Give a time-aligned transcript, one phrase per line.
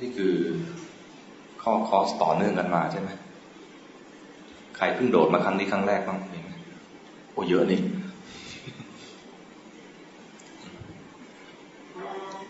[0.00, 0.34] นี่คือ
[1.62, 3.08] ข้อคอสต่อเนื่องกันมาใช่ไหม
[4.76, 6.18] ใครเพิ่งโดดมาครั้งนี้ครั้งแรกบ้าง
[7.32, 7.80] โอ้เยอะนี่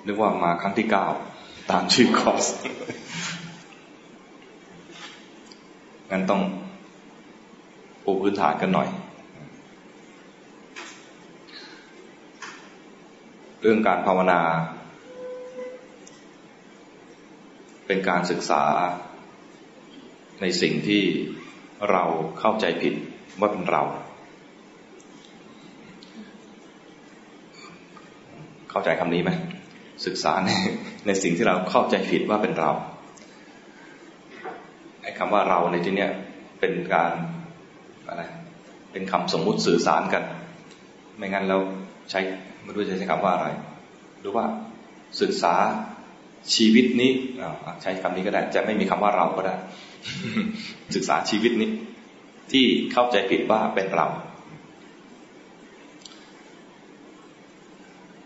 [0.06, 1.06] นึกว่ามาครั้งที่เก้า
[1.70, 2.46] ตามชื่อคอร์ส
[6.10, 6.42] งั้นต้อง
[8.04, 8.88] ปูพื้นฐานกันหน่อย
[13.60, 14.40] เรื่องการภาวนา
[17.86, 18.62] เป็นการศึกษา
[20.40, 21.02] ในสิ่งที่
[21.90, 22.04] เรา
[22.40, 22.94] เข้าใจผิด
[23.40, 23.82] ว่าเป็นเรา
[28.70, 29.30] เข้าใจคำนี้ไหม
[30.06, 30.50] ศึกษาใน
[31.06, 32.70] ในสิ่งที่เราเข้าใจผิดว่าเป็นเรา
[35.02, 36.10] ไอ้คำว่าเราในที่เนี้ย
[36.60, 37.12] เป็นการ
[38.08, 38.22] อะไร
[38.92, 40.22] เป็นคำสมมุติสื่อสารกัน
[41.16, 41.58] ไม่งั้นเรา
[42.10, 42.20] ใช้
[42.62, 43.48] ไม่รู้จะใช้คำว่าอะไร
[44.20, 44.44] หรือว่า
[45.20, 45.54] ศึกษา
[46.54, 47.10] ชีวิตนี้
[47.82, 49.54] ใช้คำนี้ก็ได้ จะไม่มีคำว่าเราก็ได้
[50.94, 51.70] ศึกษาชีวิตนี้
[52.52, 54.06] ที่เข้าใจผิดว่าเป็นเรา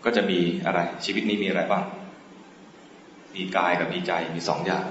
[0.04, 1.84] ก็จะมีอะไร ชีวิตนี้มีอะไรบ้าง
[3.34, 4.84] มีกายกับมีใจมีสองอย่าง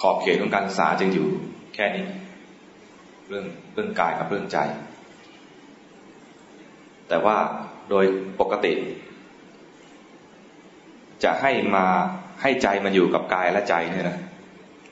[0.00, 1.28] ขอบเขตของการศึกษาจึงอยู่
[1.74, 2.04] แค่นี้
[3.28, 4.58] เรื่องเรื่องกายกับเรื่องใจ
[7.08, 7.36] แต่ว่า
[7.90, 8.04] โดย
[8.40, 8.72] ปกติ
[11.24, 11.86] จะให้มา
[12.42, 14.18] ให้ใจมันอยู่กับกายและใจเนี่ยนะ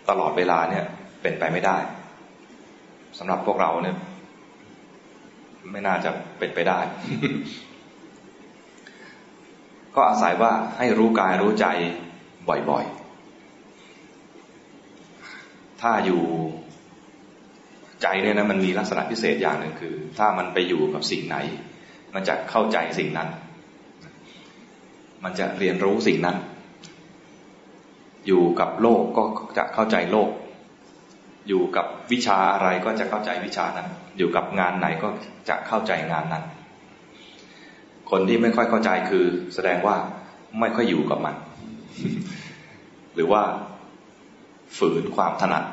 [0.09, 0.85] ตลอดเวลาเนี่ย
[1.23, 1.79] เป็นไปไม่ได้
[3.19, 3.97] สำหรับพวกเราเนี่ย
[5.71, 6.81] ไม่น่าจะเป็นไปได้
[9.95, 11.67] ก็อาศัยว่าให้รู้กายรู้ใจ
[12.49, 13.01] บ่อยๆ
[15.81, 16.23] ถ้าอยู่
[18.03, 21.37] ใจเนี่ยนะมันมีลักษณะพิเศษอย่างหนึ่งคือ ถ้ามันไปอยู่กับสิ่งไหน
[22.15, 23.29] มันจะเข้าใจสิ่งนั้น
[25.25, 26.37] มันจะเรียนรู้สิ่งนั้น
[28.27, 29.23] อยู่กับโลกก็
[29.59, 30.29] จะเข้าใจโลก
[31.49, 33.89] อยู่กับวิชาอะไรก็จะเข้าใจวิชานั้น
[34.19, 35.09] อยู่กับงานไหนก็
[35.49, 36.45] จะเข้าใจงานนั้น
[38.11, 39.97] คนที่ไม่ค่อยเข้าใจคือ แสดงว่า
[40.61, 41.35] ไม่ค่อยอยู่กับมัน
[43.15, 43.43] หรือว่า
[44.79, 45.65] ฝืนความถนัด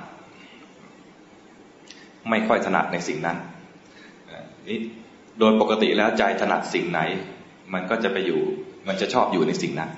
[2.30, 3.38] ไม่ค่อยถนัดในสิ่งนั้น
[4.68, 4.80] นี่
[5.40, 7.00] โดยปกติแล้วใจถนัดสิ่งไหน
[7.74, 8.42] มันก็จะไปอยู่
[8.88, 9.92] มันจะชอบอยู่ในสิ่งนั้น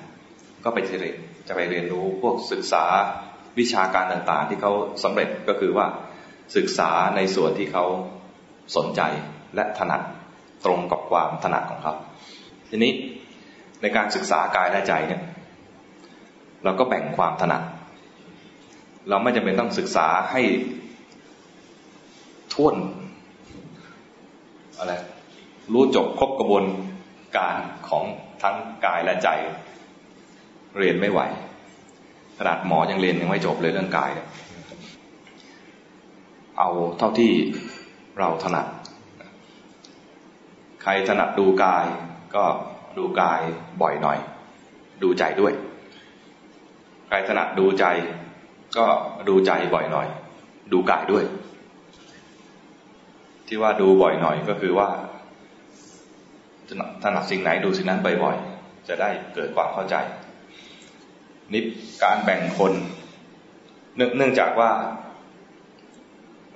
[0.64, 1.16] ก็ไปเรียน
[1.48, 2.84] จะไปเรียนรู้พวกศึกษา
[3.58, 4.72] วิชาการต่างๆ ที่เขา
[5.04, 5.86] สำเร็จก็คือว่า
[6.56, 7.84] ศึกษาในส่วนที่เขา
[8.76, 9.00] สนใจ
[9.54, 10.02] และถนัด
[10.64, 11.94] ตรงกับความถนัดของเขา
[12.68, 12.92] ทีนี้
[13.82, 15.22] ในการศึกษากายและใจเนี่ย
[16.64, 17.62] เราก็แบ่งความถนัด
[19.08, 20.42] เราไม่จำเป็นต้องศึกษาให้
[22.52, 22.74] ท่วน
[24.78, 24.92] อะไร
[25.72, 26.64] รู้จบครบกระบวน
[27.36, 27.56] การ
[27.88, 28.04] ของ
[28.42, 28.56] ทั้ง
[28.86, 29.28] กายและใจ
[30.78, 31.20] เรียนไม่ไหว
[32.38, 34.10] ขนาดหมอยังเรียนยังไม่จบเลยเรื่องกาย
[36.58, 36.68] เอา
[36.98, 37.32] เท่าที่
[38.18, 38.66] เราถนัด
[40.82, 41.84] ใครถนัดดูกาย
[42.34, 42.44] ก็
[42.98, 43.40] ดูกาย
[43.82, 44.18] บ่อยหน่อย
[45.02, 45.52] ดูใจด้วย
[47.08, 47.84] ใครถนัดดูใจ
[48.76, 48.86] ก็
[49.28, 50.08] ดูใจบ่อยหน่อย
[50.72, 51.24] ดูกายด้วย
[53.46, 54.88] ที่ว่าดูบ่อยหน่อยก็คือว่า
[57.02, 59.96] ถนัดสิ่งไหนดูสิ่งนั้นบ่อยๆ จะได้เกิดความเข้าใจ
[61.52, 61.60] นิ
[62.02, 62.72] การแบ่งคน
[63.96, 64.70] เนื่องจากว่า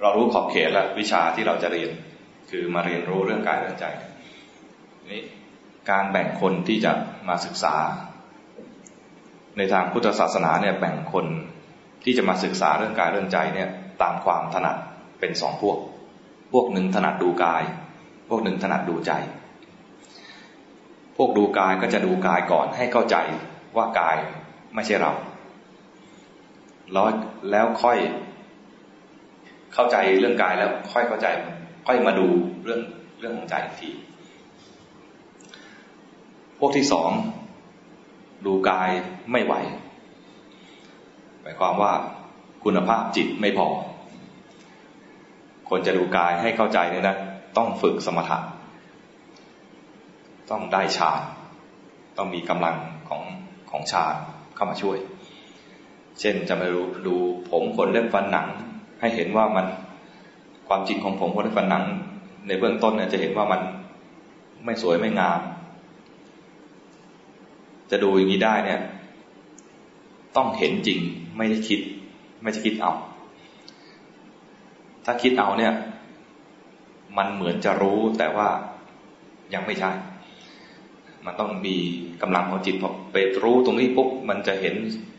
[0.01, 1.91] เรารู้ขอบเขตและวิชาที่เราจะเรียน
[2.51, 3.87] คือมาเรียนรู้เรื่องกายเรื่องใจ
[5.13, 5.23] นี่
[5.91, 6.93] การแบ่งคนที่จะ
[7.29, 7.75] มาศึกษา
[9.57, 11.27] ในทางพุทธศาสนาเนี่ยแบ่งคน
[12.05, 13.69] ที่จะมาศึกษาเรื่องกายเรื่องใจเนี่ย
[14.03, 14.77] ตามความถนัด
[15.21, 15.79] เป็นสองพวก
[16.53, 17.63] พวกหนึ่งถนัดดูกาย
[18.29, 19.13] พวกหนึ่งถนัดดูใจ
[21.17, 23.17] พวกดูกายก็จะดูกายก่อนให้เข้าใจ
[23.77, 24.17] ว่ากาย
[24.75, 25.13] ไม่ใช่เรา
[26.93, 27.09] แล้ว
[27.51, 27.99] แล้วค่อย
[29.75, 31.27] เข้าใจเรื่องกายแล้วค่อยเข้าใจ
[31.87, 32.27] ค่อยมาดู
[32.65, 32.81] เรื่อง
[33.21, 33.91] เรื่องของใจที
[36.59, 37.11] พวกที่สอง
[38.47, 38.91] ดูกาย
[39.33, 39.55] ไม่ไหว
[41.41, 41.93] หมายความว่า
[42.65, 43.69] คุณภาพจิตไม่พอ
[45.69, 47.17] คนจะดูกายให้เข้าใจเนี่ยนะ
[47.57, 48.39] ต้องฝึกสมถะ
[50.51, 51.21] ต้องได้ฌาน
[52.17, 52.77] ต้องมีกำลัง
[53.09, 53.23] ของ
[53.71, 54.15] ของฌาน
[54.55, 54.99] เข้ามาช่วย
[56.21, 57.15] เช่นจะมาดูดู
[57.51, 58.49] ผมขนเล็บฟันหนัง
[59.01, 59.67] ให้เห็นว่ามัน
[60.69, 61.85] ความจริงของผมขนเล็บฟันหนัง
[62.47, 63.61] ในเบื้องต้นเนี่ยจะเห็นว่ามัน
[64.65, 65.41] ไม่สวยไม่งาม
[67.91, 68.81] จะดูอย่างนี้ได้เนี่ย
[70.37, 70.99] ต้องเห็นจริง
[71.37, 71.81] ไม่ได้คิด
[72.43, 72.93] ไม่ใช่คิดเอา
[75.05, 75.73] ถ้าคิดเอาเนี่ย
[77.17, 78.49] มันเหมือนจะรู้แต่ว่า
[79.55, 79.91] ยังไม่ใช่
[81.27, 81.77] มันต้องมี
[82.23, 84.75] กำลังของจิตพอไปรู้ตรงนี้ปุ๊บมันจะเห็น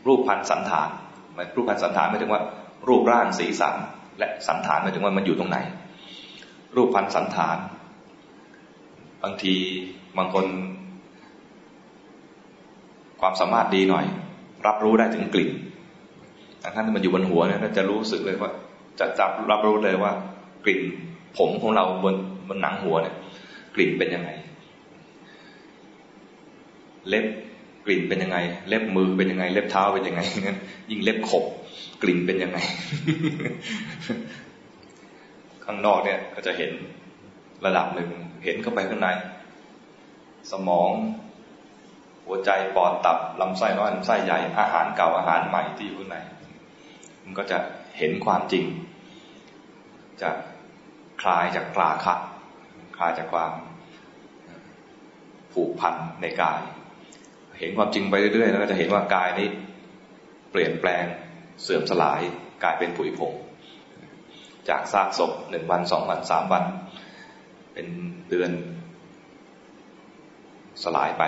[0.06, 0.88] รูปพันสันฐาน
[1.36, 2.42] มันรูปพันสันฐานหมายถึงว่า
[2.88, 3.74] รูปร่างสีสัน
[4.18, 5.58] และสันฐานหมายถึงว่ามันอยู่ตรงไหน
[6.76, 7.56] รูปพันสันฐาน
[9.22, 9.54] บางที
[10.18, 10.46] บางคน
[13.20, 14.04] ความสามารถดีหน่อย
[14.66, 15.50] รับรู้ได้ถึงกลิ่น
[16.74, 18.50] ท่านมันอยู่บนหัวเนี่ยจะรู้สึกเลยว่า
[19.00, 20.12] จะจับรับรู้เลยว่า
[20.64, 20.80] กลิ่น
[21.36, 22.14] ผมของเราบน
[22.48, 23.14] บนหนังหัวเนี่ย
[23.74, 24.30] กลิ่นเป็นยังไง
[27.08, 27.26] เล็บ
[27.86, 28.38] กลิ่นเป็นยังไง
[28.68, 30.20] เล็บมือเป็นยังไง เล็บเท้าเป็นยังไง
[30.90, 31.44] ยิ่งเล็บขบ
[32.02, 32.58] กลิ่นเป็นยังไง
[35.64, 36.70] ข้างนอกเนี่ยก็จะเห็น
[37.66, 38.10] ระดับหนึ่ง
[38.44, 39.08] เห็นเข้าไปข้างใน
[40.50, 40.90] สมอง
[42.26, 46.16] หัวใจ ปอด ตับ ลำไส้น้อยลำไส้ใหญ่ อาหารเก่า อาหารใหม่ที่อยู่ข้างใน
[47.24, 47.58] มันก็จะ
[47.98, 48.64] เห็นความจริง
[50.22, 50.30] จะ
[51.22, 52.14] คลายจากปลาคะ
[52.96, 53.52] คลายจากความ
[55.52, 56.60] ผูกพันในกาย
[57.58, 59.48] เห็นความจริงไปเรื่อยๆ แล้วก็จะเห็นว่ากายนี้
[60.52, 61.04] เปลี่ยนแปลง
[61.62, 62.20] เสื่อมสลาย
[62.62, 63.32] กลายเป็นผุยผง
[64.68, 66.64] จากซากศพหนึ่งวันสองวันสามวัน
[67.72, 67.86] เป็น
[68.30, 68.50] เดือน
[70.84, 71.22] สลายไป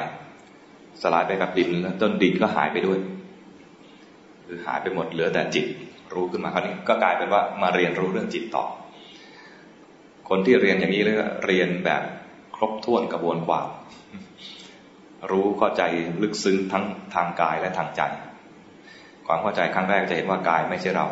[1.02, 2.98] สลายไปกับดินแล้วต้นดินก็หายไปด้วย
[4.46, 5.66] คือหายไปหมดเหลือแต่จิต
[6.14, 8.64] รู้ขึ้นมาคราวนี้ก็กลายเป็นว่ามาเรียนรู้เรื่องจิตต่อ
[10.28, 11.16] คนที่เรียนอย่างนี้เลย
[11.46, 12.02] เรียนแบบ
[12.56, 13.66] ครบถ้วนกระบวนความ
[15.30, 15.82] รู้เข้าใจ
[16.22, 16.84] ลึกซึ้งทั้ง
[17.14, 18.02] ทางกายและทางใจ
[19.26, 21.06] ความเข้าใจครั้งแรกจะเห็นว่ากายไม่ใช่เรา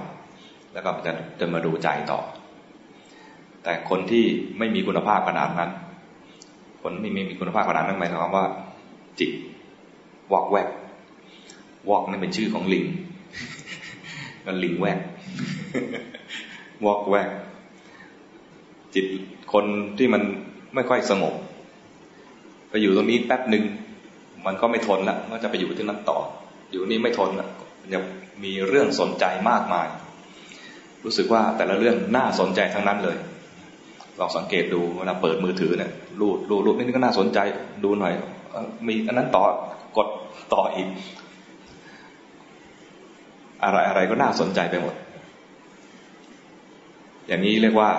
[0.72, 2.20] แล้วก็จะจะมาดูใจต่อ
[3.62, 4.24] แต่คนที่
[4.58, 5.70] ไม่มีคุณภาพขนาดนั้น
[6.82, 8.46] คนที่ไม่มีคุณภาพขนาดนั้นหมายความว่า
[9.20, 9.30] จิต
[10.32, 10.68] วอกแวก
[11.88, 12.84] วอกนั่นเป็นชื่อของลิง
[14.44, 14.98] ก็ลิงแวก
[16.84, 17.28] วอกแวก
[18.94, 19.06] จิต
[19.52, 19.64] คน
[19.98, 20.22] ที่มัน
[20.74, 21.34] ไม่ค่อยสงบ
[22.68, 23.64] ไปอยู่ตรงนี้แป๊บหนึ่ง
[24.46, 26.18] มันก็ไม่ทนละก็จะไปอยู่ที่นั้นต่อ
[26.70, 27.48] อยู่นี้ไม่ทนละ
[27.94, 28.00] จะ
[28.44, 29.88] มีเรื่องสนใจมากมาย
[31.04, 33.16] รู้สึกว่าแต่ละเรื่องน่าสนใจทั้งนั้นเลย
[34.18, 35.90] ลองสังเกตดูเวลาเปิดมือถือเนี่ย
[36.20, 37.38] รูดรูดรูดนี่ก็น่าสนใจ
[37.84, 38.14] ดูหน่อย
[38.86, 39.44] มีอันนั้นต่อ
[39.96, 40.08] กด
[40.54, 40.88] ต่ออีก
[43.64, 44.94] อะไรอะไรก็น่าสนใจไปหมด
[47.28, 47.90] อย่างนี้เรียกว่า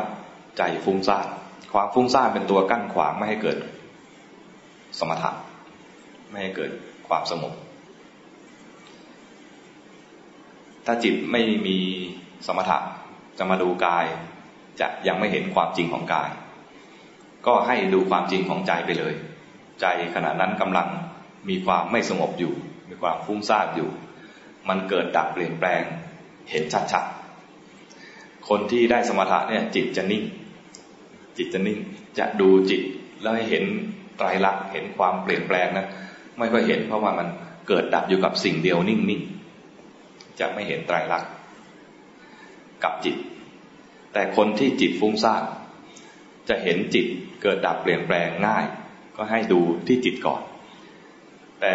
[0.57, 1.25] ใจฟุ้งซ่าน
[1.73, 3.57] ความฟุ้งซ่านเป็นตัวกั้นขวางไม่ให้เกิด
[4.99, 5.31] สมถะ
[6.29, 6.71] ไม่ให้เกิด
[7.07, 7.53] ความสงบ
[10.85, 11.77] ถ้าจิตไม่มี
[12.47, 12.77] สมถะ
[13.37, 14.05] จะมาดูกาย
[14.79, 16.29] จะยังไม่เห็นความจริงของกาย
[17.47, 19.13] ก็ให้ดูความจริงของใจไปเลย
[19.81, 19.85] ใจ
[20.15, 20.87] ขณะนั้นกำลัง
[21.49, 22.53] มีความไม่สงบอยู่
[22.89, 23.89] มีความฟุ้งซ่านอยู่
[24.69, 25.83] มันเกิดดับเปลี่ยนแปลง
[26.51, 30.23] เห็นชัดๆ คนที่ได้สมถะเนี่ยจิตจะนิ่ง
[31.37, 31.79] จิตจะนิ่ง
[32.19, 32.81] จะดูจิต
[33.21, 33.63] แล้วให้เห็น
[34.17, 35.87] ไตรลักษณ์เห็นความเปลี่ยนแปลงนะ
[36.39, 37.27] ไม่ค่อยเห็นเพราะว่ามัน
[37.67, 41.31] เกิดดับอยู่กับสิ่งเดียวนิ่งๆ จะไม่เห็นไตรลักษณ์
[42.83, 43.15] กับจิต
[44.13, 45.43] แต่คนที่จิตฟุ้งซ่าน
[46.49, 47.05] จะเห็นจิต
[47.41, 48.65] เกิดดับเปลี่ยนแปลงง่าย
[49.17, 50.41] ก็ให้ดูที่จิตก่อน
[51.59, 51.71] แต่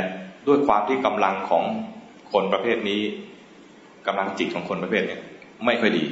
[0.46, 1.64] ด้วยความที่กำลังของ
[2.32, 3.02] คนประเภทนี้
[4.06, 5.18] กำลังจิตของคนประเภทนี้
[5.66, 6.04] ไม่ค่อยดี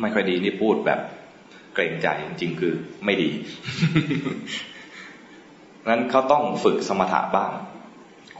[0.00, 1.00] ไม่ค่อยดีนี่พูดแบบ
[1.74, 2.74] เกรงใจจริงๆคือ
[3.04, 3.30] ไม่ดี
[5.88, 7.50] นั้นเขาต้องฝึกสมถะบ้าง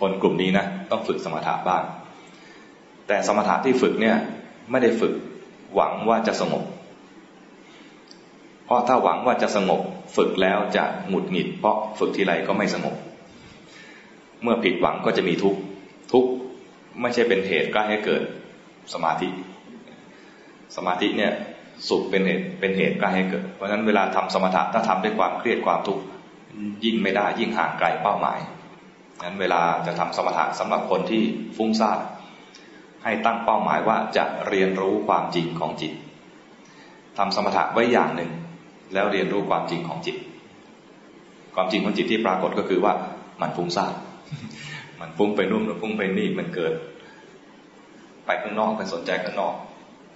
[0.00, 1.82] คนกลุ่มนี้นะต้องฝึกสมถะบ้าง
[3.06, 4.16] แต่สมถะที่ฝึกเนี่ย
[4.70, 5.14] ไม่ได้ฝึก
[5.74, 6.64] หวังว่าจะสงบ
[8.64, 9.80] เพราะถ้าหวังว่าจะสงบ
[10.16, 12.96] ฝึกแล้วจะหงุดหงิด เพราะฝึกทีไรก็ไม่สงบ
[14.42, 15.60] เมื่อผิดหวังก็จะมีทุกข์
[16.12, 16.24] ทุก
[17.00, 18.22] ไม่ใช่เป็นเหตุใกล้ให้เกิด
[18.92, 19.28] สมาธิ
[20.76, 21.32] สมาธิเนี่ย
[21.88, 26.02] สุขเป็นเหตุเป็นเหตุใกล้ให้เกิด เพราะฉะนั้นเวลาทำสมถะถ้าทำด้วยความเครียดความทุกข์
[26.84, 28.38] ยิ่งไม่ได้ยิ่งห่างไกลเป้าหมาย
[29.24, 31.22] นั้นเวลาจะทำสมถะสำหรับคนที่
[31.56, 31.98] ฟุ้งซ่าน
[33.04, 35.92] ให้ตั้งเป้าหมายว่าจะเรียนรู้ความจริงของจิต
[37.18, 38.30] ทำสมถะไว้อย่างหนึ่ง
[38.94, 40.16] แล้วเรียนรู้ความจริงของจิต
[41.54, 42.92] ความจริงของจิตที่ปรากฏก็คือว่า
[43.40, 43.92] มันฟุ้งซ่าน
[45.00, 46.72] มันฟุ้งไปนู่นมันฟุ้งไปนี่มันเกิด
[48.26, 49.54] ไปข้างนอกไปสนใจข้างนอก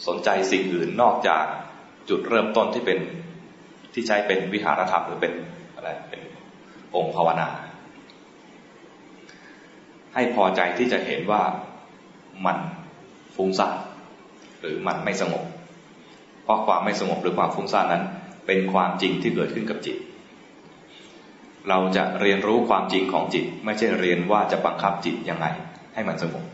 [0.06, 1.44] สนใจสิ่งอื่นนอกจาก
[2.08, 2.98] จุดเริ่มต้นที่เป็น
[3.92, 5.32] ที่ใช้เป็นวิหารธรรมหรือเป็น
[5.76, 6.20] อะไรเป็น
[6.96, 7.48] องค์ภาวนา
[10.14, 11.42] ให้พอใจที่จะเห็นว่า
[12.46, 12.58] มัน
[13.36, 13.74] ฟุ้งซ่าน
[14.60, 15.44] หรือมันไม่สงบ
[16.44, 18.04] เพราะความไม่สงบหรือความฟุ้งซ่านนั้น
[18.46, 19.96] เป็นความจริงที่เกิดขึ้นกับจิต
[21.68, 25.46] เราจะเรียนรู้ความจริงของจิต ไม่ใช่เรียนว่าจะบังคับจิตยังไง
[25.94, 26.44] ให้มันสงบ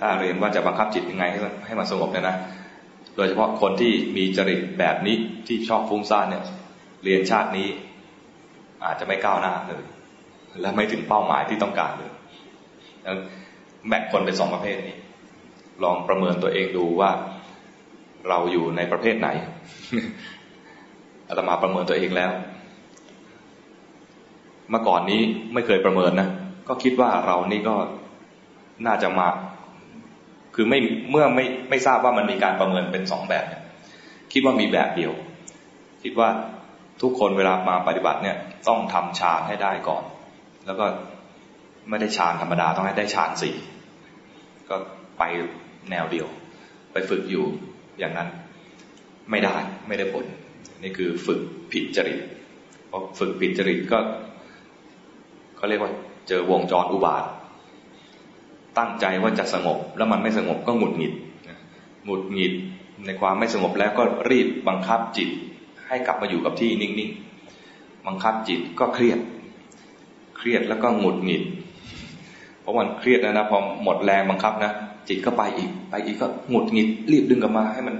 [0.00, 2.36] ถ้าเรียนว่าจะบังคับจิตยังไงให้ให้มันสงบเนี่ยนะ
[3.16, 6.44] โดยเฉพาะคนที่มีจริตแบบนี้ที่ชอบฟุ้งซ่านเนี่ย
[7.04, 7.68] เรียนชาตินี้
[8.84, 9.84] อาจจะไม่ก้าวหน้าเลย
[10.60, 12.12] และไม่ถึงเป้าหมายที่ต้องการเลย
[13.88, 14.96] แบ่งคนเป็นสองประเภทนี้
[15.84, 17.10] ลองประเมินตัวเองดูว่า
[18.28, 19.28] เราอยู่ในประเภทไหน
[21.28, 22.30] อาตมาประเมินตัวเองแล้ว
[24.70, 25.20] เมื่อก่อนนี้
[25.54, 26.28] ไม่เคยประเมินนะ
[26.68, 27.76] ก็คิดว่าเรานี่ก็
[28.86, 29.28] น่าจะมา
[30.54, 30.78] คือไม่
[31.10, 33.62] เมื่อไม่ไม่ทราบว่ามันมีการประเมินเป็นสองแบบเนี่ย
[34.32, 35.12] คิดว่ามีแบบเดียว
[36.02, 36.28] คิดว่า
[37.02, 38.36] ทุกคนเวลามาปฏิบัติเนี่ย
[38.68, 40.02] ต้องทำฌานให้ได้ก่อน
[40.66, 40.86] แล้วก็
[41.88, 43.56] ไม่ได้ฌานธรรมดาต้องให้ได้ฌานสี่
[44.68, 44.76] ก็
[45.18, 45.22] ไป
[45.90, 46.26] แนวเดียว
[46.92, 47.44] ไปฝึกอยู่
[47.98, 48.28] อย่างนั้น
[49.30, 49.56] ไม่ได้
[49.88, 50.24] ไม่ได้ผล
[50.82, 51.40] นี่คือฝึก
[51.72, 52.20] ผิดจริต
[52.90, 53.98] พอฝึกผิดจริตก็
[55.56, 55.92] เขาเรียกว่า
[56.28, 57.24] เจอวงจรอุบาท
[58.78, 61.14] ตั้งใจว่าจะสงบ แล้วมันไม่สงบก็หงุดหงิด
[62.04, 62.52] หงุดหงิด
[63.06, 65.28] ในความไม่สงบแล้วก็รีบบังคับจิต
[65.88, 69.18] ให้กลับมาอยู่กับที่นิ่งๆบังคับจิตก็เครียด
[70.38, 71.42] เครียดแล้วก็หงุดหงิด
[72.60, 74.72] เพราะมันเครียดนะนะพอหมดแรงบังคับนะ
[75.08, 77.96] จิตก็ไปอีก ไปอีกก็หงุดหงิด รีบดึงกลับมา ให้มัน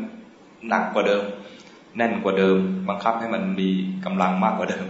[0.68, 1.22] หนักกว่าเดิม
[1.96, 2.56] แน่นกว่าเดิม
[2.88, 3.68] บังคับให้มันมี
[4.04, 4.86] กำลังมากกว่าเดิม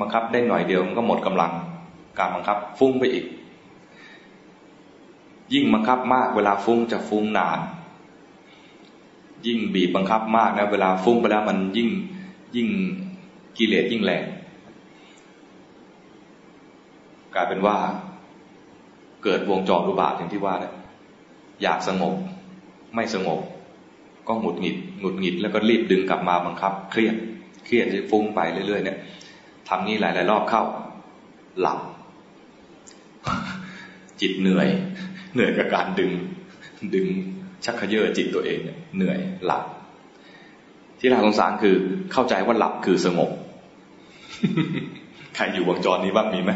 [0.00, 1.52] บังคับได้หน่อยเดียวมันก็หมดกำลัง
[2.18, 3.24] การบังคับฟุ้งไปอีก
[5.52, 7.58] ยิ่งบังคับมากเวลาฟุ้งจะฟุ้งนาน
[9.46, 11.88] ยิ่งบีบบังคับมากนะเวลาฟุ้งไปแล้วมันยิ่ง
[12.56, 12.68] ยิ่ง
[13.58, 14.24] กิเลสยิ่งแรง
[17.34, 17.76] กลายเป็นว่า
[19.24, 20.74] เกิดวงจรอุบาทอย่างที่ว่าเนี่ย
[21.62, 22.14] อยากสงบ
[22.94, 23.40] ไม่สงบ
[24.28, 27.16] ก็หงุดหงิดหงุดหงิดแล้วก็รีบดึงกลับมาบังคับ เครียด
[27.64, 28.98] เครียดจะฟุ้งไปเรื่อยๆเนี่ย
[29.68, 30.62] ทำนี้หลายๆรอบเข้า
[31.60, 31.80] หลับ
[34.20, 34.68] จิตเหนื่อย
[35.34, 36.12] เหนื่อยกับการดึง
[36.94, 37.06] ดึง
[37.64, 39.64] ชักขยเยอจิตตัวเองเนี่ยเหนื่อยหลับ
[40.98, 41.76] ที่น่าสงสารคือ
[42.12, 43.30] เข้าใจว่าหลับคือสงบ
[45.36, 46.52] ใครอยู่วงจรนี้บ้างมีไหม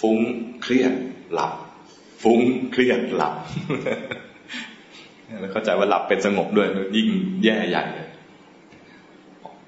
[0.00, 0.18] ฟุ้ง
[0.62, 0.92] เครียด
[1.32, 1.52] หลับ
[2.22, 2.40] ฟุ้ง
[2.72, 3.34] เครียดหลับ
[5.40, 7.08] แล้วเข้าใจว่าหลับเป็นสงบด้วยยิ่ง
[7.44, 8.08] แย่ใหญ่เลย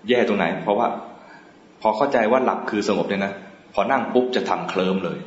[0.09, 0.89] แย่ตรงไหน เพราะว่า
[1.81, 3.33] พอเข้าใจว่าหลับคือสงบเนี่ยนะ
[3.75, 5.19] พอนั่งปุ๊บจะทำเคลิ้มเลย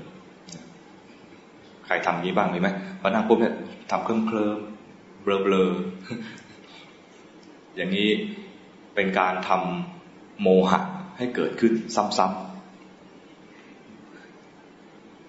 [1.94, 2.70] รทำนี้บ้างมีไหม
[3.02, 3.56] พอนั่งปุ๊บเนี่ย
[3.92, 4.58] ทำเคลิ้มเคลิ้ม
[5.24, 5.72] เบลอเบลอ
[7.76, 8.10] อย่างนี้
[8.96, 10.80] เป็นการทำโมหะ
[11.18, 12.38] ให้เกิดขึ้นซ้ำ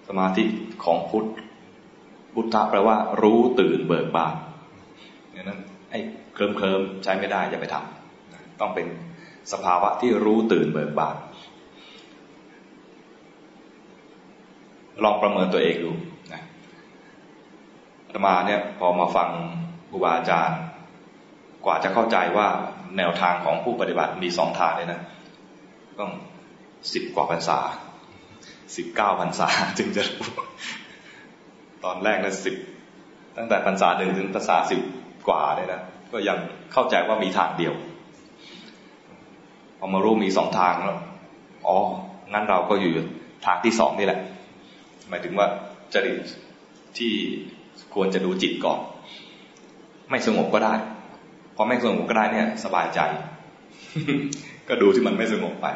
[0.01, 0.43] ๆสมาธิ
[0.83, 1.25] ของพุทธ
[2.33, 4.35] พุทธะแปลว่า รู้ตื่นเบิกบาน
[5.49, 5.99] นั้นไอ้
[6.33, 8.87] เคลิมเคลิมใช้ไม่ได้อย่าไปทำต้องเป็น
[9.51, 11.15] สภาวะที่รู้ตื่นเบิกบาน
[15.03, 15.91] ลองประเมินตัวเองดู
[18.15, 19.29] นะธรรมาเนี่ยพอมาฟัง
[19.89, 20.59] ครูบาอาจารย์
[21.65, 22.47] กว่าจะเข้าใจว่า
[22.97, 24.99] แนวทางของผู้ปฏิบัติมีสองทางเลยนะ
[25.99, 26.11] ต้อง
[26.93, 27.59] สิบกว่าพรรษา
[28.75, 30.27] สิบเก้าพรรษาจึงจะรู้
[31.83, 32.55] ตอนแรกนะสิบ
[33.37, 34.81] ตั้งแต่พรรษาหนึ่งถึงพรรษาสิบ
[35.27, 35.81] กว่าเนี่ยนะ
[36.11, 36.37] ก็ยัง
[36.73, 37.73] เข้าใจว่ามีทางเดียว
[39.79, 40.99] พอมารู้มีสองทางแล้ว
[41.67, 41.77] อ๋อ
[42.33, 42.91] งั้นเราก็อยู่
[43.45, 44.19] ทางที่สองนี่แหละ
[45.09, 45.47] หมายถึงว่า
[45.93, 46.17] จริต
[46.97, 47.13] ที่
[47.93, 48.79] ควรจะดูจิตก่อน
[50.09, 50.73] ไม่สงบก็ได้
[51.55, 52.99] พอไม่สงบก็ได้เนี่ย สบายใจ
[54.67, 55.67] ก็ดูที่มันไม่สงบไป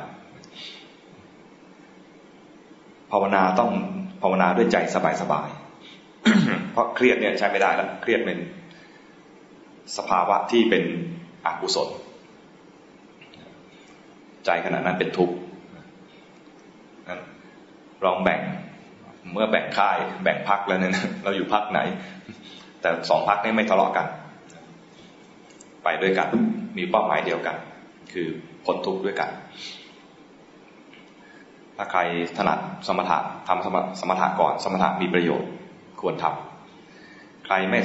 [3.12, 3.72] ภาวนาต้อง
[4.22, 4.78] ภาวนาด้วยใจ
[5.22, 8.40] สบายๆ เพราะเครียดเนี่ยใช้ไม่ได้แล้ว เครียดเป็น
[9.98, 10.84] สภาวะที่เป็น
[11.46, 11.90] อกุศล
[14.46, 15.36] ใจขณะนั้นเป็นทุกข์
[18.06, 18.42] ลองแบ่ง
[19.32, 21.80] เมื่อแบ่งค่ายแบ่งพักแล้วเนี่ยเราอยู่พักไหน
[22.82, 24.08] แต่สองพักนี้ไม่ทะเลาะกัน
[25.84, 26.28] ไปด้วยกัน
[26.78, 27.56] มีเป้าหมายเดียวกัน
[28.14, 28.28] คือ
[28.66, 29.30] พ้นทุกข์ด้วยกัน
[31.78, 32.02] ถ้าใคร
[32.38, 33.66] ถนัดสมถะทำ
[34.02, 35.50] สมถะก่อน สมถะมีประโยชน์
[36.02, 37.80] ควรทำใครไม่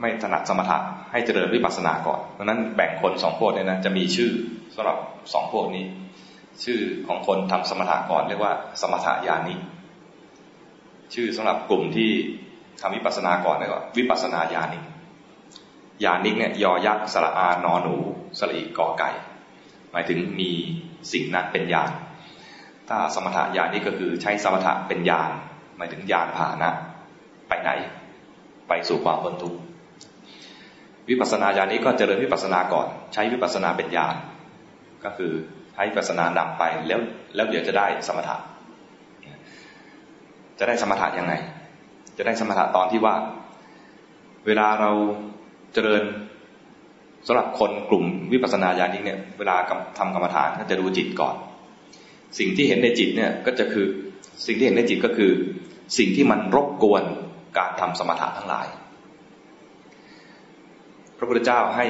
[0.00, 0.78] ไม่ถนัดสมถะ
[1.12, 4.30] ให้เจริญวิปัสสนาก่อนเพราะนั้นแบ่งคนสองพวกเนี่ยนะจะมีชื่อ
[4.74, 4.98] สำหรับ
[5.32, 5.84] สองพวกนี้
[6.64, 9.54] ชื่อของคนทำสมถะก่อนเรียกว่า สมถะญาณิ
[11.14, 12.10] ชื่อสำหรับกลุ่มที่
[12.80, 14.82] ทำวิปัสสนาก่อนเรียกว่าวิปัสสนาญาณิก
[16.04, 17.96] ญาณิกเนี่ยยอยักษ์สระอานอหนู
[18.38, 19.10] สระอีกอไก่
[19.92, 20.50] หมายถึงมี
[21.12, 21.90] สิ่งนั้นเป็นญาณ
[22.88, 25.30] ถ้าสมถะญาณนี่ก็คือใช้สมถะเป็นญาณ
[25.76, 26.70] หมายถึงญาณผ่านะ
[27.48, 27.70] ไปไหน
[28.68, 29.58] ไปสู่ความพ้นทุกข์
[31.08, 34.14] วิปัสสนาญาณนี้ก็เจริญวิปัสสนาก่อน ใช้วิปัสสนาเป็นญาณ
[35.04, 35.32] ก็คือ
[35.76, 37.00] ให้วิปัสสนานำไปแล้ว
[37.34, 38.36] แล้วเดี๋ยวจะได้สมถะ
[40.58, 41.32] จะได้สมถะยังไง
[42.16, 43.14] จะได้สมถะตอนที่ว่า
[44.46, 44.90] เวลาเรา
[45.74, 46.02] เจริญ
[47.26, 49.56] สำหรับคนกลุ่มวิปัสสนาญาณิเนี่ย เวลา
[49.98, 51.34] ทำกรรมฐานก็จะดูจิตก่อน
[52.38, 53.86] สิ่งที่เห็นในจิตเนี่ยก็จะคือ
[54.46, 55.32] สิ่งที่เห็นในจิตก็คือ
[55.98, 57.04] สิ่งที่มันรบกวน
[57.58, 58.66] การทำสมถะทั้งหลาย
[61.18, 61.86] พระพุทธเจ้าให้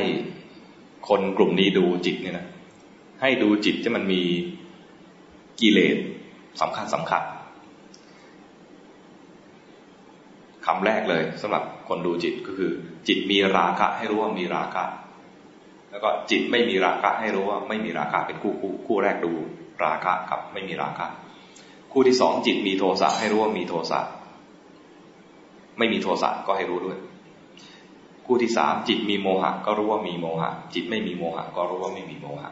[1.08, 2.46] คนกลุ่มนี้ดูจิตเนี่ยนะ
[3.20, 4.22] ให้ดูจิตที่มันมี
[5.60, 5.96] กิเลส
[6.60, 7.22] สำคัญสำคัญ
[10.65, 12.72] คำแรกเลยสำหรับคนดูจิตก็คือ
[13.08, 14.84] จิตมีราคะให้รู้ว่ามีราคะ
[15.90, 19.32] แล้วก็จิตไม่มีราคะให้รู้ว่าไม่มีราคะเป็นคู่คู่คู่แรกดู
[19.84, 21.06] ราคะกับไม่มีราคะ
[21.92, 24.00] คู่ที่สองจิตมีโทสะให้รู้ว่ามีโทสะ
[25.78, 26.98] ไม่มีโทสะก็ให้รู้ด้วย
[28.26, 32.50] คู่ที่สามจิตมีโมหะก็รู้ว่ามีโมหะ จิตไม่มีโมหะก็รู้ว่าไม่มีโมหะ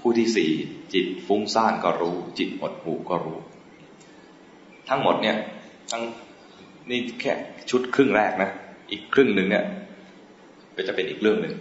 [0.00, 0.50] คู่ที่สี่
[0.94, 3.38] จิตฟุ้งซ่านก็รู้ จิตหดหูก็รู้
[4.88, 5.36] ทั้งหมดเนี่ย
[5.90, 6.02] ทั้ง
[6.90, 7.32] นี่แค่
[7.70, 8.50] ชุดครึ่งแรกนะ
[8.90, 9.64] อีกครึ่งหนึ่งเนี่ย
[10.76, 11.54] ก็จะเป็นอีกเรื่องหนึ่ง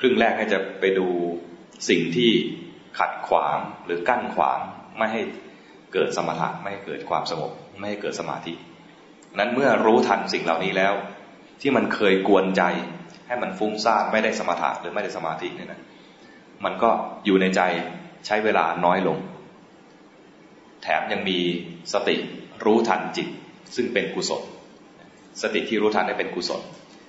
[0.00, 1.06] ครึ่งแรกให้จะไปดู
[1.88, 2.30] สิ่งที่
[2.98, 4.58] ขัดขวางหรือกั้นขวาง
[4.98, 5.22] ไม่ให้
[5.92, 8.52] เกิดสมถะไม่ให้เกิดความสงบไม่ให้เกิดสมาธิ
[9.38, 10.94] นั้นเมื่อรู้ทันสิ่งเหล่านี้แล้ว
[11.60, 12.62] ที่มันเคยกวนใจ
[13.26, 15.80] ให้มันฟุ้งซ่านไม่ได้สมถะหรือไม่ได้สมาธิเนี่ยนะ
[16.64, 16.90] มันก็
[17.24, 17.60] อยู่ในใจ
[18.26, 19.18] ใช้เวลาน้อยลง
[20.82, 21.38] แถมยังมี
[21.92, 22.16] สติ
[22.64, 23.28] รู้ทันจิต
[23.74, 24.42] ซึ่งเป็นกุศล
[25.42, 26.62] สติที่รู้ทันได้เป็นกุศล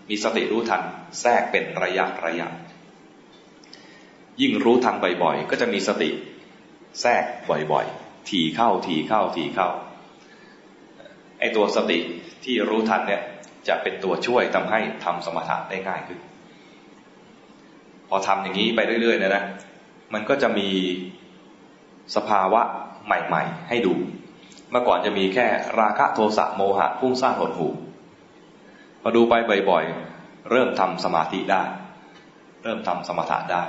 [0.09, 0.81] มีสติรู้ทัน
[1.21, 2.47] แทรกเป็นระยะระยะ
[4.41, 6.09] ยิ่งรู้ทันบ่อยๆ ก็จะมีสติ
[7.01, 7.24] แทรก
[7.71, 9.69] บ่อยๆ ถี่เข้าถี่เข้าถี่เข้า
[11.39, 12.00] ไอตัวสติ
[12.43, 13.21] ที่รู้ทันเนี่ย
[13.67, 16.19] จะเป็นตัวช่วยทำให้ทำสมถะได้ง่ายขึ้น
[18.09, 19.43] พอทำอย่างนี้ไปเรื่อยๆนะนะ
[20.13, 20.69] มันก็จะมี
[22.15, 22.62] สภาวะ
[23.05, 23.93] ใหม่ ๆ ให้ดู
[24.77, 25.46] มื่อก่อนจะมีแค่
[25.79, 27.67] ราคะโทสะโมหะพุ่งสร้างหดหู
[29.01, 29.34] พอดูไป
[29.70, 31.63] บ่อยๆ เริ่มทำสมาธิได้
[32.63, 33.63] เริ่มทำสมถะได้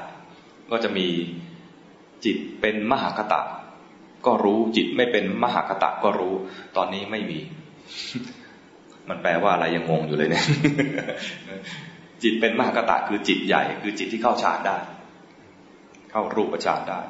[0.71, 1.07] ก็จะมี
[2.25, 3.41] จิตเป็นมหากตะ
[4.27, 6.35] ก็รู้จิตไม่เป็นมหากตะก็รู้
[6.77, 7.41] ตอนนี้ไม่มี
[9.09, 10.45] มันแปลว่าอะไรยังงงอยู่เลยเนี่ย
[12.23, 14.77] จิตเป็นมหากตะคือจิตใหญ่ คือจิตที่เข้าฌานได้
[16.11, 17.01] เข้ารูปฌานได้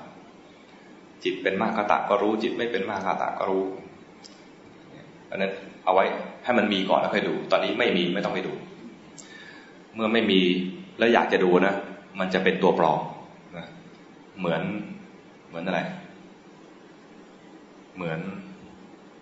[1.25, 5.53] จิตเป็นมากตะก็รู้ จิตไม่เป็นมากตะก็รู้ันนั้น
[5.85, 6.05] เอาไว้
[6.45, 8.53] ให้มันมีก่อนแล้วค่อยดู ตอนนี้ไม่มีไม่ต้องไปดู
[9.95, 10.41] เมื่อไม่มี
[10.99, 11.75] แล้วอยากจะดูนะ
[12.19, 13.01] มันจะเป็นตัวปลอม
[14.39, 14.63] เหมือน
[15.49, 15.81] เหมือนอะไร
[17.97, 18.21] เหมือน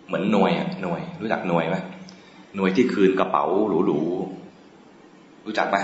[0.06, 1.76] เหมือนหน่วยอะหน่วย รู้จักหน่วยไหม
[2.56, 5.76] หน่วยที่คืนกระเป๋าหรูๆรู้จักไหม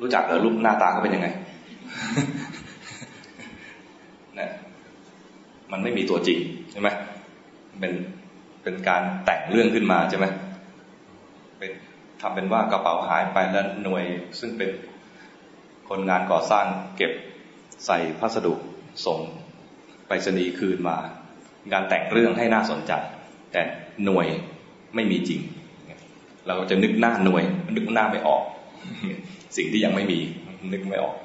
[0.00, 1.28] รู้จักเหรอรูปหน้าตาเขาเป็นยังไง
[5.72, 6.38] มันไม่มีตัวจริง
[6.72, 6.88] ใช่ไหม
[7.80, 7.92] เป็น
[8.64, 10.26] เป็นการแต่งเรื่องขึ้นมาใช่ไหม
[11.58, 11.72] เป็น
[12.20, 14.04] ทำเป็นว่ากระเป๋าหายไปแล้วหน่วย
[14.40, 14.70] ซึ่งเป็น
[15.88, 17.12] คนงานก่อสร้างเก็บ
[17.86, 18.54] ใส่พัสดุ
[19.06, 19.18] ส่ง
[20.06, 20.96] ไปรษณีย์คืนมา
[21.72, 22.92] การแต่งเรื่องให้น่าสนใจ
[23.52, 23.62] แต่
[24.04, 24.26] หน่วย
[24.94, 25.40] ไม่มีจริง
[26.46, 27.42] เราจะนึกหน้าหน่วย
[27.76, 28.42] นึกหน้าไม่ออก
[29.56, 30.20] สิ่งที่ยังไม่มี
[30.72, 31.16] นึกไม่ออก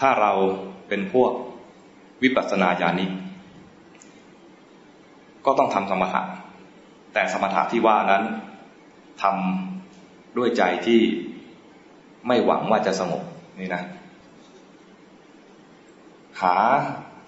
[0.00, 0.32] ถ้าเรา
[0.88, 1.32] เป็นพวก
[2.22, 3.10] วิปัสสนาญาณิก
[5.46, 6.22] ก็ต้องทำสมถะ
[7.12, 8.24] แต่สมถะที่ว่านั้น
[9.22, 11.00] ทำด้วยใจที่
[12.26, 13.22] ไม่หวังว่าจะสงบ
[13.60, 13.82] นี่นะ
[16.42, 16.54] หา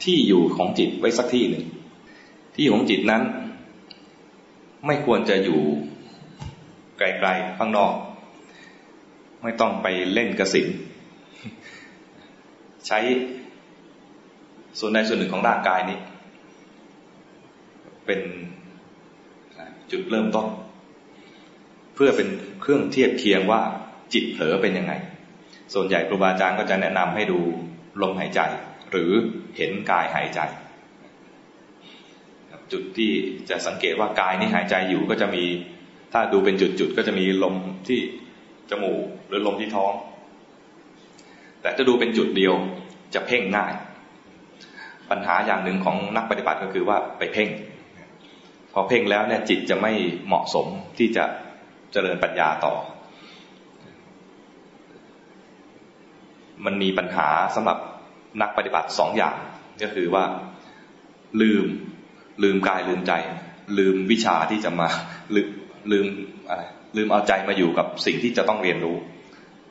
[0.05, 1.64] ที่อยู่ของจิตไว้สักที่หนึ่ง
[2.55, 3.22] ที่ของจิตนั้น
[4.87, 5.61] ไม่ควรจะอยู่
[6.98, 7.94] ไกลๆข้างนอก
[9.42, 10.68] ไม่ต้องไปเล่นกระสิน
[12.87, 12.98] ใช้
[14.78, 15.98] ส่วนใดส่วนหนึ่งของร่างกายนี้
[18.06, 18.20] เป็น
[19.90, 20.46] จุดเริ่มต้น
[21.94, 22.28] เพื่อเป็น
[22.60, 23.60] เครื่องเทียบเคียงว่า
[24.12, 24.92] จิตเผลอเป็นยังไง
[25.74, 27.38] ส่วนใหญ่ครูบาอาจารย์ก็จะแนะนำให้ดู
[28.02, 28.40] ลมหายใจ
[28.90, 29.10] หรือ
[29.56, 30.40] เห็นกายหายใจ
[32.72, 33.12] จุดที่
[33.50, 35.44] จะสังเกตว่ากายนี้หายใจอยู่ก็จะมี
[36.12, 37.54] ถ้าดูเป็นจุดๆก็จะมีลม
[37.88, 38.00] ที่
[38.70, 39.92] จมูกหรือลมที่ท้อง
[41.60, 42.54] แต่จะดูเป็นจุดเดียว
[43.14, 43.72] จะเพ่งง่าย
[45.10, 47.48] ปัญหาอย่างหนึ่งของนักปฏิบัติก็คือว่าไปเพ่ง
[48.72, 49.92] พอเพ่งแล้วเนี่ยจิตจะไม่
[50.26, 50.66] เหมาะสม
[50.98, 51.24] ที่จะ
[51.92, 52.74] เจริญปัญญาต่อ
[56.64, 57.78] มันมีปัญหาสำหรับ
[58.42, 59.36] นักปฏิบัติสองอย่าง
[59.82, 60.24] ก็คือว่า
[61.40, 61.66] ลืม
[62.42, 63.12] ลืมกายลืมใจ
[63.78, 64.88] ลืมวิชาที่จะมา
[65.34, 65.48] ลืม
[65.92, 66.06] ลืม
[66.48, 66.62] อะไร
[66.96, 68.96] ลืมเอาใจมาอยู่กับสิ่งที่จะต้องเรียนรู้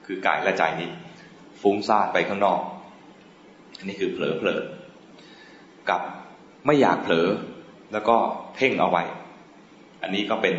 [0.06, 0.89] คือกายและใจนี้
[1.62, 2.62] ฟุ้งซ่านไปข้างนอก
[3.78, 4.62] อันนี้คือเผลอเผลอ
[5.89, 6.02] กับ
[6.65, 7.28] ไม่อยากเผลอ
[7.93, 8.17] แล้วก็
[8.56, 9.04] เพ่งเอาไว้
[10.02, 10.58] อันนี้ก็เป็น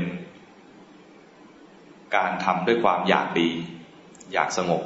[2.16, 3.48] การทำด้วยความอยากดี
[4.32, 4.82] อยากสงบ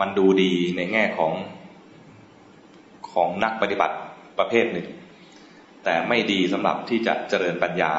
[0.00, 1.32] มันดูดีในแง่ของ
[3.12, 3.96] ของนักปฏิบัติ
[4.38, 4.88] ประเภทหนึ่ง
[5.84, 7.92] แต่ไม่ดีสำหรับที่จะเจริญปัญญา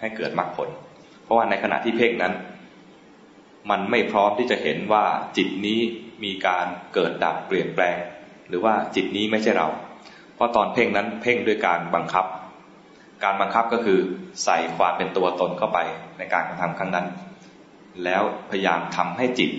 [0.00, 0.68] ให้เกิดมรรคผล
[1.22, 2.34] เพราะว่าในขณะที่เพ่งนั้น
[3.70, 5.04] มันไม่พร้อมที่จะเห็นว่า
[5.36, 5.80] จิตนี้
[6.24, 7.96] มีการเกิดดับเปลี่ยนแปลง
[8.48, 9.68] หรือว่าจิตนี้ไม่ใช่เรา
[10.42, 12.24] ราะตอนเพ่งนั้นเพ่งด้วยการบังคับ
[13.24, 13.98] การบังคับก็คือ
[14.44, 15.78] ใส่ความเป็นตัวตนเข้าไป
[16.18, 17.06] ในการกระทำครั้งนั้น
[18.04, 19.50] แล้วพยายามทำให้จิต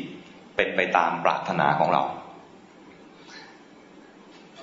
[0.56, 2.04] เป็นไปตามปรารถนาของเรา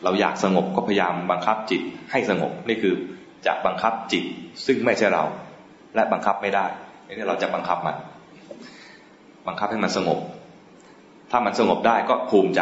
[0.03, 2.95] เราอยากสงบก็พยายามบังคับจิตให้สงบนี่คือ
[3.47, 4.25] จะบังคับจิต
[4.67, 5.25] ซึ่งไม่ใช่เรา
[5.95, 6.67] และบังคับไม่ได้
[7.07, 7.97] นี่เราจะบังคับมัน
[9.47, 10.19] บังคับให้มันสงบ
[11.31, 12.61] ถ้ามันสงบได้ก็ภูมิใจ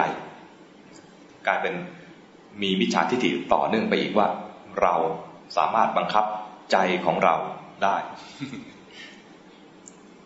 [1.47, 1.75] กลายเป็น
[2.63, 4.29] มีมิจฉาทิฏฐิต่อเนื่องไปอีกว่า
[4.83, 4.95] เรา
[5.57, 6.25] สามารถบังคับ
[6.73, 7.35] ใจของเรา
[7.83, 7.97] ได้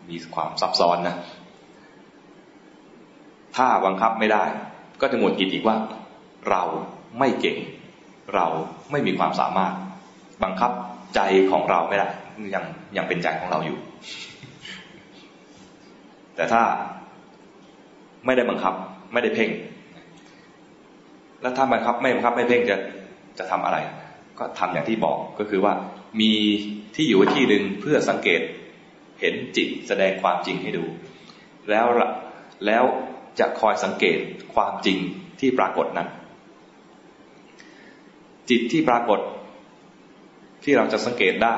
[0.09, 1.15] มีความซับซ้อนนะ
[3.55, 4.43] ถ้าบังคับไม่ได้
[5.01, 5.77] ก็จะหงุดหงิดอีกว่า
[6.49, 6.63] เรา
[7.19, 7.57] ไม่เก่ง
[8.35, 8.45] เรา
[8.91, 9.73] ไม่มีความสามารถ
[10.43, 10.71] บังคับ
[11.15, 11.19] ใจ
[11.51, 12.07] ของเราไม่ได้
[12.55, 12.65] ยัง
[12.97, 13.77] ยังเป็นใจของเราอยู่
[16.35, 16.63] แต่ถ้า
[18.25, 18.73] ไม่ได้บังคับ
[19.13, 19.49] ไม่ได้เพ่ง
[21.43, 22.77] แล้วถ้าบังคับไม่บังคับไม่เพ่งจะ
[23.37, 23.77] จะทำอะไร
[24.39, 25.73] ก็ทำอย่างที่บอกก็คือว่า
[26.21, 26.31] มี
[26.95, 28.41] ที่อยู่ที่หนึ่งเพื่อสังเกต
[29.19, 30.85] เห็นจิตแสดงความจริงให้ดู
[31.69, 31.85] แล้ว
[32.65, 32.83] แล้ว
[33.39, 34.17] จะคอยสังเกต
[34.55, 34.97] ความจริง
[35.39, 36.07] ที่ปรากฏนั้น
[38.49, 39.19] จิตที่ปรากฏ
[40.63, 41.55] ที่เราจะสังเกตได้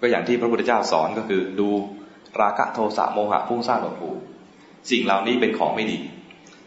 [0.00, 1.68] ก็อย่างที่พระพุทธเจ้าสอนก็คือ ดู
[2.40, 4.10] ราคะโทสะโมหะพุ่งสร้างหลวงผู
[4.90, 5.98] สิ่งเหล่านี้เป็นของไม่ดี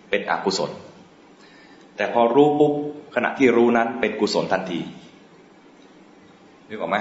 [0.10, 0.72] เป็นอกุศล
[2.02, 2.74] แต่พอรู้ปุ๊บ
[3.16, 4.80] ขณะที่รู้นั้นเป็นกุศลทันที
[6.68, 6.98] นึกออกไหม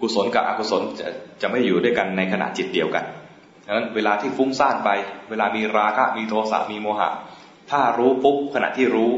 [0.00, 1.06] กุศลกับอกุศลจะ
[1.42, 3.04] จะไม่อยู่ด้วยกันในขณะจิตเดียวกัน
[3.66, 4.90] ดังนั้นเวลาที่ฟุ้งซ่านไป
[5.30, 7.10] เวลามีราคะมีโทสะมีโมหะ
[7.70, 9.10] ถ้ารู้ปุ๊บขณะที่รู้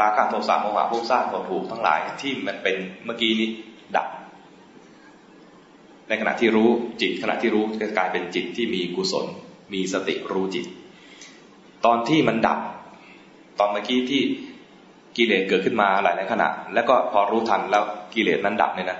[0.00, 3.48] ราคะโทสะโมหะฟุ้งซ่านหดถูกทั้งหลายที่มันเป็นเมื่อกี้นี้
[3.96, 4.06] ดับ
[6.08, 6.68] ในขณะที่รู้
[7.00, 9.26] จิตขณะที่รู้จะกลายเป็นจิตที่มีกุศล
[9.72, 10.66] มีสติรู้จิต
[11.84, 12.60] ตอนที่มันดับ
[13.58, 14.22] ตอนเมื่อกี้ที่
[15.16, 18.98] กิเลสเกิดขึ้นมาหลายในขณะ แล้วก็พอรู้ทันแล้วกิเลสนั้นดับเนี่ยนะ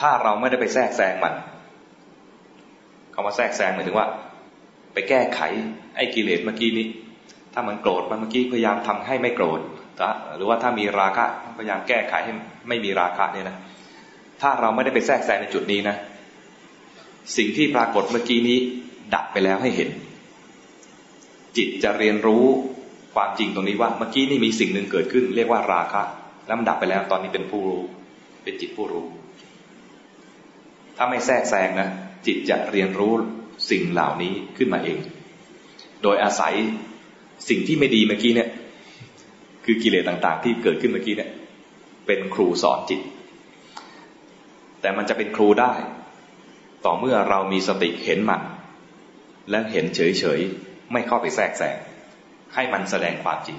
[0.00, 1.34] ถ้าเราไม่ได้ไปแทรกแซงมัน
[3.14, 4.06] คาว่าแทรกแซงหมายถึงว่า
[4.94, 5.40] ไปแก้ไข
[5.96, 6.86] ไอ้กิเลสเมื่อกี้นี้
[7.54, 9.60] ถ้ามันโกรธมันเมื่อกี้พยายามทำให้ไม่โกรธ
[10.36, 11.26] หรือว่าถ้ามีราคะ
[11.58, 12.32] พยายามแก้ไขให้
[12.68, 13.56] ไม่มีราคะเนี่ยนะ
[14.40, 15.96] ถ้าเราไม่ได้ไปแทรกแซงในจุดนี้นะ
[17.36, 18.58] สิ่งที่ปรากฏเมื่อกี้นี้
[19.14, 19.90] ดับไปแล้วให้เห็น
[21.56, 22.46] จิตจะเรียนรู้
[23.14, 26.02] ความจริงตรงนี้ว่าเมื่อกี้นี่มีสิ่งหนึ่งเกิดขึ้น เรียกว่าราคะ
[26.46, 27.82] แล้วมันดับไปแล้ว ตอนนี้เป็นผู้รู้
[28.44, 29.04] เป็นจิตผู้รู้
[30.96, 31.88] ถ้าไม่แทรกแซงนะ
[32.26, 33.12] จิตจะเรียนรู้
[33.70, 34.98] สิ่งเหล่านี้ขึ้นมาเอง
[36.02, 36.54] โดยอาศัย
[37.48, 38.48] สิ่งที่ไม่ดีเมื่อกี้เนี่ย
[39.64, 41.30] คือกิเลสต่างๆ ที่เกิดขึ้นเมื่อกี้เนี่ย
[42.06, 43.00] เป็นครูสอนจิต
[44.80, 45.72] แต่มันจะเป็นครูได้
[46.84, 48.42] ต่อเมื่อเรามีสติเห็นมัน
[49.50, 51.76] และเห็นเฉยๆ ไม่เข้าไปแทรกแซง
[52.54, 53.58] ให้มันแสดงความจริง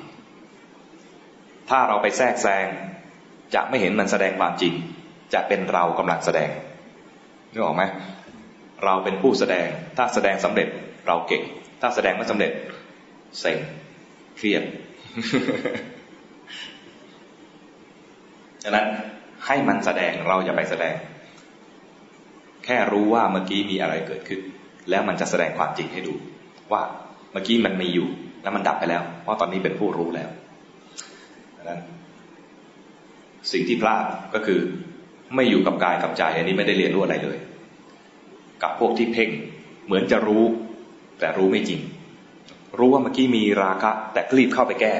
[1.70, 2.68] ถ้าเราไปแทรกแซง
[3.56, 4.74] จะไม่เห็นมันแสดงความจริง
[5.34, 6.50] จะเป็นเรากำลังแสดง
[7.52, 7.84] นึกออกไหม
[8.86, 10.68] เราเป็นผู้แสดง ถ้าแสดงสำเร็จ
[11.08, 11.44] เราเก่ง
[11.82, 12.52] ถ้าแสดงไม่สำเร็จ
[13.40, 13.58] เซ็ง
[14.38, 14.64] เครียด
[18.64, 18.88] ฉะนั้น
[19.46, 20.96] ให้มันแสดงเราอย่าไปแสดง
[22.66, 24.42] แค่รู้ว่าเมื่อกี้มีอะไรเกิดขึ้น
[24.90, 26.14] แล้วมันจะแสดงความจริงให้ดู
[26.72, 26.84] ว่า
[27.32, 28.08] เมื่อกี้มันมีอยู่
[28.44, 30.30] แล้วมันดับไปแล้ว เพราะตอนนี้เป็นผู้รู้แล้ว
[31.70, 31.80] นั้น
[33.52, 34.04] สิ่งที่พลาด
[34.34, 34.60] ก็คือ
[35.36, 37.38] ไม่อยู่กับกายกับใจ อันนี้ไม่ได้เรียนรู้อะไรเลย
[38.64, 39.30] กับพวกที่เพ่ง
[39.86, 40.44] เหมือนจะรู้
[41.20, 41.82] แต่รู้ไม่จริง
[42.78, 44.94] รู้ว่าเมื่อกี้มีราคะ แต่รีบเข้าไปแก้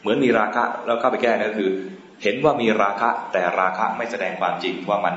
[0.00, 1.70] เหมือนมีราคะแล้วเข้าไปแก้นั่นคือ
[2.22, 5.14] เห็นว่ามีราคะ แต่ราคะไม่แสดงความจริงว่ามัน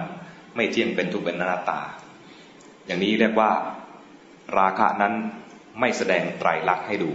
[0.56, 1.80] ไม่เที่ยงเป็นทุกข์เป็นนาตา
[2.86, 3.52] อย่างนี้เรียกว่า
[4.60, 5.14] ราคะนั้น
[5.80, 7.12] ไม่แสดงไตรลักษณ์ให้ดู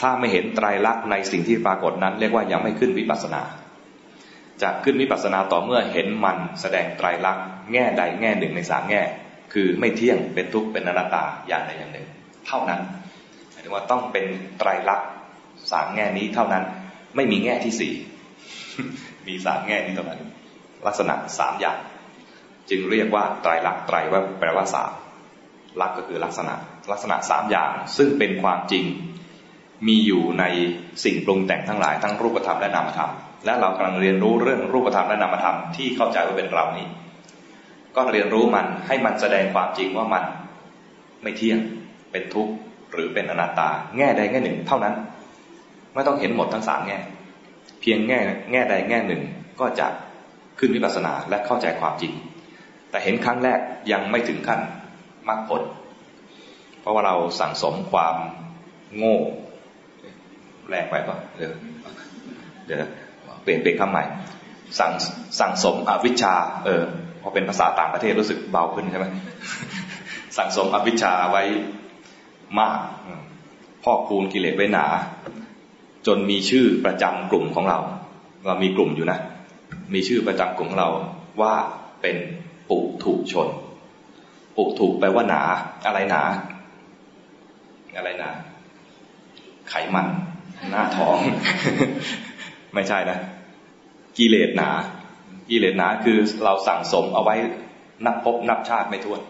[0.00, 3.42] ถ้าไม่เห็นไตรลักษณ์ในสิ่งที่ปรากฏนั้น เรียกว่ายังไม่ขึ้นวิปัสสนา
[4.62, 9.02] จะขึ้นวิปัสสนาต่อเมื่อเห็นมันแสดงไตรลักษณ์แง่ใดแง่หนึ่งในสามแง่
[9.52, 12.06] คือไม่เที่ยงเป็นทุกข์เป็นอนัตตาอย่างใดอย่างหนึ่ง
[12.46, 12.80] เท่านั้น
[13.50, 14.26] หมายถึงว่าต้องเป็น
[14.58, 15.08] ไตรลักษณ์
[15.72, 16.64] สามแง่นี้เท่านั้น
[17.16, 17.92] ไม่มีแง่ที่สี่
[19.28, 20.20] มีสามแง่นี้เท่านั้น
[20.86, 21.78] ลักษณะสามอย่าง
[22.70, 24.92] จึงเรียกว่าไตรลักษณ์ไตรว่าแปลว่าสาม
[25.80, 26.54] ลักก็คือลักษณะ
[26.92, 28.84] ลักษณะสามอย่าง ซึ่งเป็นความจริง
[29.88, 30.44] มีอยู่ใน
[31.04, 33.10] สิ่งปรุงแต่งทั้งหลายทั้งรูปธรรมและนามธรรม
[33.44, 36.86] และเรากำลังเรียนรู้เรื่องรูปธรรมและนามธรรมที่เข้าใจว่าเป็นเรานี้
[37.96, 40.24] ก็เรียนรู้มันให้มันแสดงความจริงว่ามัน
[41.22, 41.58] ไม่เที่ยง
[42.10, 42.52] เป็นทุกข์
[42.92, 44.94] หรือเป็นอนัตตา แง่ใดแง่หนึ่ง เท่านั้น
[45.94, 46.98] ไม่ต้องเห็นหมดทั้งสามแง่
[47.80, 48.18] เพียงแง่
[48.52, 49.22] แง่ใดแง่หนึ่ง
[49.60, 49.86] ก็จะ
[50.58, 52.12] ขึ้นวิปัสสนาและเข้าใจความจริง
[52.90, 53.58] แต่เห็นครั้งแรก
[53.92, 54.60] ยังไม่ถึงขั้น
[55.28, 55.62] มรรคผล
[56.80, 58.16] เพราะว่าเราสั่งสมความ
[58.96, 59.18] โง่
[60.70, 61.52] แรงไปปะเดี๋ยว
[62.66, 62.78] เดี๋ยว
[63.42, 64.04] เปลี่ยนเป็นคำใหม่
[64.78, 64.92] สั่ง
[65.40, 66.82] สั่งสมอวิชชา เออ
[67.22, 69.06] พอเป็นภาษาต่างประเทศรู้สึกเบาขึ้นใช่ไหม
[70.36, 71.42] สั่งสมอวิชชาไว้
[72.60, 72.78] มาก
[73.84, 74.86] พ่อคูณกิเลสไว้หนา
[76.06, 77.78] จนมีชื่อประจำกลุ่มของเรา
[78.46, 79.18] เรามีกลุ่มอยู่นะ
[79.94, 80.90] มีชื่อประจำกลุ่มของเรา
[81.40, 81.54] ว่า
[82.02, 82.16] เป็น
[82.68, 83.48] ปุถุชน
[84.56, 85.42] ปุถุแปลว่าหนา
[85.86, 86.22] อะไรหนา
[87.96, 88.30] อะไรหนา
[89.68, 90.06] ไขมัน
[90.68, 91.16] หน้าท้อง
[92.74, 93.18] ไม่ใช่นะ
[94.18, 94.70] กิเลสหนา
[95.50, 97.34] กิเลสหนาคือเราสั่งสมเอาไว้
[98.06, 99.20] นับพบนับชาติไม่ถ้วน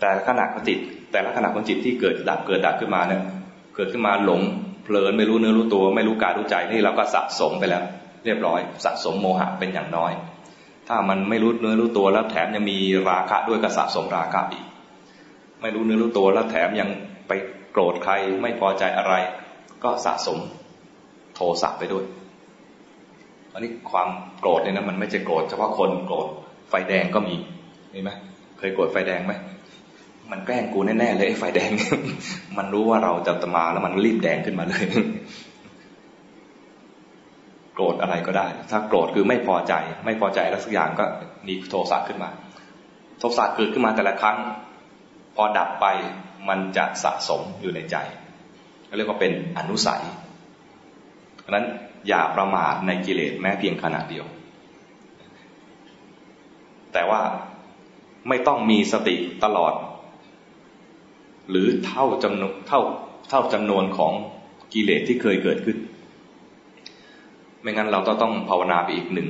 [0.00, 0.78] แต่ขณะของจิต
[1.12, 3.22] แต่ละขณะของจิตที่เกิดดับเกิดดับขึ้นมาเนี่ย
[3.76, 4.40] เกิดขึ้นมาหลง
[4.84, 7.84] เพลินไม่รู้เนื้อรู้ตัว ไม่รู้กายรู้ใจนี่เราก็สะสมไปแล้ว
[8.24, 10.12] เรียบร้อย สะสมโมหะเป็นอย่างน้อย
[10.88, 12.78] ถ้ามันไม่รู้เนื้อรู้ตัวแล้วแถมยังมี
[13.10, 14.64] ราคะด้วยก็สะสมราคะอีก
[15.62, 16.88] ไม่รู้เนื้อรู้ตัวแล้วแถมยัง
[17.28, 17.32] ไป
[17.72, 18.12] โกรธใคร
[18.42, 19.14] ไม่พอใจอะไร
[19.84, 20.38] ก็สะสม
[21.34, 22.04] โทสะไปด้วย
[23.52, 24.08] อันนี้ความ
[24.40, 26.28] โกรธเนี่ยนะมันไม่ใช่โกรธเฉพาะคนโกรธ
[26.70, 27.34] ไฟแดงก็มี
[27.90, 28.10] เห็นไหม
[28.58, 29.32] เคยโกรธไฟแดงไหม
[30.30, 31.70] มันแกล้งกูแน่ๆเลยไอ้ไฟแดง
[32.58, 34.84] มันรู้ว่าเราจะมาแล้วมันรีบแดงขึ้นมาเลย
[37.74, 41.04] โกรธอะไรก็ได้ ถ้าโกรธคือไม่พอใจ ไม่พอใจแล้วสักอย่างก็
[41.46, 42.30] มีโทสะขึ้นมา
[43.18, 44.38] โทสะเกิดขึ้นมาแต่ละครั้ง
[45.36, 45.86] พอดับไป
[46.48, 47.96] มันจะสะสมอยู่ในใจ
[48.96, 50.02] เรียกว่าเป็นอนุสัย
[51.40, 51.66] เพราะนั้น
[52.08, 54.26] อย่าประมาทในกิเลสแม้เพียงขณะเดียว
[56.92, 57.22] แต่ว่า
[58.28, 59.74] ไม่ต้องมีสติตลอด
[61.50, 62.80] หรือเท่าจำนวนเท่า
[63.30, 64.12] เท่าจำนวนของ
[64.72, 65.78] กิเลสที่เคยเกิดขึ้น
[67.60, 69.28] ไม่งั้นเราต้องต้องภาวนาไปอีกหนึ่ง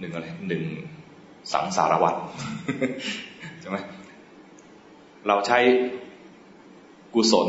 [0.00, 0.62] หนึ่งอะไรหนึ่ง
[1.52, 2.18] สังสารวัตร
[3.60, 3.78] ใช่ไหม
[5.26, 5.58] เราใช้
[7.14, 7.48] กุศล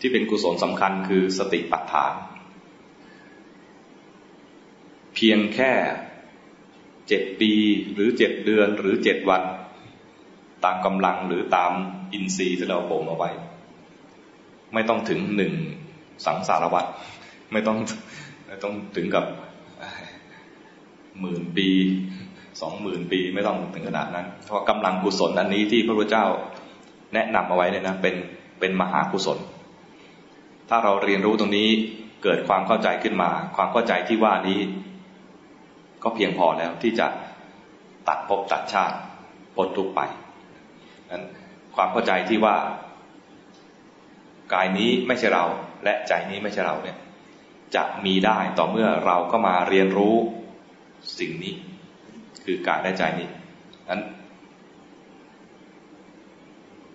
[0.00, 2.12] ที่เป็นกุศลสำคัญคือสติปัฏฐาน
[5.14, 5.72] เพียงแค่
[7.08, 7.52] เจ็ดปี
[7.92, 9.42] หรือเจ็ดเดือนหรือเจ็ดวัน
[10.64, 11.72] ตามกำลังหรือตาม
[12.12, 13.30] อินทรีย์ที่เราบ่มเอาไว้
[14.74, 15.52] ไม่ต้องถึงหนึ่ง
[16.26, 16.88] สังสารวัตร
[17.52, 17.78] ไม่ต้อง
[18.46, 19.24] ไม่ต้องถึงกับ
[21.20, 21.68] หมื่นปี
[22.60, 26.26] สองหมื่นปีไม่ต้องถึงขนาดนั้น เพราะกำลังกุศลอันนี้ที่พระพุทธเจ้า
[27.14, 28.14] แนะนำเอาไว้เนี่ยนะเป็น
[28.60, 29.38] เป็นมหากุศล
[30.68, 31.68] ถ้าเราเรียนรู้ตรงนี้
[32.22, 34.60] เกิดความเข้าใจขึ้นมา ความเข้าใจที่ว่านี้
[36.02, 37.06] ก็เพียงพอแล้วที่จะ
[38.08, 38.96] ตัดภพตัดชาติ
[39.54, 40.00] พ้นทุกไป
[41.10, 41.24] นั้น
[41.76, 42.56] ความเข้าใจที่ว่า
[44.54, 45.44] กายนี้ไม่ใช่เรา
[45.84, 46.96] และใจนี้ไม่ใช่เราเนี่ย
[47.74, 50.16] จะมีได้ต่อเมื่อเราก็มาเรียนรู้
[51.18, 51.54] สิ่งนี้
[52.44, 53.28] คือกายและใจนี้
[53.90, 54.02] นั้น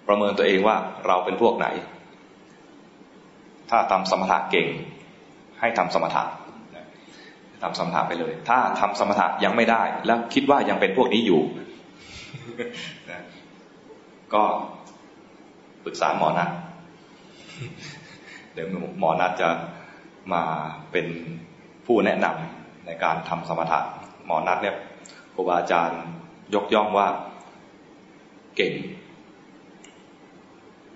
[0.08, 1.68] ประเมินตัวเองว่าเราเป็นพวกไหน
[3.70, 4.68] ถ้าทำสมถะเก่ง
[5.60, 6.24] ให้ทำสมถะ
[7.64, 11.42] ทำสมถะไปเลย ถ้าทำสมถะยังไม่ได้ แล้วคิดว่ายังเป็นพวกนี้อยู่
[14.34, 14.44] ก็
[15.84, 16.50] ปรึกษาหมอนัด
[18.54, 18.68] เดี๋ยว
[19.00, 19.50] หมอนัดจะ
[20.34, 20.44] มา
[20.92, 21.08] เป็น
[21.86, 23.80] ผู้แนะนำในการทำสมถะ
[24.26, 24.76] หมอนัดเนี่ย
[25.34, 26.02] ครูบาอาจารย์
[26.56, 27.08] ยกย่องว่า
[28.56, 28.74] เก่ง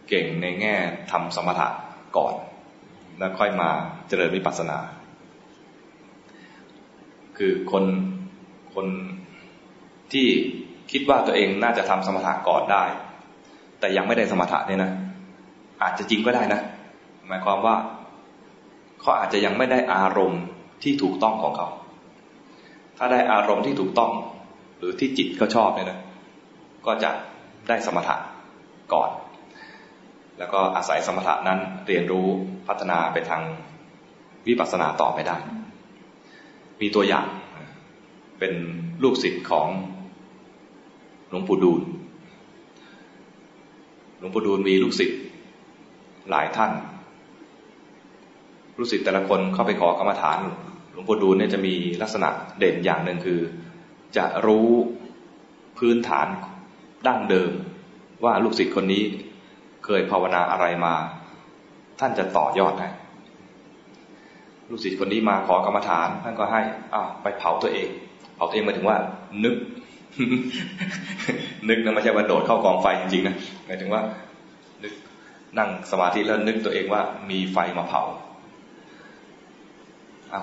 [0.10, 0.76] เก่งในแง่
[1.12, 1.68] ทำสมถะ
[2.18, 2.36] ก่อน
[3.20, 3.70] แล้วค่อยมา
[4.08, 4.78] เจริญวิปัสสนา
[7.38, 7.84] คือคน
[8.74, 8.88] คน
[10.12, 10.28] ที่
[10.92, 12.84] คิดว่าตัวเองน่าจะทำสมถะก่อนได้
[13.80, 14.92] แต่ยังไม่ได้สมถะเนี่ยนะ
[15.82, 16.62] อาจจะจริงก็ได้นะ
[17.28, 17.76] หมายความว่า
[19.02, 20.44] เขาอาจจะยังไม่ได้อารมณ์
[20.84, 21.68] ที่ถูกต้องของเขา
[22.98, 24.12] ถ้าได้อารมณ์ที่ถูกต้อง
[24.78, 26.00] หรือที่จิตเขาชอบเนี่ยนะ
[26.86, 27.12] ก็จะ
[27.68, 28.16] ได้สมถะ
[28.94, 29.10] ก่อน
[30.38, 32.28] แล้วก็อาศัยสมถะนั้นเรียนรู้
[32.68, 33.42] พัฒนาไปทาง
[34.48, 35.38] วิปัสสนาต่อไปได้
[36.82, 37.28] มีตัวอย่าง
[38.40, 38.54] เป็น
[39.04, 39.68] ลูกศิษย์ของ
[41.30, 41.82] หลวงปู่ดูล
[44.18, 45.20] หลวงปู่ดูลมีลูกศิษย์
[46.30, 46.72] หลายท่าน
[48.78, 50.40] ลูกศิษย์แต่ละคนเข้าไปขอกรรมฐาน
[50.92, 53.40] หลวงปู่ดูลเนี่ยจะมีลักษณะเด่นอย่างหนึ่งคือ
[54.18, 54.68] จะรู้
[55.78, 56.28] พื้นฐาน
[57.08, 57.52] ดั้งเดิม
[58.24, 59.04] ว่าลูกศิษย์คนนี้
[59.88, 60.94] เคยภาวนาอะไรมา
[62.00, 62.90] ท่านจะต่อยอดให้
[64.70, 66.62] ลูกศิษย์คนนี้มาขอกรรมฐาน ท่านก็ให้
[66.94, 67.88] อ่าไปเผาตัวเอง
[68.36, 68.98] เผาตัวเองหมายถึงว่า
[69.44, 69.56] นึก
[71.70, 74.02] นึกนะไม่ใช่ว่าโดดเข้ากองไฟจริงๆนะหมายถึงว่า
[74.84, 74.94] นึก
[75.58, 78.04] นั่งสมาธิแล้วนึกตัวเองว่ามีไฟมาเผา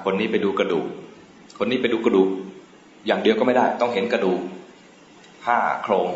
[0.04, 0.86] คนนี้ไปดูกระดูก
[1.58, 2.28] คนนี้ไปดูกระดูก
[3.06, 4.40] อย่างเดียวก็ไม่ได้ ต้องเห็นกระดูก
[5.46, 6.08] ห้าโครง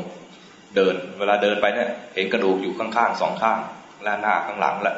[0.77, 3.59] เดิน เวลาเดินไปเนี่ยเห็นกระดูกอยู่ข้างๆสองข้าง
[4.05, 4.93] และหน้าข้างหลังและ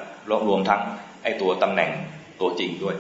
[0.48, 0.82] รวมทั้ง
[1.22, 1.90] ไอ้ตัวตำแหน่ง
[2.40, 2.96] ตัวจริงด้วย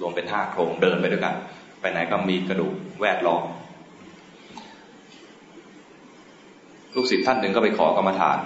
[0.00, 1.34] รวมเป็นห้าโครงเดินไปด้วยกัน
[1.80, 3.42] ไปไหนก็มีกระดูกแวดล้อม
[6.94, 8.38] ลูกศิษย์ท่านหนึ่งก็ไปขอกรรมฐาน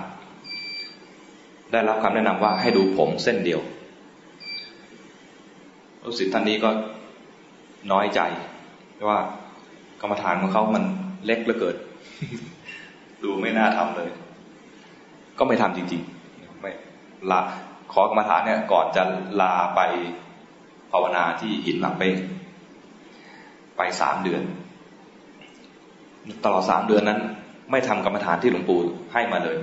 [1.72, 3.60] ได้รับคำแนะนำว่าให้ดูผมเส้นเดียว
[6.04, 6.70] ลูกศิษย์ท่านนี้ก็
[7.92, 8.20] น้อยใจ
[9.08, 9.18] ว่า
[10.00, 10.84] กรรมฐานของเขามัน
[11.26, 11.76] เล็กเหลือเกิน
[13.24, 14.10] ดูไม่น่าทำเลย
[15.38, 16.72] ก็ไม่ทำจริงๆไม่
[17.30, 17.40] ลา
[17.92, 19.02] ขอกรรมฐานเนี่ย ก่อนจะ
[19.40, 19.80] ลาไป
[20.90, 22.14] ภาวนาที่หินหลังเป้ง
[23.76, 24.42] ไปสามเดือน
[26.44, 27.20] ตลอดสามเดือนนั้น
[27.70, 28.80] ไม่ทำกรรมฐานที่หลวงปู่
[29.12, 29.58] ให้มาเลย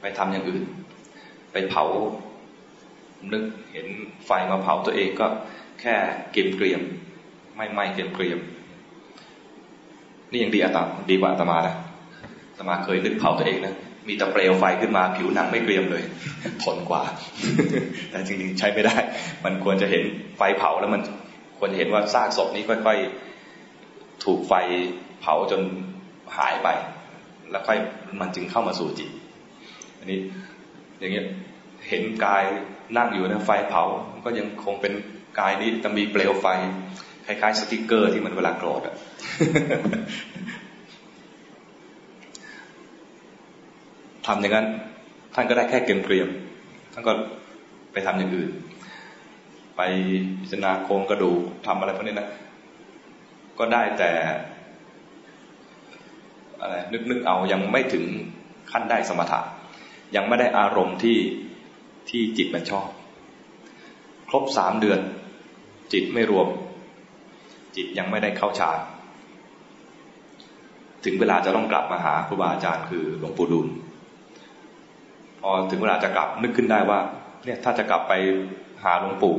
[0.00, 0.62] ไปทำอย่างอื่น
[1.52, 1.84] ไปเผา
[3.32, 3.86] นึกเห็น
[4.26, 5.26] ไฟมาเผาตัวเองก็
[5.80, 5.94] แค่
[6.32, 6.82] เกมเกรียม
[7.56, 8.38] ไม่ไม่เกมเกรียม
[10.30, 11.74] นี่ยังดีอาตมดีกว่าอาตมานะ
[12.56, 13.74] อาตมาเคยนึกเผาตัวเองนะ
[14.08, 16.02] มีแต่เปลวไฟขึ้นมาผิวหนังไม่เกรียมเลย
[16.62, 17.02] ทนกว่า
[18.10, 18.96] แต่จริงๆใช้ไม่ได้
[19.44, 20.02] มันควรจะเห็น
[20.36, 21.02] ไฟเผาแล้วมัน
[21.58, 24.52] ควรจะเห็นว่าซากศพนี้ค่อยๆ ถูกไฟ
[25.20, 25.60] เผาจน
[26.36, 26.68] หายไป
[27.50, 27.78] แล้วค่อย
[28.20, 29.10] มันจึงเข้ามาสู่จิต
[29.98, 30.18] อันนี้
[30.98, 31.26] อย่างเงี้ย
[31.88, 32.44] เห็นกาย
[32.96, 33.82] นั่งอยู่นะไฟเผา
[34.24, 34.92] ก็ยังคงเป็น
[35.40, 36.46] กายนี้แต่มีเปลวไฟ
[37.26, 38.94] คล้ายๆสติกเกอร์ที่มันเวลาโกรธอะ
[44.26, 44.66] ทำอย่างนั้น
[45.34, 46.28] ท่านก็ได้แค่เกมเกรียม
[46.92, 47.12] ท่านก็
[47.92, 48.50] ไปทำอย่างอื่น
[49.76, 49.82] ไป
[50.42, 52.28] พิจารณาโครงกระดูกทำอะไรพวกนี้นะ
[53.58, 54.10] ก็ได้แต่
[56.60, 58.04] อะไรนึกๆเอายังไม่ถึง
[58.70, 59.40] ขั้นได้สมถะ
[60.16, 61.18] ยังไม่ได้อารมณ์ที่
[62.08, 62.88] ที่จิตมันชอบ
[64.28, 65.00] ครบสามเดือน
[65.92, 66.48] จิตไม่รวม
[67.76, 68.78] จิตยังไม่ได้เข้าฌาน
[71.04, 73.68] ถึงเวลาจะต้องกลับมาหาครูบาอาจารย์คือหลวงปู่ดุล
[75.40, 76.98] พอถึงเวลาจะกลับนึกขึ้นได้ว่า
[77.44, 78.12] เนี่ยถ้าจะกลับไป
[78.84, 79.36] หาหลวงปู่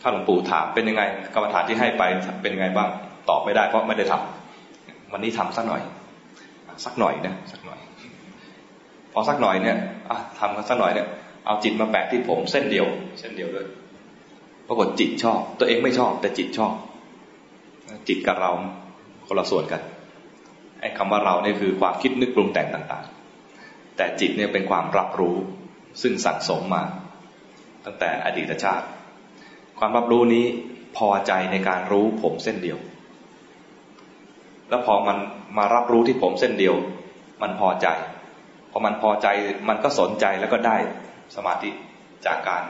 [0.00, 1.02] ถ้าหลวงปู่ถามเป็นยังไง
[1.34, 2.02] กรรมฐานที่ให้ไป
[2.42, 2.88] เป็นยังไงบ้าง
[3.28, 5.82] ตอบไม่ได้เพราะไม่ได้ทำวันนี้ทำสักหน่อย
[6.84, 7.78] สักหน่อยนะสักหน่อย
[9.12, 9.76] พอสักหน่อยเนี่ย
[10.38, 11.06] ทำกันสักหน่อยเนี่ย
[11.46, 12.86] เอาจิตมาแปะที่ผมเส้นเดียว
[13.20, 13.66] เส้นเดียวด้วย
[14.68, 16.72] ปรากฏจิตชอบ ตัวเองไม่ชอบ แต่จิตชอบ
[18.08, 18.50] จิตกับเรา
[19.26, 19.82] คนละส่วนกัน
[20.80, 23.17] ไอ้คำว่าเราเนี่ยคือความคิดนึกปรุงแต่งต่างๆ
[23.98, 25.36] แต่จิตเนี่ยเป็นความรับรู้
[26.02, 26.82] ซึ่งสั่งสมมา
[27.84, 28.86] ตั้งแต่อดีตชาติ
[29.78, 30.46] ความรับรู้นี้
[30.96, 32.78] พอใจในการรู้ผมเส้นเดียว
[34.68, 35.18] แล้วพอมัน
[35.58, 36.74] มารับรู้ที่ผมเส้นเดียว
[37.42, 37.86] มันพอใจ
[38.70, 39.26] พอมันพอใจ
[39.68, 40.76] มันก็สนใจแล้วก็ได้
[41.36, 41.70] สมาธิ
[42.26, 42.62] จากการ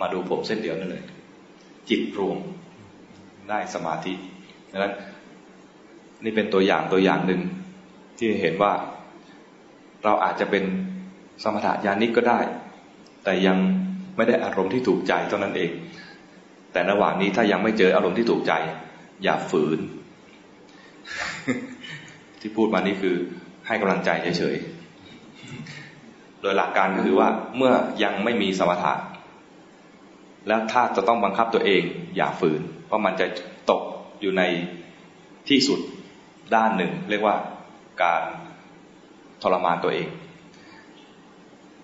[0.00, 1.04] มาดูผมเส้นเดียวนั่นเลย
[1.88, 2.38] จิตรวม
[3.50, 4.12] ได้สมาธิ
[4.70, 4.94] ดังนั้น
[6.24, 7.40] นี่เป็นตัวอย่างตัวอย่างหนึ่ง
[8.18, 8.72] ที่เห็นว่า
[10.04, 10.64] เราอาจจะเป็น
[11.42, 12.40] สมถะญาณิกก็ได้
[13.24, 13.58] แต่ยัง
[14.16, 15.70] ไม่ได้อารมณ์ที่ถูกใจเท่านั้นเอง
[16.72, 18.52] แต่ระหว่างนี้ถ้ายังไม่เจออารมณ์ที่ถูกใจ
[19.22, 19.78] อย่าฝืน
[22.40, 23.16] ที่พูดมานี่คือ
[23.66, 27.72] ให้กำลังใจเฉยๆ โดยหลักการก็คือว่าเมื่อ
[28.04, 28.94] ยังไม่มีสมถะ
[30.48, 31.82] แล้วถ้าจะต้องบังคับตัวเอง
[32.16, 33.26] อย่าฝืน เพราะมันจะ
[33.70, 33.82] ตก
[34.20, 34.42] อยู่ใน
[35.48, 35.80] ที่สุด
[36.54, 37.36] ด้านหนึ่ง เรียกว่า
[38.02, 38.22] การ
[39.42, 40.08] ทรมานตัวเอง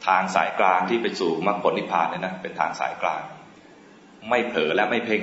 [0.06, 3.22] ทางสายกลางที่ไปสู่มรรคผลนิพพานเนี่ยนะเป็นทางสายกลาง
[4.28, 5.22] ไม่เผลอและไม่เพ่ง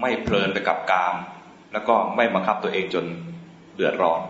[0.00, 1.14] ไม่เพลินไปกับกาม
[1.72, 3.04] แล้วก็ไม่บังคับตัวเองจน
[3.76, 4.20] เดือดร้อน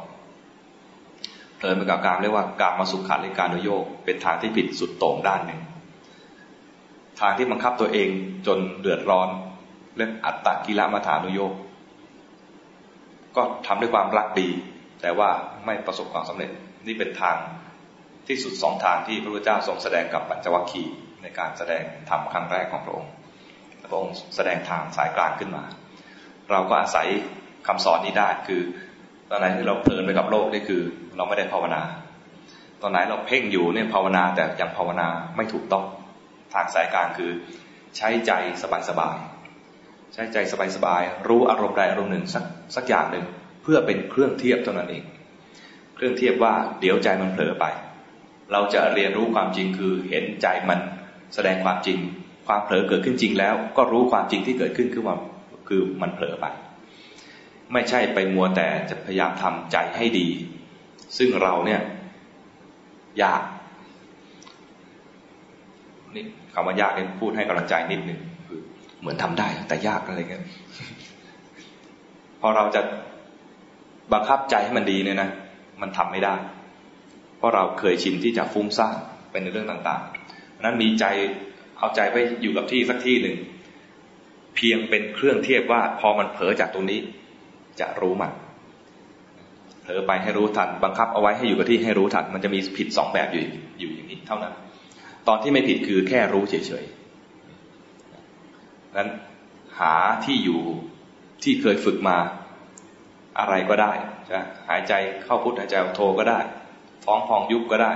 [1.56, 5.60] เพลินไปกับการเรียกว่าการมาสุขาริการโยกเป็นทางที่ผิดสุดโต่งด้านหนึ่ง
[7.20, 8.08] ทางที่บังคับตัวเอง
[8.46, 9.28] จนเดือดร้อน
[9.96, 11.52] เรื่องอัตตกิลมัฐานุโยก
[13.36, 14.48] ก็ทำด้วยความรักดี
[15.02, 15.30] แต่ว่า
[15.66, 16.50] ไม่ประสบความสำเร็จ
[16.86, 17.36] นี่เป็นทาง
[18.28, 23.12] ที่สุดสองทางที่พระพุทธเจ้าทรงแสดงกับปัญจวัคคีย์ในการแสดงธรรมครั้งแรกของพระองค์
[23.90, 25.64] พระองค์แสดงทางสายกลางขึ้นมา
[26.50, 27.06] เราก็อาศัย
[27.66, 28.62] คำสอนนี้ได้คือ
[29.30, 30.82] ตอนไหนที่เราเพลินไปกับโลกนี่คือ
[31.16, 31.82] เราไม่ได้ภาวนา
[32.82, 35.84] ตอนไหนเราเพ่งอยู่เนี่ยภาวนาแต่ยังภาวนาไม่ถูกต้อง
[36.54, 37.30] ทางสายกลางคือ
[37.96, 38.32] ใช้ใจ
[38.88, 40.38] สบายๆใช้ใจ
[40.76, 42.44] สบายๆรู้อารมณ์ใดอารมณ์หนึ่งสัก
[42.76, 43.24] สักอย่างหนึ่ง
[43.66, 45.04] พื่อเป็นเครื่องเทียบเท่านั้นเอง
[45.94, 47.64] เครื่องเทียบว่าเดี๋ยวใจมันเผลอไป
[48.52, 50.78] เราจะเรียนรู้ความจริงคือเห็นใจมัน
[51.34, 51.98] แสดงความจริง
[52.46, 55.16] ความเผลอเกิดขึ้นจริงแล้ว ก็รู้ความจริงที่เกิดขึ้นคือว่า
[55.68, 56.46] คือมันเผลอไป
[57.72, 60.28] ไม่ใช่ไปมัวแต่จะพยายามทำใจให้ดี
[61.18, 61.80] ซึ่งเราเนี่ย
[63.22, 63.42] ยาก
[66.14, 68.60] นี่คำว่ายากเนี่ยพูดให้กำลังใจนิดหนึ่งคือ
[69.00, 70.44] เหมือนทำได้แต่ยากอะไรเงี้ย
[72.40, 72.80] พอเราจะ
[74.12, 75.30] บังคับใจให้มันดีเนี่ยนะ
[75.80, 76.34] มันทำไม่ได้
[77.36, 78.96] เพราะเราเคยชินที่จะฟุ้งซ่าน
[79.30, 81.04] เป็นในเรื่องต่างๆนั้นมีใจ
[81.78, 83.36] เอาใจไปอยู่กับที่สักที่หนึ่ง
[84.56, 87.00] เพียงเป็นเครื่องเทียบว่าพอมันเผลอจากตรงนี้
[87.80, 88.32] จะรู้มัน
[89.82, 93.42] เผลอไปให้รู้ทัน บังคับเอาไว้ให้อยู่กับที่ให้รู้ทัน มันจะมีผิดสองแบบอยู่
[93.80, 94.52] อยู่อย่างนี้เท่านั้น
[95.28, 99.08] ตอนที่ไม่ผิดคือแค่รู้เฉยๆนั้น
[99.78, 99.94] หา
[100.24, 100.60] ที่อยู่
[101.42, 102.18] ที่เคยฝึกมา
[103.38, 103.92] อะไรก็ได้
[104.30, 104.92] จะหายใจ
[105.24, 106.38] เข้าพุทหายใจออกโทก็ได้
[107.04, 107.92] ท้องพองยุบก็ได้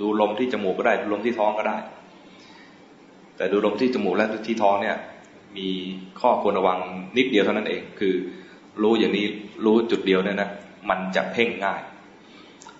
[0.00, 1.76] ดูลมที่จมูกก็ได้ ดูลมที่ท้องก็ได้
[3.36, 4.96] แต่ดูลมที่จมูกและที่ท้องเนี่ย
[5.56, 5.68] มี
[6.20, 6.78] ข้อควรระวัง
[7.16, 8.14] นิดเดียวเท่านั้นเอง คือ
[8.82, 9.26] รู้อย่างนี้
[9.64, 10.50] รู้จุดเดียวเนี่ยนะ
[10.90, 11.80] มันจะเพ่งง่าย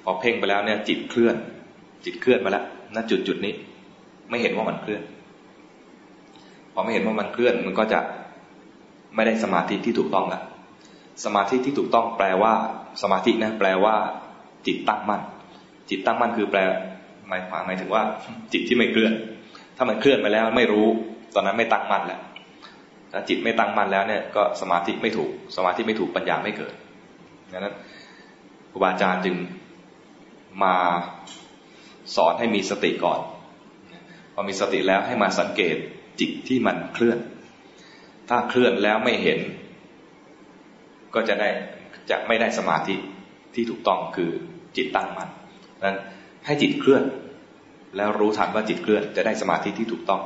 [0.02, 1.36] พอเพ่งไปแล้วเนี่ยจิตเคลื่อน
[2.04, 3.52] จิตเคลื่อนมาแล้วณจุดจุดนี้
[4.30, 5.02] ไม่เห็นว่ามันเคลื่อน
[6.72, 8.00] พอไม่เห็นว่ามันเคลื่อนมันก็จะ
[9.14, 10.40] ไม่ได้สมาธิที่ถูกต้องละ
[11.24, 12.54] สมาธิที่ถูกต้องแปลว่า
[13.02, 13.96] สมาธินะแปลว่า
[14.66, 15.22] จิตตั้งมั่น
[15.90, 16.60] จิตตั้งมั่นคือแปล
[17.28, 18.02] หมายความหมายถึงว่า
[18.52, 19.12] จิตที่ไม่เคลื่อน
[19.76, 20.86] ถ้ามันเคลื่อนไปแล้วไม่รู้
[21.34, 22.20] ตอนนั้นไม่ตั้งมั่นแล้ว
[23.12, 26.74] ถ้าจิตไม่ตั้งมั่นแล้วเนี่ยก็สมาธิไม่ถูก สมาธิไม่ถูกปัญญาไม่เกิด
[27.52, 27.74] ดังนั้น
[28.70, 29.36] ครูบาอาจารย์จึง
[30.62, 30.76] มา
[32.16, 33.20] สอนให้มีสติก่อน
[34.34, 35.76] พอมีสติแล้วให้มาสังเกต
[36.20, 37.18] จิตที่มันเคลื่อน
[38.28, 39.38] ถ้าเคลื่อนแล้วไม่เห็น
[41.14, 41.48] ก็จะได้
[42.10, 42.94] จะไม่ได้สมาธิ
[43.54, 44.30] ที่ถูกต้องคือ
[44.76, 45.30] จิตตั้งมัน่น
[45.84, 45.96] นั้น
[46.46, 47.02] ให้จิตเคลื่อน
[47.96, 50.20] แล้วรู้ทันว่าจิตเคลื่อนจะได้สมาธิที่ถูกต้อง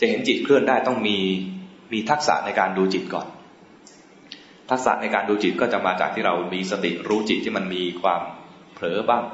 [0.00, 1.18] จะเห็นจิตเคลื่อนได้ต้องมี
[1.92, 3.26] มีทักษะในการดูจิตก่อน
[4.70, 8.20] ทักษะในการดูจิตก็จะมาจากที่เรามีสติรู้จิตที่มันมีความ
[8.74, 9.24] เผลอบ้าง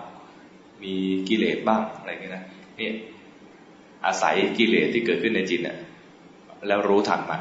[0.82, 0.94] มี
[1.28, 2.44] กิเลสบ้างอะไรอย่างนี้นะ
[2.78, 2.88] นี่
[4.06, 5.76] อาศัยกิเลสที่เกิดขึ้นในจิตเนี่ย
[6.66, 7.40] แล้วรู้ทันมัน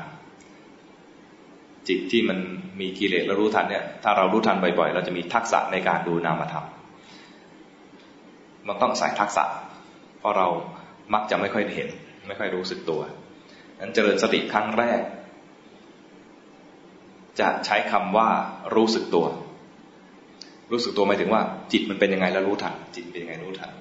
[1.88, 2.38] จิตที่มัน
[2.80, 6.66] มีกิเลสแล้วรู้ทันเนี่ย ถ้าเรารู้ทันบ่อยๆ เราจะมีทักษะในการดูนามธรรม
[8.68, 9.44] มันต้องใส่ทักษะ
[10.20, 10.48] เพราะเรา
[11.14, 11.90] มักจะไม่ค่อยเห็น
[12.28, 13.02] ไม่ค่อยรู้สึกตัว
[13.80, 15.02] นั้นเจริญสติครั้งแรก
[17.40, 18.30] จะใช้คำว่า
[18.76, 19.26] รู้สึกตัว
[20.72, 23.72] รู้สึกตัวหมายถึงว่า จิตมันเป็นยังไงแล้วรู้ทัน จิตเป็นยังไงรู้ทัน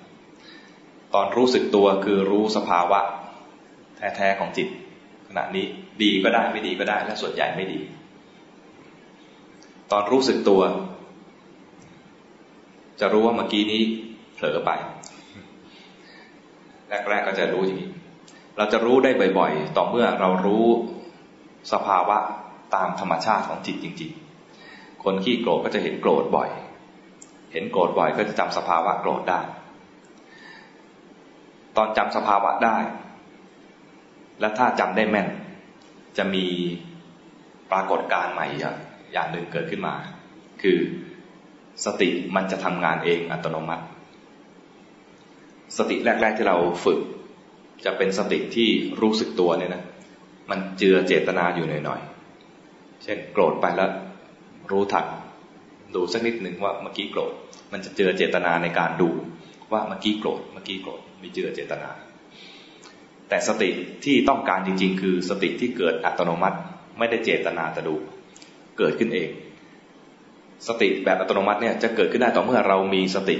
[1.14, 3.00] ตอนรู้สึกตัวคือรู้สภาวะ
[4.16, 4.68] แท้ๆของจิต
[5.28, 5.64] ขณะนี้
[6.02, 7.80] ดีก็ได้ไม่ดีก็ได้และส่วนใหญ่ไม่ดี
[9.90, 10.62] ตอนรู้สึกตัว
[13.00, 13.82] จะรู้ว่าเมื่อกี้นี้
[14.34, 14.70] เผลอไป
[17.08, 17.90] แรกๆก็จะรู้อย่างนี้
[18.56, 20.66] เราจะรู้ได้บ่อย ๆ ต่อเมื่อเรารู้
[21.72, 22.18] สภาวะ
[22.74, 24.10] ตามธรรมชาติของจิตจริง
[24.56, 26.50] ๆ คนขี้โกรธก็จะเห็นโกรธบ่อย
[27.52, 29.40] เห็นโกรธบ่อยก็จะจำสภาวะโกรธได้
[31.76, 32.78] ตอนจำสภาวะได้
[34.40, 35.28] และถ้าจำได้แม่น
[36.18, 36.46] จะมี
[37.70, 38.46] ปรากฏการณ์ใหม่
[39.12, 39.94] อย่างหนึ่งเกิดขึ้นมา
[40.62, 40.78] คือ
[41.84, 43.84] สติมันจะทำงานเองอัตโนมัติ
[45.78, 47.00] สติแรก ๆ ที่เราฝึก
[47.84, 48.68] จะเป็นสติที่
[49.02, 49.84] รู้สึกตัวเนี่ยนะ
[50.50, 53.90] มันเจือเจตนาอยู่หน่อยๆ เช่นโกรธไปแล้ว
[54.70, 55.06] รู้ทัน
[55.94, 57.32] ดูสักนิดหนึ่งว่าเมื่อกี้โกรธ
[57.72, 59.10] มันจะเจือเจตนาในการดู
[59.72, 61.90] ว่าเมื่อกี้โกรธ เมื่อกี้โกรธมีเจือเจตนา
[63.28, 63.70] แต่สติ
[64.04, 66.58] ที่ต้องการจริง ๆ คือสติที่เกิดอัตโนมัติ
[66.98, 67.94] ไม่ได้เจตนาจะดู
[68.78, 69.28] เกิดขึ้นเอง
[70.68, 73.36] สติแบบอัตโนมัติเนี่ยจะเกิดขึ้นได้ต่อเมื่อเรามีสติ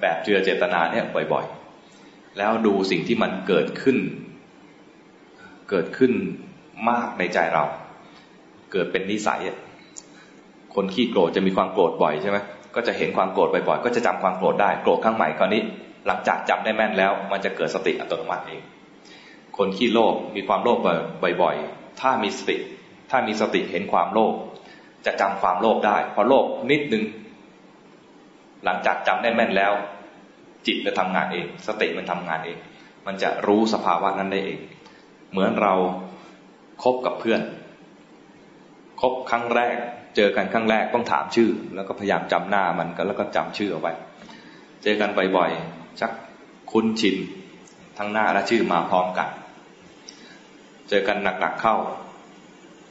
[0.00, 3.98] แบบเจือเจตนาเนี่ยบ่อยๆ แล้วดูสิ่งที่มันเกิดขึ้น
[5.70, 6.12] เกิดขึ้น
[6.88, 7.64] มากในใจเรา
[8.72, 9.40] เกิดเป็นนิสัย
[10.74, 12.38] คนขี้โกรธจะมีความโกรธบ่อยใช่ไหม
[12.74, 15.62] ก็จะเห็นความโกรธบ่อยๆ ก็จะจำความโกรธได้ โกรธครั้งใหม่คราวนี้
[16.06, 18.62] หลังจากจำได้แม่นแล้ว มันจะเกิดสติอัตโนมัติเอง
[19.56, 20.78] คนขี้โลภมีความโลภ
[21.42, 22.56] บ่อยๆ ถ้ามีสติ
[23.10, 24.34] ถ้ามีสติเห็นความโลภ
[25.06, 27.04] จะจำความโลภได้ พอโลภนิดนึง
[28.64, 29.72] หลังจากจำได้แม่นแล้ว
[30.66, 32.58] จิตจะทำงานเอง สติมันทำงานเอง
[33.06, 34.58] มันจะรู้สภาวะนั้นได้เอง
[35.30, 35.74] เหมือนเรา
[36.82, 37.40] คบกับเพื่อน
[39.00, 39.76] คบครั้งแรก
[40.16, 43.92] เจอกันครั้งแรกต้องถามชื่อ แล้วก็พยายามจำหน้ามันก็แล้วก็จำชื่อเอาไว้
[44.82, 46.12] เจอกันบ่อยๆชัก
[46.70, 47.16] คุ้นชิน
[47.98, 49.28] ทั้งหน้าและชื่อมาพร้อมกัน
[50.88, 51.76] เจอกันหนักๆเข้า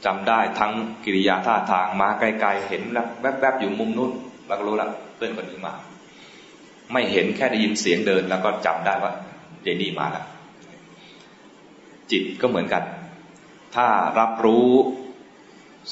[0.06, 0.72] จำได้ทั้ง
[1.04, 4.10] กิริยาท่าทางมาไกลๆเห็นแล้วแวบๆอยู่มุมนู้น
[4.46, 5.74] เราก็รู้ละเพื่อนคนนี้มา
[6.92, 9.12] ไม่เห็นแค่ได้ยินเสียงเดิน แล้วก็จำได้ว่า
[9.62, 10.26] เจนี่มาแล้ว
[12.10, 12.82] จิตก็เหมือนกัน
[13.74, 13.86] ถ้า
[14.18, 14.68] รับรู้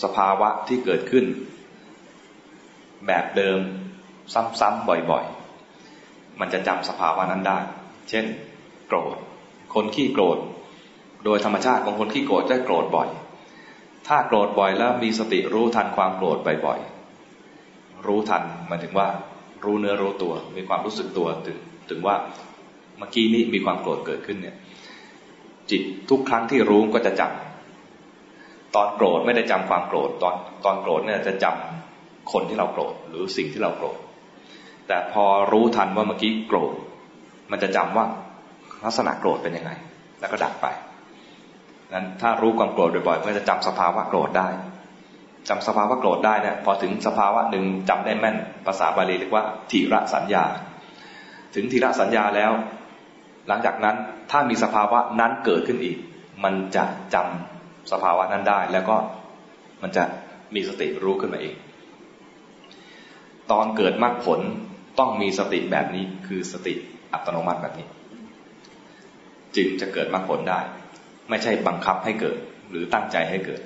[0.02, 1.24] สภาวะที่เกิดขึ้น
[3.06, 3.60] แบบเดิม
[4.60, 7.58] ซ้ำๆบ่อยๆ มันจะจำสภาวะนั้นได้
[8.08, 8.24] เช่น
[8.88, 9.16] โกรธ
[9.74, 10.38] คนขี้โกรธ
[11.24, 13.08] โดยธรรมชาติของคนขี้โกรธจะโกรธบ่อย
[14.08, 19.08] ถ้าโกรธบ่อยแล้วมีสติรู้ทันความโกรธบ่อยๆ รู้ทันหมายถึงว่า
[19.64, 21.58] รู้เนื้อรู้ตัว มีความรู้สึกตัวถึง
[21.90, 22.14] ถึงว่า
[22.98, 24.56] เมื่อกี้นี้มีความโกรธเกิดขึ้นเนี่ย
[25.70, 30.34] จิตทุกครั้งที่รู้ก็จะจำตอนโกรธไม่ได้จำความโกรธ ตอน
[30.64, 33.98] ตอนโกรธเนี่ยจะจำคนที่เราโกรธหรือสิ่งที่เราโกรธ
[34.88, 36.74] แต่พอรู้ทันว่าเมื่อกี้โกรธ
[37.50, 38.04] มันจะจำว่า
[38.84, 39.70] ลักษณะโกรธเป็นยังไง
[40.20, 40.66] แล้วก็ดับไป
[41.94, 44.48] นั้นถ้ารู้ความโกรธบ่อยๆก็จะจำสภาวะโกรธได้
[45.48, 48.36] จำสภาวะโกรธได้เนี่ยพอถึงสภาวะหนึ่งจำได้แม่น
[48.66, 50.44] ภาษาบาลีเรียกว่าทีระสัญญา
[51.54, 52.52] ถึงทีระสัญญาแล้ว
[53.48, 53.96] หลังจากนั้น
[54.30, 55.96] ถ้ามีสภาวะนั้นเกิดขึ้นอีก
[56.44, 56.84] มันจะ
[57.14, 58.96] จำสภาวะนั้นได้ แล้วก็
[59.82, 60.04] มันจะ
[60.54, 61.54] มีสติรู้ขึ้นมาเอง
[63.50, 64.40] ตอนเกิดมรรคผล
[64.98, 66.74] ต้องมีสติแบบนี้คือสติ
[67.12, 67.86] อัตโนมัติแบบนี้
[69.56, 70.60] จึงจะเกิดมรรคผลได้
[71.32, 72.36] ไม่ใช่บังคับให้เกิด
[72.70, 73.60] หรือตั้งใจให้เกิด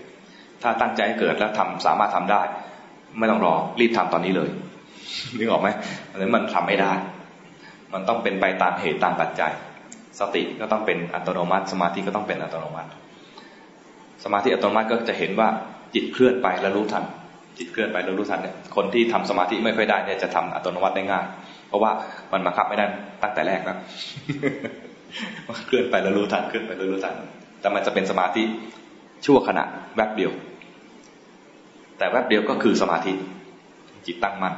[0.62, 2.42] ถ้าตั้งใจให้เกิดแล้วทำสามารถทำได้
[3.18, 4.50] ไม่ต้องรอรีบทำตอนนี้เลย
[5.38, 5.68] นึกออกไหม
[6.10, 6.92] อันนี้มันทำไม่ได้
[7.92, 9.52] มันต้องเป็นไปตามเหตุตามปัจจัย
[10.20, 12.90] สติก็ต้องเป็นอัตโนมัติ สมาธิก็ต้องเป็นอัตโนมัติ
[14.24, 15.48] สมาธิอัตโนมัติก็จะเห็นว่า
[15.94, 17.04] จิตเคลื่อนไปแล้วรู้ทัน
[17.58, 21.24] จิตเคลื่อนไปแล้วรู้ทันเนี่ย คนที่ทำสมาธิไม่ค่อยได้เนี่ยจะทำอัตโนมัติได้ง่าย
[21.68, 21.90] เพราะว่า
[22.32, 22.86] มันบังคับไม่ได้
[23.22, 23.78] ตั้งแต่แรกแล้ว
[25.66, 27.14] เคลื่อนไปแล้วรู้ทัน เคลื่อนไปแล้วรู้ทัน
[27.66, 28.44] แต่มันจะเป็นสมาธิ
[29.24, 29.64] ชั่วขณะ
[29.96, 30.32] แวบเดียว
[31.98, 33.12] แต่แวบเดียวก็คือสมาธิ
[34.06, 34.54] จิตตั้งมั่น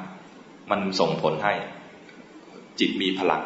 [0.70, 1.52] มันส่งผลให้
[2.80, 3.42] จิตมีพลัง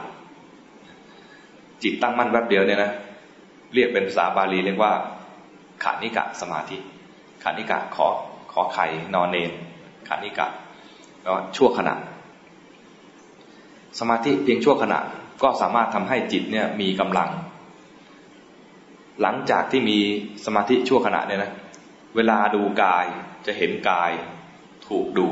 [1.83, 2.93] จิตตั้งมั่นแวบเดียวเนี่ยนะ
[3.75, 4.93] เรียกเป็นภาษาบาลีเรียกว่า
[5.83, 6.77] ขานิกะสมาธิ
[7.43, 8.07] ขานิกะขอ
[8.53, 9.51] ขอไข่นอนเนน
[10.09, 10.47] ขานิกะ
[11.27, 11.95] ก็ชั่วขณะ
[13.99, 14.99] สมาธิเพียงชั่วขณะ
[15.43, 17.31] ก็สามารถทำให้จิตเนี่ยมีกำลัง
[19.23, 19.99] หลังจากที่มี
[20.47, 21.53] สมาธิชั่วขณะเนี่ยนะ
[22.17, 23.07] เวลาดูกาย
[23.47, 24.11] จะเห็นกาย
[24.89, 25.27] ถูกดู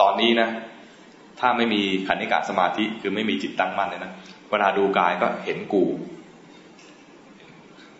[0.00, 0.48] ตอนนี้นะ
[1.40, 4.12] ถ้าไม่มีขันธิกะสมาธิคือไม่มีจิตตั้งมั่นเลยนะ
[4.50, 5.84] เวลาดูกายก็เห็นกู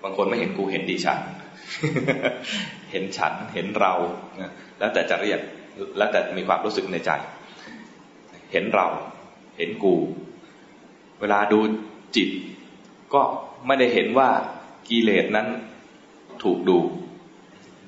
[0.02, 1.20] บางคนไม่เห็นกูเห็นดิฉัน
[2.90, 3.92] เห็นฉันเห็นเรา
[4.78, 5.40] แล้วแต่จะเรียก
[5.98, 7.10] แล้วแต่มีความรู้สึกในใจ
[8.52, 8.86] เห็นเรา
[9.58, 9.94] เห็นกู
[11.20, 11.58] เวลาดู
[12.16, 12.28] จิต
[13.14, 13.22] ก็
[13.66, 14.28] ไม่ได้เห็นว่า
[14.88, 15.46] กิเลสนั้น
[16.42, 16.78] ถูกดู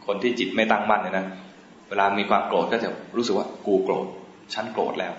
[0.07, 1.27] คนที่จิตไม่ตั้งมั่นเนี่ยนะ
[1.89, 4.07] เวลามีความโกรธก็จะรู้สึกว่ากูโกรธ
[4.55, 5.13] ฉันโกรธแล้ว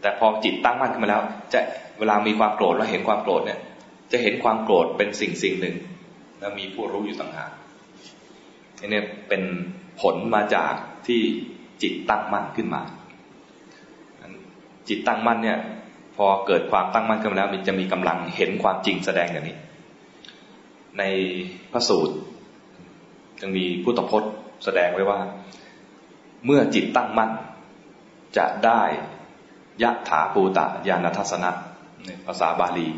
[0.00, 1.22] แต่พอจิตตั้งมั่นขึ้นมาแล้ว
[1.52, 1.60] จะ
[1.98, 3.58] เวลามีความโกรธแล้วเห็นความโกรธเนี่ย
[4.12, 5.76] จะเห็นความโกรธเป็นสิ่งสิ่งหนึ่ง
[6.40, 7.50] แล้วมีผู้รู้อยู่ต่างหาก
[8.86, 9.42] นี่เป็น
[10.00, 10.72] ผลมาจาก
[11.06, 11.20] ที่
[11.82, 12.82] จิตตั้งมั่นขึ้นมา
[14.88, 15.58] จิตตั้งมั่นเนี่ย
[16.18, 19.56] พอเกิดความตั้งมั่นขึ้นแล้ว มันจะมีกำลังเห็นความจริงแสดงอย่างนี้
[20.98, 21.02] ใน
[21.72, 22.14] พระสูตร
[23.40, 24.32] ยังมีพุทธพจน์
[24.64, 25.20] แสดงไว้ว่า
[26.44, 27.30] เมื่อจิตตั้งมั่น
[28.36, 28.82] จะได้
[29.82, 31.50] ยะถาปูตะญาณทัศนะ
[32.04, 32.88] ในภาษาบาลี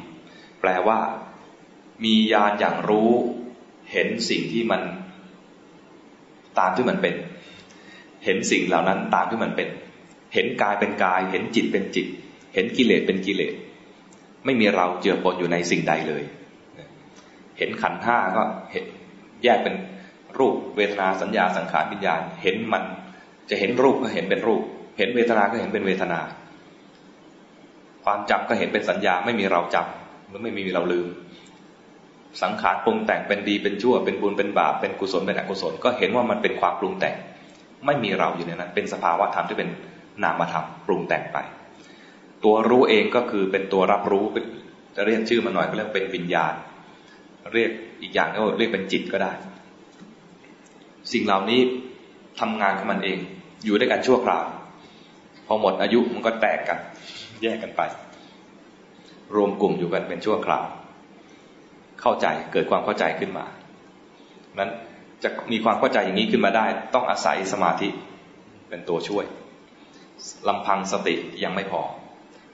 [0.61, 0.99] แปลว่า
[2.05, 3.11] มีญาณอย่างรู้
[3.93, 4.83] เห็นสิ่งที่มัน
[6.59, 7.15] ตามที่มันเป็น
[8.25, 9.69] เห็นสิ่งเหล่านั้นตามที่มันเป็น
[10.35, 12.07] เห็นกายเป็นกาย เห็นจิตเป็นจิต
[12.55, 13.55] เห็นกิเลสเป็นกิเลส
[14.45, 16.25] ไม่มีเราเจือปนอยู่ในสิ่งใดเลย
[17.59, 18.43] เห็นขันห้าก็
[18.73, 18.85] เห็น
[19.45, 19.75] แยกเป็น
[20.39, 22.83] รูปเวทนาสัญญาสังขารวิญญาณ เห็นมัน
[23.51, 24.63] จะเห็นรูปก็เห็นเป็นรูป
[24.99, 26.21] เห็นเวทนาก็เห็นเป็นเวทนา
[28.05, 31.07] ความจำก็เห็นเป็นสัญญาไม่มีเราจำหรือไม่มีเราลืม
[32.43, 37.15] สังขารปรุงแต่งเป็นดีเป็นชั่ว เป็นบุญเป็นบาปเป็นกุศลเป็นอกุศล ก็เห็นว่ามันเป็นความปรุงแต่ง
[37.87, 39.69] ไม่มีเราอยู่ในนั้น เป็นสภาวะธรรมที่เป็น
[40.23, 41.39] นามธรรมปรุงแต่งไป
[42.45, 44.25] ตัวรู้เองก็คือเป็นตัวรับรู้
[44.97, 46.55] จะเรียกชื่อมันหน่อยก็เรียกเป็นวิญญาณ
[47.55, 47.71] เรียก
[48.03, 49.33] อีกอย่างก็เรียกเป็นจิตก็ได้
[51.13, 51.61] สิ่งเหล่านี้
[52.41, 53.19] ทำงานของมันเอง
[53.65, 54.45] อยู่ด้วยกันชั่วคราว
[55.47, 56.79] พอหมดอายุมันก็แตกกัน
[57.43, 57.83] แยกกันไป
[59.35, 60.65] รวมกลุ่มอยู่กันเป็นชั่วคราว
[62.01, 63.47] เข้าใจเกิดความเข้าใจขึ้นมา
[64.59, 64.71] นั้น
[65.23, 67.89] จะมีความเข้าใจอย่างนี้ขึ้นมาได้ ต้องอาศัยสมาธิ
[68.69, 69.25] เป็นตัวช่วย
[70.49, 71.15] ลำพังสติ
[71.45, 71.83] ยังไม่พอ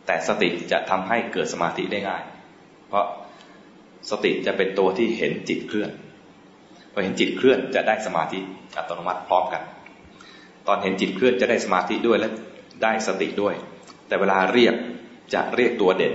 [0.06, 2.22] แต่สติจะทำให้เกิดสมาธิได้ง่าย
[2.88, 3.06] เพราะ
[4.10, 5.90] สติจะเป็นตัวที่เห็นจิตเคลื่อน
[6.92, 8.38] พอเห็นจิตเคลื่อนจะได้สมาธิ
[8.76, 9.62] อัตโนมัติพร้อมกัน
[10.66, 12.30] ตอนเห็นจิตเคลื่อนจะได้สมาธิด้วยและ
[12.82, 13.54] ได้สติด้วย
[14.08, 14.74] แต่เวลาเรียก
[15.34, 16.14] จะเรียกตัวเด่น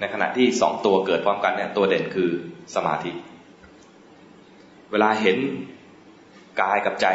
[0.00, 2.30] ในขณะที่สองตัวเกิดพร้อมกันเนี่ยตัวเด่นคือ
[2.74, 3.12] สมาธิ
[4.90, 5.38] เวลาเห็น
[6.60, 7.06] กายกับใจ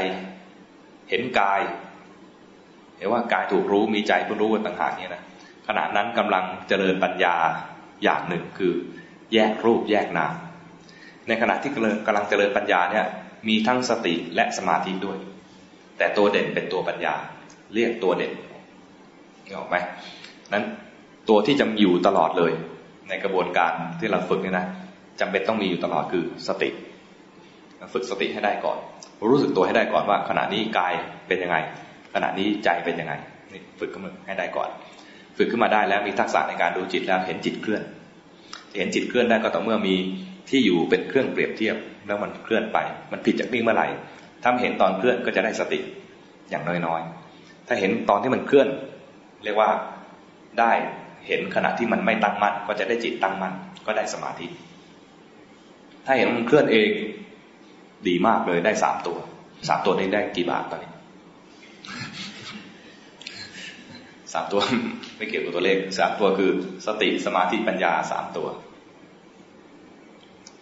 [1.09, 1.61] เห็นกาย
[2.97, 5.23] เห็นว่ากายถูกรู้มีใจผู้รู้ต่างหากเนี่ยนะ
[5.67, 7.35] ขณะนั้นกำลังเจริญปัญญา
[8.03, 8.73] อย่างหนึ่งคือ
[9.33, 10.33] แยกรูปแยกนาม
[11.27, 13.05] ในขณะที่กำลังเจริญปัญญาเนี่ย
[13.47, 15.17] มีทั้งสติและสมาธิด้วย
[15.97, 17.15] แต่ตัวเด่นเป็นตัวปัญญา
[17.73, 18.33] เรียกตัวเด่น
[19.45, 19.75] นี่ออกไหม
[20.53, 20.63] นั้น
[21.29, 22.51] ตัวที่จะอยู่ตลอดเลย
[23.09, 24.65] ในกระบวนการที่เราฝึกเนี่ยนะ
[25.19, 26.69] จำเป็นต้องมีอยู่ตลอดคือสติ
[27.93, 28.77] ฝึกสติให้ได้ก่อน
[29.29, 30.93] รู้สึกตัวให้ได้ก่อนว่า ขณะนี้กาย
[31.27, 31.57] เป็นยังไง
[32.13, 33.13] ขณะนี้ใจเป็นยังไง
[33.53, 34.69] นี่ฝึกขึ้นมาให้ได้ก่อน
[35.37, 37.83] ฝึกขึ้นมาได้แล้วมีทักษะในการดูจิตแล้วเห็นจิตเคลื่อน
[38.77, 39.95] เห็นจิตเคลื่อนได้ก็ต่อเมื่อมี
[40.49, 41.75] ที่อยู่เป็นเครื่องเปรียบเทียบ
[42.07, 42.77] แล้วมันเคลื่อนไป
[43.11, 43.87] มันผิดจากนิ่งเมื่อไหร่
[44.43, 45.79] ถ้าเห็นตอนเคลื่อนก็จะได้สติ
[46.49, 48.67] อย่างน้อยๆ ถ้าเห็นตอนที่มันเคลื่อน
[49.43, 49.69] เรียกว่า
[50.59, 50.71] ได้
[51.27, 53.53] เห็นขณะที่มันไม่ตั้งมั่นก็จะได้จิตตั้งมั่น
[53.85, 54.47] ก็ได้สมาธิ
[56.05, 56.89] ถ้าเห็นมันเคลื่อนเอง
[58.07, 59.17] ดีมากเลยได้สามตัว
[59.67, 60.91] สามตัวนี้ได้กี่บาทตอนนี้
[64.33, 64.61] สามตัว
[65.17, 66.51] ไม่เกี่ยวกับตัวเลขสามตัวคือ
[66.85, 68.47] สติสมาธิปัญญาสามตัว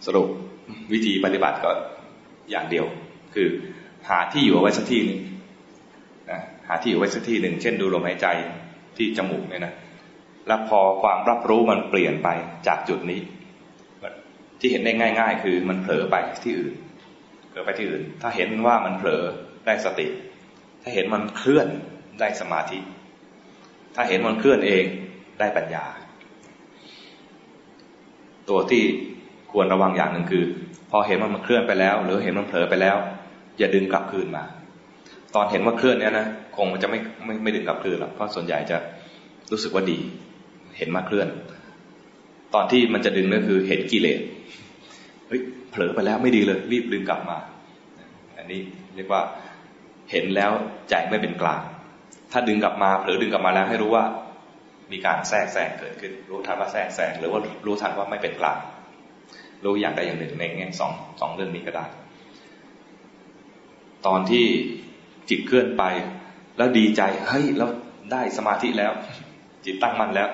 [0.05, 0.27] สรุป
[0.93, 1.71] วิธีปฏิบัติก็
[2.51, 2.85] อย่างเดียว
[3.35, 3.47] คือ
[4.09, 5.19] หาที่อยู่ไว้สักที่หนึ่ง
[6.67, 8.27] หาที่อยู่ไว้สักที่หนึ่ง เช่นดูลมหายใจ
[8.97, 9.73] ที่จมูกเนี่ยนะ
[10.47, 12.29] แล้วพอความรับรู้มันเปลี่ยนไป
[12.67, 13.19] จากจุดนี้
[14.59, 16.73] ที่เห็นได้ง่าย ๆ คือมันเผลอไปที่อื่น
[17.49, 19.23] เผลอไปที่อื่น ถ้าเห็นว่ามันเผลอ
[19.65, 20.07] ได้สติ
[20.81, 21.67] ถ้าเห็นมันเคลื่อน
[22.19, 22.79] ได้สมาธิ
[23.95, 24.85] ถ้าเห็นมันเคลื่อนเอง
[25.39, 25.85] ได้ปัญญา
[28.49, 28.83] ตัวที่
[29.51, 30.43] ควรระวังอย่างหนึ่งคือ
[30.91, 32.97] พอเห็นมันมันเคลื่อนไปแล้ว หรือเห็นมันเผลอไปแล้ว
[33.57, 34.43] อย่าดึงกลับคืนมา
[35.35, 38.77] ตอนเห็นว่าเคลื่อนเนี้ยนะคงมันจะไม่ไม่ไม่ดึงกลับคืนหรอกเพราะส่วนใหญ่จะ
[39.51, 39.99] รู้สึกว่าดี
[40.77, 41.27] เห็นมาเคลื่อน
[42.53, 44.19] ตอนที่มันจะดึงก็คือเห็นกิเลส
[45.27, 47.37] เฮ้ยเผลอไปแล้วไม่ดีเลย รีบดึงกลับมา
[48.37, 48.59] อันนี้
[48.95, 49.21] เรียกว่า
[50.11, 50.51] เห็นแล้ว
[50.89, 51.61] ใจไม่เป็นกลาง
[52.31, 54.05] ถ้าดึงกลับมาเผลอดึงกลับมาแล้วให้รู้ว่า
[54.91, 58.59] มีการแทรกแซงเกิดขึ้น รู้ทันว่าแทรกแซงหรือว่ารู้ทันว่าไม่เป็นกลาง
[59.63, 61.85] รู้อย่างใดอย่างหนึ่งในแง่สองสองเรื่องนี้ก็ได้
[64.07, 64.45] ตอนที่
[65.29, 65.83] จิตเคลื่อนไป
[66.57, 67.69] แล้วดีใจเฮ้ยแล้ว
[68.11, 68.91] ได้สมาธิแล้ว
[69.65, 70.27] จิตตั้งมั่นแล้ว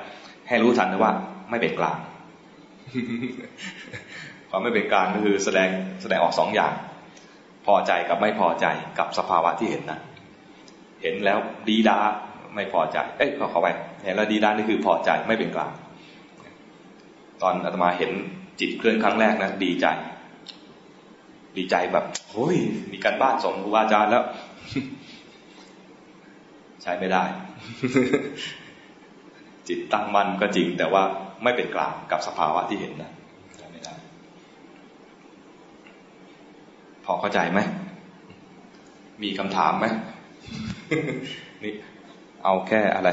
[0.47, 1.13] ให้รู้ทันนะว่า
[1.49, 1.97] ไม่เป็นกลาง
[4.49, 5.69] ความไม่เป็นกลางก็คือแสดง
[6.01, 6.73] แสดงออกสองอย่าง
[7.65, 8.65] พอใจกับไม่พอใจ
[8.99, 9.99] กับสภาวะที่เห็นนะ
[11.01, 11.99] เห็นแล้วดีดา
[12.55, 13.67] ไม่พอใจ เอ้ยขอเข้าไป
[14.03, 15.71] เห็นแล้วดีดานี่คือพอใจไม่เป็นกลาง
[17.41, 18.11] ตอนอาตมาเห็น
[18.59, 19.85] จิตเคลื่อนครั้งแรกนะดีใจ
[21.57, 22.57] ดีใจแบบโอ้ย
[22.91, 24.23] มีการบ้านส่งครูบาอาจารย์แล้ว
[26.81, 27.23] ใช้ไม่ได้
[29.67, 31.03] จิตตั้งมั่นก็จริง แต่ว่า
[31.43, 33.11] ไม่เป็นกลางกับสภาวะที่เห็นนะ
[33.71, 33.93] ไม่ได้
[37.05, 37.59] พอเข้าใจไหม
[39.23, 39.85] มีคำถามไหม
[41.63, 41.73] นี่
[42.43, 43.09] เอาแค่อะไร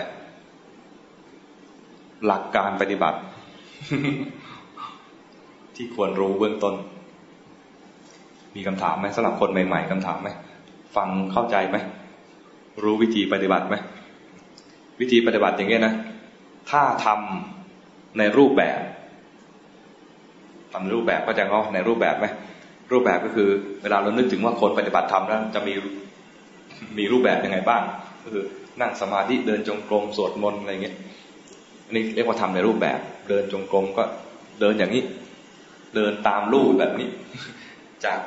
[2.26, 3.18] หลักการปฏิบัติ
[5.76, 6.74] ที่ควรรู้เบื้องต้น
[8.54, 10.28] มีคำถามไหมสำหรับคนใหม่ ๆคำถามไหม
[10.96, 11.76] ฟังเข้าใจไหม
[12.82, 13.74] รู้วิธีปฏิบัติไหม
[15.00, 15.94] วิธีปฏิบัติอย่างเงี้ยนะ
[16.70, 18.80] ถ้าทำในรูปแบบ
[20.72, 22.26] ทำรูปแบบก็จะงอในรูปแบบไหม
[22.92, 23.48] รูปแบบก็คือ
[23.82, 25.74] เวลาเรานึกถึงว่าคนปฏิบัติธรรมแล้วจะมี
[26.98, 27.82] มีรูปแบบยังไงบ้าง
[28.32, 28.44] คือ
[28.80, 30.96] นั่งสมาธิเดินจงกรมสวดมนต์อะไรเงี้ย
[31.86, 32.98] อันนี้เรียกว่าทำในรูปแบบ
[33.28, 34.02] เดินจงกรมก็
[34.60, 35.02] เดินอย่างนี้
[35.94, 37.08] เดินตามรูปแบบนี้
[38.04, 38.18] จาก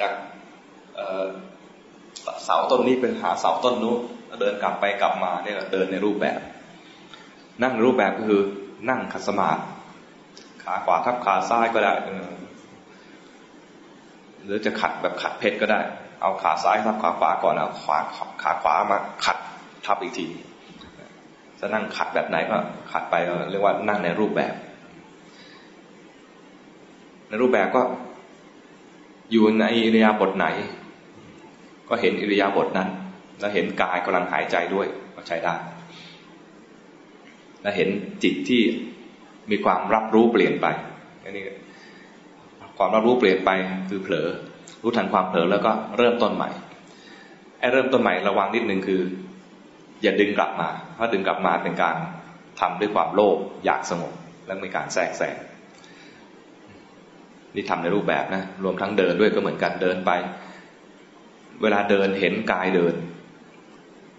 [0.00, 0.12] จาก
[2.44, 3.98] เสาต้นนี้ไปหาเสาต้นนู้น
[4.40, 6.38] เดินกลับไปกลับมาเนี่ยเดินในรูปแบบ
[7.62, 8.42] นั่งรูปแบบก็คือ
[8.90, 9.60] นั่งขัดสมาธิ
[10.62, 11.92] ขาขวาทับขาซ้ายก็ได้
[14.44, 15.80] หรือจะขัดแบบขัดเพชรก็ได้
[16.22, 17.98] เอาขาซ้ายทับขาขวาก่อนเอาขวา
[18.42, 19.36] ขาขวามาขัด
[19.86, 20.26] ทับอีกที
[21.60, 22.56] จะนั่งขัดแบบไหนก็
[22.92, 23.14] ขัดไป
[23.50, 24.54] เรียกว่านั่งในรูปแบบ
[27.28, 27.82] ในรูปแบบก็
[29.32, 30.46] อยู่ในอิริยาบถไหน
[31.88, 32.88] ก็เห็นอิริยาบถนั้น
[33.40, 35.54] แล้วเห็นกายกำลังหายใจด้วยก็ใช้ได้
[37.62, 37.88] และเห็น
[38.22, 38.62] จิตที่
[39.50, 40.66] มีความรับรู้เปลี่ยนไป
[41.24, 41.42] อันนี้
[42.78, 43.50] ความรับรู้เปลี่ยนไป
[43.88, 44.28] คือเผลอ
[44.82, 46.50] รู้ทันความเผลอแล้วก็เริ่มต้นใหม่
[47.58, 49.00] ไอ้เริ่มต้นใหม่ระวังนิดนึงคือ
[50.02, 51.96] อย่าดึงกลับมา เพราะดึงกลับมาเป็นการ
[52.60, 54.12] ทำด้วยความโลภอยากสงบ
[54.46, 55.36] และมีการแทรกแซง
[57.54, 60.10] นี่ทำในรูปแบบนะ รวมทั้งเดินด้วยก็เหมือนกันเดินไป
[61.62, 62.94] เวลาเดินเห็นกายเดิน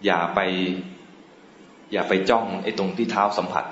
[0.05, 0.39] อย่าไป
[1.93, 3.65] อย่าไปจ้องไอ้ตรงที่เท้าสัมผัส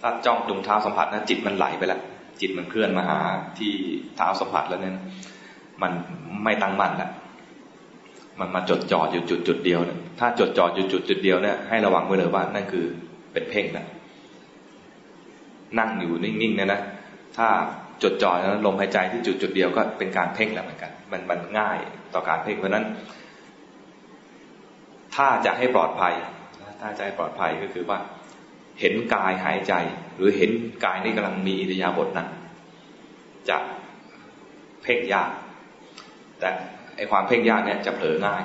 [0.00, 2.00] ถ้าจ้องตรงเท้าสัมผัสนะจิตมันไหลไปแล้ว
[2.40, 3.18] จิตมันเคลื่อนมาหา
[3.58, 3.72] ที่
[4.16, 4.96] เท้าสัมผัสแล้วเนี่ย
[5.82, 5.92] มัน
[6.44, 7.10] ไม่ตั้งมั่นล้ว
[8.40, 12.84] มันมาจดจ่ออยู่จุดจุดเดียวเนี่ยถ้าจดจ่ออยู่จุดจุดเดียวเนี่ยให้ระวังไว้เลยว่านั่นคือ
[13.32, 13.86] เป็นเพ่งนะ
[15.78, 16.80] นั่งอยู่นิ่งๆเนี่ยนะ
[17.36, 17.48] ถ้า
[18.02, 21.78] จดจ่อแล้วลมหายใจที่จุดจุดเดียวก็เป็นการเพ่งแล้วเหมือนกัน มันมันง่าย
[22.14, 22.86] ต่อการเพ่งเพราะนั้น
[25.14, 26.14] ถ้าจะให้ปลอดภัย
[26.80, 27.98] ถ้าจะให้ปลอดภัยก็คือว่า
[28.80, 29.74] เห็นกายหายใจ
[30.16, 30.50] หรือเห็น
[30.84, 32.28] กายนี่กำลังมีอิริยาบถนั้น
[33.48, 33.58] จะ
[34.82, 35.30] เพ่งยาก
[36.40, 36.48] แต่
[36.96, 38.44] ไอความเพ่งยากเนี่ยจะเผลอง่าย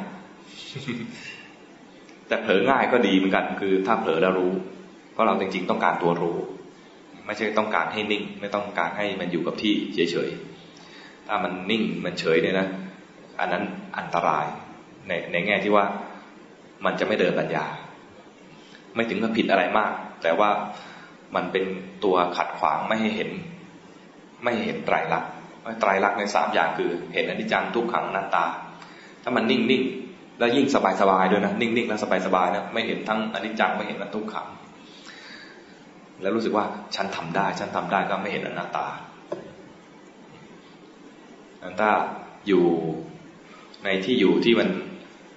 [2.27, 4.53] แต่เผลอง่ายก็ดีเหมือนกัน คือถ้าเผลอแล้วรู้
[5.11, 6.37] เพราะเราจริงๆต้องการตัวรู้
[7.25, 12.67] ไม่ใช่ต้องการให้นิ่ง ไม่ต้องการให้มันอยู่กับที่เฉยๆถ้ามันนิ่งมันเฉยเนี่ยนะ
[13.39, 13.63] อันนั้น
[13.97, 14.45] อันตราย
[15.07, 15.85] ในในแง่ที่ว่า
[16.85, 17.65] มันจะไม่เดินปัญญา
[18.95, 20.49] ไม่ถึงกับผิดอะไรมาก แต่ว่า
[21.35, 21.65] มันเป็น
[22.03, 23.29] ตัวขัดขวางไม่ให้เห็น
[24.43, 25.31] ไม่เห็นไตรลักษณ์
[25.79, 28.45] ไตรลักษณ์ในสามอย่างคือ เห็นอนิจจังทุกขังนัตตา
[29.23, 29.83] ถ้ามันนิ่งนิ่ง
[30.39, 34.47] แล้วยิ่งสบายสบายด้วยนะนิ่งนิ่งแล้วสบายสบายนะไม่เห็นทั้งอนิจจังไม่เห็นทั้งทุกขัง
[36.21, 36.65] แล้วรู้สึกว่า
[36.95, 38.87] ฉันทำได้ ฉันทำได้ก็ไม่เห็นอนัตตา
[41.79, 41.91] ถ้า
[42.47, 42.65] อยู่
[43.83, 44.69] ในที่อยู่ที่มัน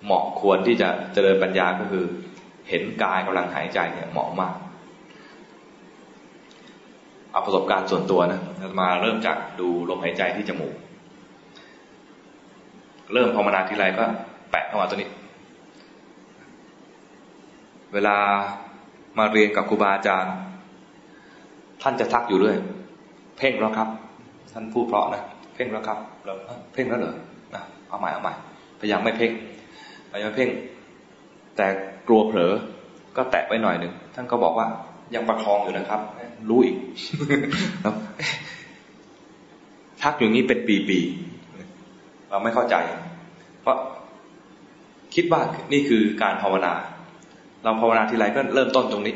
[0.05, 2.05] เหมาะควรที่จะเจริญปัญญาก็คือ
[2.69, 4.55] เห็นกายกำลังหายใจเนี่ยเหมาะมาก
[7.33, 8.41] เอาประสบการณ์ส่วนตัวนะ
[8.81, 10.75] มาเริ่มจากดูลมหายใจที่จมูก
[13.13, 14.05] เริ่มภาวนาทีไรก็
[14.51, 15.09] แปะเข้ามาตัวนี้
[17.93, 18.17] เวลา
[19.19, 20.35] มาเรียนกับครูบาอาจารย์
[21.83, 22.57] ท่านจะทักอยู่ด้วย
[23.39, 23.89] เพ่งแล้วครับ
[24.53, 25.23] ท่านพูดเพราะนะ
[25.55, 26.33] เพ่งแล้วครับเรา
[26.75, 27.15] เพ่งแล้วเหรอ
[27.55, 28.33] นะเอาใหม่เอาใหม่
[28.81, 29.31] พยายามไม่เพ่ง
[30.13, 30.51] พยายามเพ่ง
[31.57, 31.67] แต่
[32.09, 32.53] กลัวเผลอ
[33.17, 34.67] ก็แตะไว้หน่อยหนึ่งท่านก็บอกว่า
[35.15, 36.01] ยังประคองอยู่นะครับ
[36.49, 36.77] รู้อีก
[40.03, 40.59] ทักอย่างนี้เป็น
[40.89, 42.77] ปีๆเราไม่เข้าใจ
[43.63, 43.77] เพราะ
[45.15, 45.41] คิดว่า
[45.73, 46.73] นี่คือการภาวนา
[47.63, 49.15] เราภาวนาทีไรก็เริ่มต้นตรงนี้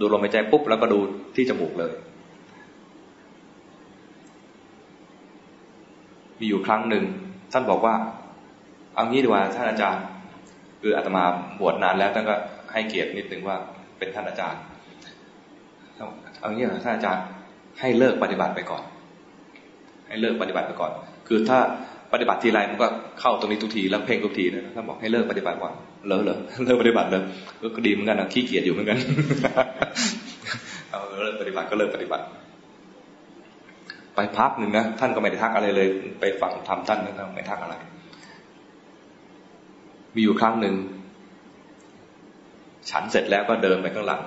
[0.00, 0.98] ดูลมหายใจปุ๊บแล้วก็ดู
[1.36, 1.92] ที่จมูกเลย
[6.38, 7.04] มีอยู่ครั้งหนึ่ง
[7.52, 7.94] ท่านบอกว่า
[8.94, 10.04] เอางี้ดีกว่าท่านอาจารย์
[10.80, 11.24] คืออาตมา
[11.60, 12.34] บวชนานแล้วท่านก็
[12.72, 13.56] ให้เกียรตินิดนึงว่า
[13.98, 14.60] เป็นท่านอาจารย์
[16.40, 17.24] เอางี้นะท่านอาจารย์
[17.80, 18.82] ให้เลิกปฏิบัติไปก่อน
[20.08, 20.92] ให้เลิกปฏิบัติไปก่อน
[21.28, 21.58] คือถ้า
[22.12, 22.86] ปฏิบัติทีไรมันก็
[23.20, 25.72] เข้าตรงนี้ทุกทีแล้วเพ่งทุกทีนะท่านบอกให้เลิกปฏิบัติก่อน
[26.06, 27.22] เลอเลยเลิกปฏิบัติเลย
[27.76, 28.98] ก็ดีเหมือนกันนะขี้เกียจอยู่เหมือนกัน
[30.90, 32.24] เอาเลิกปฏิบัติก็เลิกปฏิบัติ
[34.14, 35.88] ไปพักหนึ่งนะท่านก็ไม่ได้ทักอะไรเลย
[36.20, 37.74] ไปฟังทำท่านนะไม่ทักอะไร
[40.14, 40.74] มีอยู่ครั้งหนึ่ง
[42.90, 44.22] ฉันเสร็จแล้วก็เดินไปข้างหลัง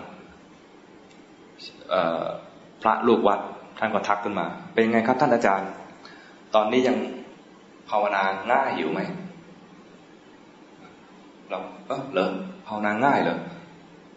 [2.81, 3.39] พระลูกวัด
[3.79, 5.69] ท่านก็ทักขึ้นมา เป็นไงครับท่านอาจารย์
[6.55, 6.97] ตอนนี้ยัง
[7.89, 8.99] ภาวนาง่ายอยู่ไหม
[11.49, 12.29] เราเออเหรอ
[12.67, 13.37] ภาวนาง่ายเหรอ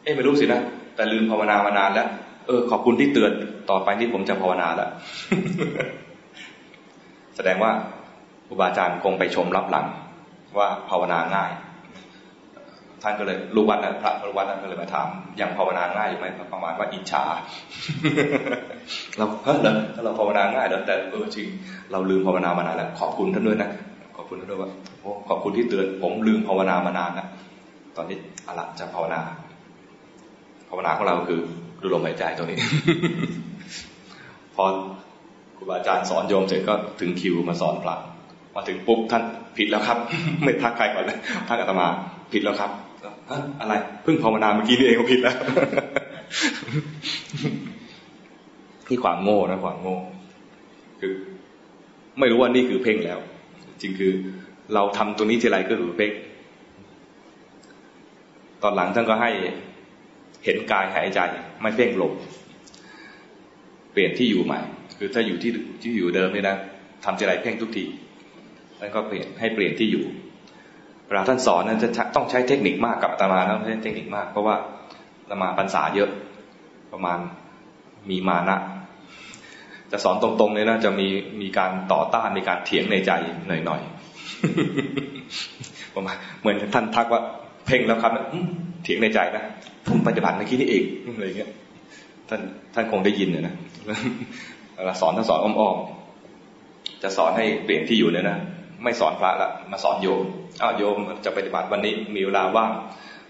[0.03, 0.61] เอ๊ะไม่รู้สินะ
[0.95, 2.09] แต่ลืมภาวนามานานแล้ว
[2.47, 3.33] เออ ขอบคุณที่เตือน
[3.71, 4.91] ต่อไปนี้ผมจะภาวนาแล้ว
[7.37, 7.73] แสดงว่า
[8.47, 9.87] ครูบาจารย์คงไปชมรับหลัง
[10.59, 11.51] ว่าภาวนาง่าย
[13.03, 17.23] ท่านก็เลยรู้วัดนะพระรู้วัดนั้นก็เลยมาถามอย่างภาวนาง่ายอยู่ไหมประมาณว่าอิจฉา
[19.17, 19.59] เราเฮ้ย
[20.05, 21.49] เราภาวนาง่ายแล้วแต่เออจริง
[21.93, 23.71] เราลืมภาวนามานานแล้วขอบคุณท่านด้วยนะ
[24.17, 24.71] ขอบคุณท่านด้วยว่า
[25.29, 27.27] ขอบคุณที่เตือนผมลืมภาวนามานานนะ
[27.97, 29.21] ตอนนี้อะไรจะภาวนา
[30.69, 31.41] ภาวนาของเราคือ
[31.81, 32.59] ดูลมหายใจตรงนี้
[34.55, 34.65] พอ
[35.57, 37.97] ครูบาอาจารย์สอนโยมเสร็จก็ถึงคิวมาสอนพระ
[38.55, 39.23] มาถึงปุ๊บท่าน
[39.57, 39.99] ผิดแล้วครับ
[40.45, 41.87] ไม่ทักใครก่อนเลยทักอาตมา
[42.33, 42.71] ผิดแล้วครับ
[43.61, 45.37] อะไรเพิ่งภาวนาเมื่อกี้นี่เองก็ผิดแล้ว
[48.87, 49.97] ที่ขวางโง่นะขวางโง่
[51.01, 51.15] คือ
[52.19, 53.19] ไม่รู้ว่านี่คือเพ่งแล้ว
[53.83, 54.13] จริงคือ
[54.75, 56.13] เราทำตัวนี้ทีไรก็คือเพ่ง
[58.63, 59.31] ตอนหลังท่านก็ให้
[60.45, 61.21] เห็นกายหายใจ
[61.61, 62.13] ไม่เพ่งลม
[63.93, 64.61] เปลี่ยนที่อยู่ใหม่
[64.99, 65.51] คือถ้าอยู่ที่
[65.83, 66.57] ที่อยู่เดิมนี่นะ
[67.05, 67.85] ทำทีไรเพ่งทุกที
[68.79, 70.05] ท่านก็เปลี่ยนให้เปลี่ยนที่อยู่
[71.11, 74.57] เวลาท่านสอนนั้นจะต้องใช้เทคนิคมากกับตมาต้องใช้เทคนิคมาก เพราะว่า
[75.31, 76.11] ตมาปัญษาเยอะ
[76.93, 77.19] ประมาณ
[78.11, 78.59] มีมานะ
[79.93, 81.07] จะสอนตรงๆเลยนะจะมี
[81.41, 83.13] มีการต่อต้านมีการเถียงในใจ
[83.49, 87.21] หน่อยๆประมาณเหมือนท่านทักว่า
[87.67, 88.13] เพ่งแล้วครับ
[88.85, 89.45] เถียงในใจนะ
[89.89, 90.85] ผมปฏิบัติเมื่อกี้นี่เอง
[91.15, 91.51] อะไรเงี้ย
[92.29, 92.41] ท่าน
[92.75, 93.55] ท่านคงได้ยินนะ
[94.77, 98.39] เวลาสอนท่านสอนอ้อมๆจะสอนให้เปลี่ยนที่อยู่เนี่ยนะ
[98.85, 100.25] ไม่สอนพระละมาสอนโยม
[100.63, 102.71] อ้าวโยมจะปฏิบัติวันนี้มีเวลาว่าง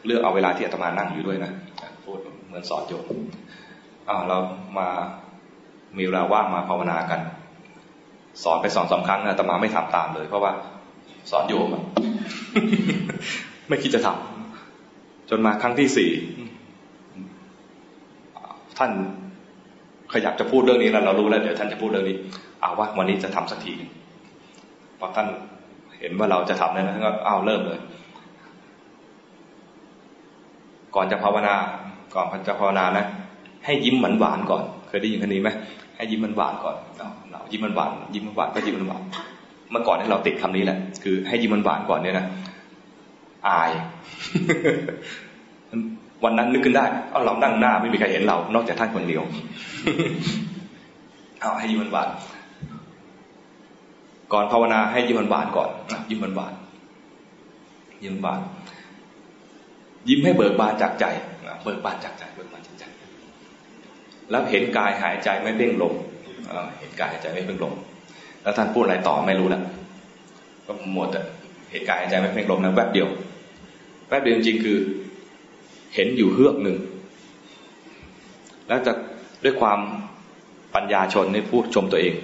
[0.07, 1.53] เลือกเอาเวลาที่อาตมานั่งอยู่ด้วยนะ
[2.05, 3.05] พูดเหมือนสอนโยม
[4.09, 4.39] อ้าวเรา
[4.79, 4.89] มา
[5.97, 7.21] มีเวลาว่างมาภาวนากัน
[8.43, 10.53] สอนไปสองสาครั้งอาตมาไม่ทำตามเลย เพราะว่า
[11.31, 11.69] สอนโยม
[13.69, 16.11] ไม่คิดจะทำจนมาครั้งที่สี่
[18.79, 18.91] ท่าน
[20.13, 22.17] ขยับจะพูดเรื่องนี้แล้วเรารู้แล้วเดี๋ยวท่านจะพูดเรื่องนี้
[22.61, 23.75] เอาว่าวันนี้จะทำสักที
[25.01, 25.27] พอท่าน
[25.99, 27.81] เห็นว่าเราจะทำนั้นท่านก็เอาเริ่มเลย
[30.95, 31.55] ก่อนจะภาวนา
[32.15, 33.05] ก่อนจะภาวนานะ
[33.65, 35.49] ให้ยิ้มหวานหวานก่อน เคยได้ยินคำนี้ไหม
[35.97, 36.77] ให้ยิ้มมันหวานก่อน
[37.31, 39.03] เรายิ้มมันหวานยิ้มหวานก็ยิ้มมันหวาน
[39.71, 42.27] เมื่อก่อนที่เราติดคำนี้แหละ คือ ให้ยิ้มมันหวานก่อนเนี่ยนะ
[43.49, 43.71] อาย
[46.25, 49.23] วันนั้นนึกขึ้นได้ เอาเรานั่งหน้าไม่มีใครเห็นเรา นอกจากท่านคนเดียว
[51.41, 52.09] เอาให้ยิ้มหวาน
[54.33, 55.70] ก่อนภาวนาให้ยิ้มหวานก่อน
[56.11, 56.53] ยิ้มหวาน
[58.05, 58.41] ยิ้มหวาน
[60.09, 61.05] ยิ้มให้เบิกบานจากใจ
[61.64, 62.85] เบิกบานจากใจเบิกบานจากใจ
[64.31, 65.95] แล้วเห็นกายหายใจไม่เพ่งลม
[66.78, 67.74] เห็นกายหายใจไม่เพ่งลม
[68.43, 69.62] แล้วท่านพูดอะไรต่อไม่รู้ล้ว
[70.66, 71.09] ก็หมด
[71.70, 73.09] เห็นกายหายใจไม่เพ่งลมนะแวบเดียว
[74.09, 74.78] แวบเดียวจริงๆคือ
[75.95, 76.78] เห็นอยู่เฮือกหนึ่ง
[78.68, 78.93] แล้วจะ
[79.45, 79.78] ด้วยความ
[80.74, 82.14] ปัญญาชนนี่พูดชมตัวเอง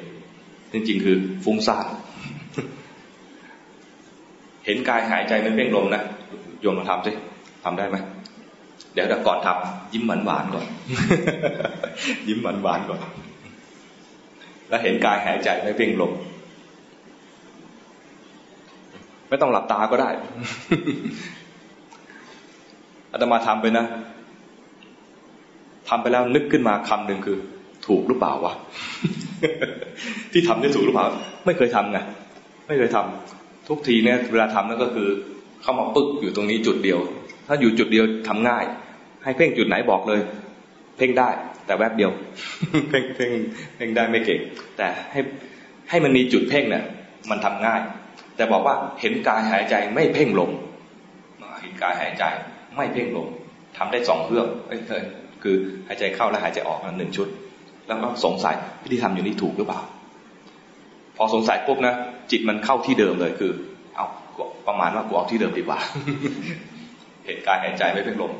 [0.73, 1.87] จริงๆคือฟุ้งซ่าน
[4.67, 6.03] เห็นกายหายใจไม่เพ่งลมนะ
[6.61, 7.13] โยมลองทำสิ
[7.65, 7.97] ทำได้ไหม
[8.93, 10.67] เดี๋ยวก่อนทำยิ้มหวานหวานก่อน
[12.29, 13.01] ยิ้มหวานหวานก่อน
[14.69, 16.13] แล้วเห็นกายหายใจไม่เพ่งลม
[19.29, 20.11] ไม่ต้องหลับตาก็ได้
[23.13, 23.85] อาตมาทำไปนะ
[25.89, 27.39] ทำไปแล้วนึกขึ้นมาคำหนึ่งคือ
[27.87, 28.55] ถูกหรือเปล่าวะ
[30.33, 31.07] ที่ทำได้ถูกหรือเปล่า
[31.47, 31.99] ไม่เคยทำไง
[32.69, 35.09] ไม่เคยทำทุกทีเนี่ยเวลาทำนั่นก็คือ
[35.63, 36.99] เข้ามาปึ๊กอยู่ตรงนี้จุดเดียว
[37.49, 38.65] ถ้าอยู่จุดเดียวทำง่าย
[39.25, 40.21] ให้เพ่งจุดไหนบอกเลย
[40.97, 41.29] เพ่งได้
[41.67, 42.11] แต่แวบเดียว
[42.89, 43.33] เพ่งเพ่ง
[43.77, 44.41] เพ่งได้ไม่เก่ง
[44.77, 45.21] แต่ให้
[45.91, 46.85] ให้มันมีจุดเพ่งเนี่ย
[47.31, 47.81] มันทำง่าย
[48.37, 50.51] แต่บอกว่าเห็นกายหายใจไม่เพ่งลง
[51.61, 52.25] เห็นกายหายใจ
[52.77, 53.27] ไม่เพ่งลง
[53.77, 54.81] ทำได้สองเรื่องเอ้ย
[55.43, 55.57] คือ
[55.87, 57.29] หายใจเข้าและหายใจออกหนึ่งชุด
[57.87, 59.81] แล้วก็สงสัยวิธีทำอยู่นี้ถูกหรือเปล่า
[61.17, 61.95] พอสงสัยปุ๊บนะ
[62.31, 63.53] จิตมันเข้าที่เดิมเลยคือ
[63.97, 64.07] เอา
[64.67, 65.79] ประมาณว่ากูเอาที่เดิมดีกว่า
[67.27, 68.33] เห็นกายหายใจไม่เพ่งลง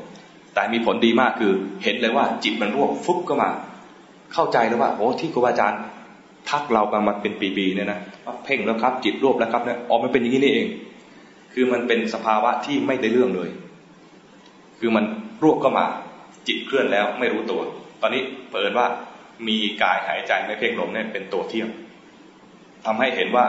[0.53, 1.51] แต่มีผลดีมากคือ
[1.83, 3.49] เห็นเลยว่าจิตมันรวบฟุบก็มา
[4.33, 5.81] เข้าใจแล้วว่าโอ้ที่ครูบาอาจารย์
[6.49, 10.67] ทักเรากันมาเป็นปีๆเนี่ยนะว่าเพ่งแล้วครับ จิตรวบแล้วครับเนี่ยอ๋อมันเป็นอย่างนี้นี่เอง
[11.53, 13.49] คือมันเป็นสภาวะที่ไม่ได้เรื่องเลย
[14.79, 15.05] คือมัน
[15.43, 15.85] รวบเข้ามา
[16.47, 17.61] จิตเคลื่อนแล้วไม่รู้ตัว
[18.01, 18.21] ตอนนี้
[18.51, 18.87] เปิดว่า
[19.47, 21.69] มีกายหายใจไม่เพ่งลมเนี่ยเป็นตัวเที่ยง
[22.85, 23.45] ทำให้เห็นว่า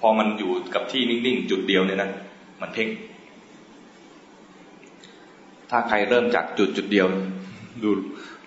[0.00, 2.10] พอมันอยู่กับที่นิ่งๆ จุดเดียวเนี่ยนะ
[2.60, 2.88] มันเพ่ง
[5.70, 7.06] ถ้าใครเริ่มจากจุดจุดเดียว
[7.82, 7.90] ดู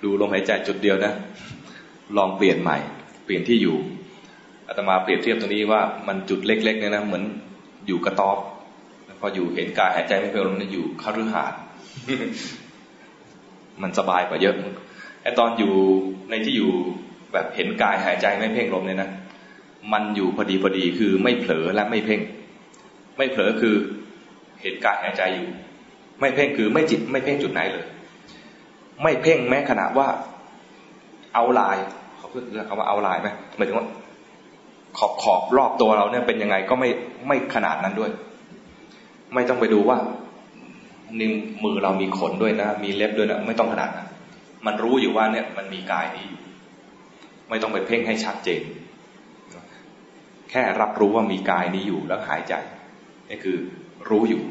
[0.04, 1.14] ดูลมหายใจจุดเดียวนะ
[2.18, 2.78] ลองเปลี่ยนใหม่
[3.26, 3.78] เปลี่ยนที่อยู่
[4.68, 7.24] อาตมาเปรียบเทียบตรงนี้ว่ามันจุดเล็กๆเนี่ยนะเหมือน
[7.88, 8.38] อยู่กระต๊อบ
[9.20, 11.60] พออยู่เห็นกายหายใจไม่เพ่งลมเนี่ยอยู่คฤหาสน์
[13.82, 14.56] มันสบายกว่าเยอะ
[15.40, 15.74] ตอนอยู่
[16.30, 16.72] ในที่อยู่
[17.34, 19.10] แบบเห็นกายหายใจไม่เพ่งลมเนี่ยนะ
[19.94, 22.22] มันอยู่พอดีพอดีคือไม่เผลอและไม่เพ่ง
[23.18, 23.76] ไม่เผลอคือ
[24.62, 25.48] เห็นกายหายใจอยู่
[26.20, 27.86] ไม่เพ่งคือไม่จิตไม่เพ่งจุดไหนเลย
[29.04, 30.08] ไม่เพ่งแม้ขณะว่า
[31.34, 31.78] เอาลาย
[32.18, 33.88] เขาพูดเรื่องคำว่าเอาลายไหมหมายถึงว่า
[34.98, 36.90] ขอบขอบรอบตัวเราเนี่ยเป็นยังไงก็ไม่
[37.28, 38.12] ไม่ขนาดนั้นด้วย
[39.34, 39.98] ไม่ต้องไปดูว่า
[41.20, 41.32] นิ้ว
[41.64, 44.08] มือเรามีขนด้วยนะ มีเล็บด้วยนะไม่ต้องขนาดนั้น
[44.66, 46.42] มันรู้อยู่ว่าเนี่ยมันมีกายนี้อยู่
[47.50, 48.62] ไม่ต้องไปเพ่งให้ชัดเจน
[50.50, 52.54] แค่รับรู้ว่ามีกายนี้อยู่แล้วหายใจ
[53.30, 53.58] นี่คือ
[54.10, 54.42] รู้อยู่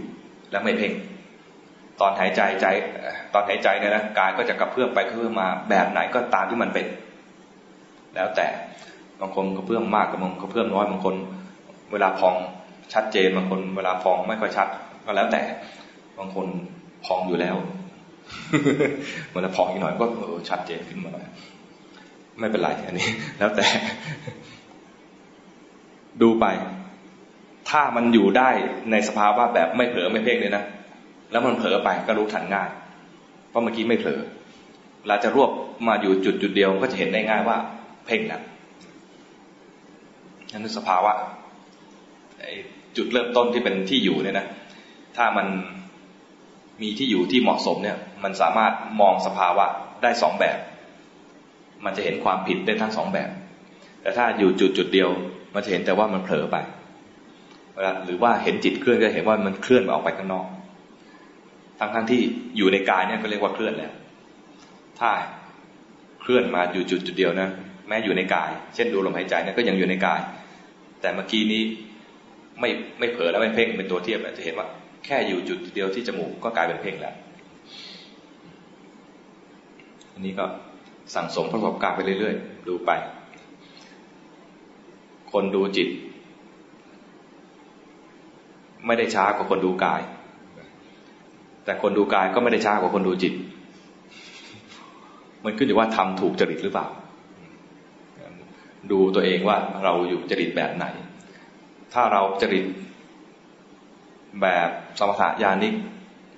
[0.50, 0.92] แล้วไม่เพ่ง
[2.00, 2.66] ตอนหายใจใจ
[3.34, 6.86] ตอนหายใจเนี่ยนะกายก็จะกระเพื่อมไปกระเพื่อมมาแบบไหนก็ตามที่มันเป็น
[8.14, 8.46] แล้วแต่
[9.20, 11.14] บางคนกระเพื่อมมากบางคนกระเพื่อมน้อยบางคน
[11.92, 12.34] เวลาพอง
[12.92, 14.68] ชัดเจนบางคน เวลาพองไม่ค่อยชัด
[15.04, 15.42] ก็แล้วแต่
[16.18, 16.46] บางคน
[17.04, 17.56] พองอยู่แล้ว
[19.34, 21.26] มันจะพออีกหน่อยก็เออชัดเจนขึ้นมาหน่อย
[22.38, 23.08] ไม่เป็นไรอันนี้
[23.38, 23.66] แล้วแต่
[26.22, 26.46] ดูไป
[27.70, 28.50] ถ้ามันอยู่ได้
[28.90, 30.64] ในสภาวะแบบไม่เผลอไม่เพ่งเลยนะ
[31.30, 32.68] แล้วมันเผลอไปก็รู้ทันง่าย
[33.48, 34.20] เพราะเมื่อกี้ไม่เผลอ
[35.06, 35.50] เราจะรวบ
[35.88, 37.56] มาอยู่จุดจุดเดียวก็จะเห็นได้ง่ายว่า
[38.06, 38.42] เพ่งแล้ว
[40.52, 41.12] นั่นคือสภาวะ
[42.96, 44.46] จุดเริ่มต้นที่เป็นที่อยู่เนี่ยนะ
[45.16, 45.46] ถ้ามัน
[46.82, 49.66] มีที่อยู่ที่เหมาะสมเนี่ย มันสามารถมองสภาวะ
[50.02, 50.58] ได้สองแบบ
[51.84, 53.30] มันจะเห็นความผิดได้ทั้งสองแบบ
[54.02, 55.08] แต่ถ้าอยู่จุดจุดเดียว
[55.54, 56.56] มันจะเห็นแต่ว่ามันเผลอไป
[58.04, 60.46] หรือว่าเห็นจิตเคลื่อนก็เห็นว่ามันเคลื่อนออกไปข้างนอก
[61.78, 62.20] ทั้งทั้งที่
[62.56, 63.92] อยู่ในกายเนี่ยก็เรียกว่าเคลื่อนแล้ว
[65.00, 65.10] ถ้า
[66.20, 67.48] เคลื่อนมาอยู่จุดจุดเดียวนะ
[67.88, 70.20] แม้อยู่ในกาย เช่นดูลมหายใจเนี่ยก็ยังอยู่ในกาย
[71.00, 71.62] แต่เมื่อกี้นี้
[72.60, 74.68] ไม่ไม่เผลอแล้วไม่เพ่งเป็นตัวเทียบจะเห็นว่า
[75.04, 77.14] แค่อยู่จุดเดียวที่จมูกก็กลายเป็นเพ่งแล้ว
[80.18, 80.46] อันนี้ก็
[81.14, 82.90] สั่งสมประสบการณ์ไปเรื่อยๆ ดูไป
[85.32, 85.88] คนดูจิต
[88.86, 90.00] ไม่ได้ช้ากว่าคนดูกาย
[91.64, 93.34] แต่คนดูกายก็ไม่ได้ช้ากว่าคนดูจิต
[95.44, 96.86] มันขึ้นอยู่ว่าทำถูกจริตหรือเปล่า
[98.90, 100.86] ดูตัวเองว่าเราอยู่จริตแบบไหน
[101.92, 102.64] ถ้าเราจริต
[104.42, 105.74] แบบสมถะญาณิก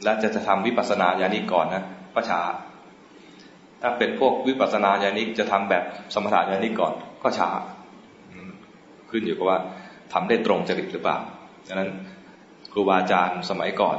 [0.05, 2.41] และจะจะทำวิปัสสนาญาณิกก่อนนะก็ช้า
[3.83, 7.49] ถ้าเป็นพวกวิปัสสนาญาณิกจะทำแบบสมถะญาณิกก่อนก็ช้า
[9.11, 9.59] ขึ้นอยู่กับว่า
[10.13, 11.19] ทำได้ตรงจริตหรือเปล่า
[11.67, 11.91] ดังนั้น
[12.73, 13.97] ครูบาอาจารย์สมัยก่อน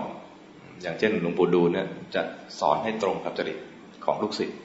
[0.82, 2.21] อย่างเช่นหลวงปู่ดูลเนี่ยจะ
[2.59, 3.57] สอนให้ตรงกับจริต
[4.05, 4.57] ของลูกศิษย์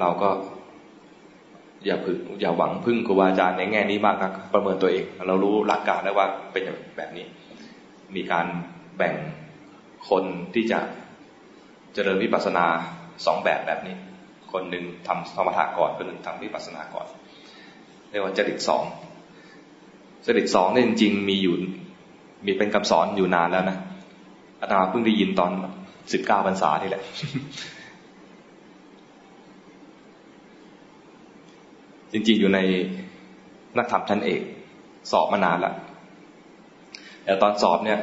[0.00, 0.28] เราก็
[1.86, 6.62] อย่าพึ่งอย่าหวังพึ่งครูบาอาจารย์ในแง่นี้มากนะประเมินตัวเอง เรารู้หลักการแล้วว่าเป็น
[6.96, 7.26] แบบนี้
[8.14, 8.46] มีการ
[8.96, 9.14] แบ่ง
[10.08, 10.24] คน
[10.54, 10.78] ที่จะ
[11.94, 12.66] เจริญวิปัสสนา
[13.26, 13.96] สองแบบแบบนี้
[14.52, 17.06] คนหนึ่งทำสมถะก่อนคนหนึ่งทำวิปัสสนาก่อน
[18.10, 18.84] เรียกว่าจริตสอง
[20.26, 21.54] จริตสองเนี่ยจริงๆมีอยู่
[22.46, 23.76] มีเป็นคำสอนอยู่นานแล้วนะ
[24.60, 25.50] อาตมาเพิ่งได้ยินตอน
[26.12, 27.02] สิบเก้าพรรษาที่แหละ
[32.12, 32.58] จริงๆอยู่ใน
[33.78, 34.42] นักธรรมชั้นเอก
[35.10, 35.74] สอบมานานแล้ว
[37.24, 37.98] แต่ตอนสอบเนี่ย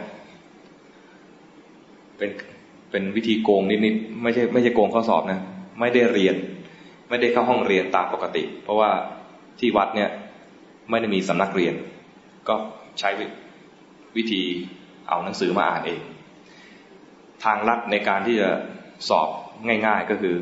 [2.17, 2.29] เป็น
[2.91, 5.39] เป็นวิธีโกงนิดๆไม่ใช่ไม่ใช่โกงข้อสอบนะ
[5.79, 6.35] ไม่ได้เรียน
[7.09, 8.89] ไม่ได้เข้าห้องเรียนตามปกติ เพราะว่า
[9.59, 10.09] ที่วัดเนี่ย
[10.89, 11.73] ไม่ได้มีสำนักเรียน
[12.49, 12.55] ก็
[12.99, 13.09] ใช้
[14.17, 14.41] วิธี
[15.09, 16.01] เอาหนังสือมาอ่านเอง
[17.43, 18.49] ทางลัดในการที่จะ
[19.09, 19.27] สอบ
[19.67, 20.35] ง่ายๆก็คือ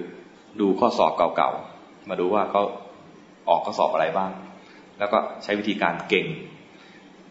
[0.59, 2.61] ดูข้อสอบเก่าๆมาดูว่าเขา
[3.49, 4.31] ออกข้อสอบอะไรบ้าง
[4.99, 6.27] แล้วก็ใช้วิธีการเก่ง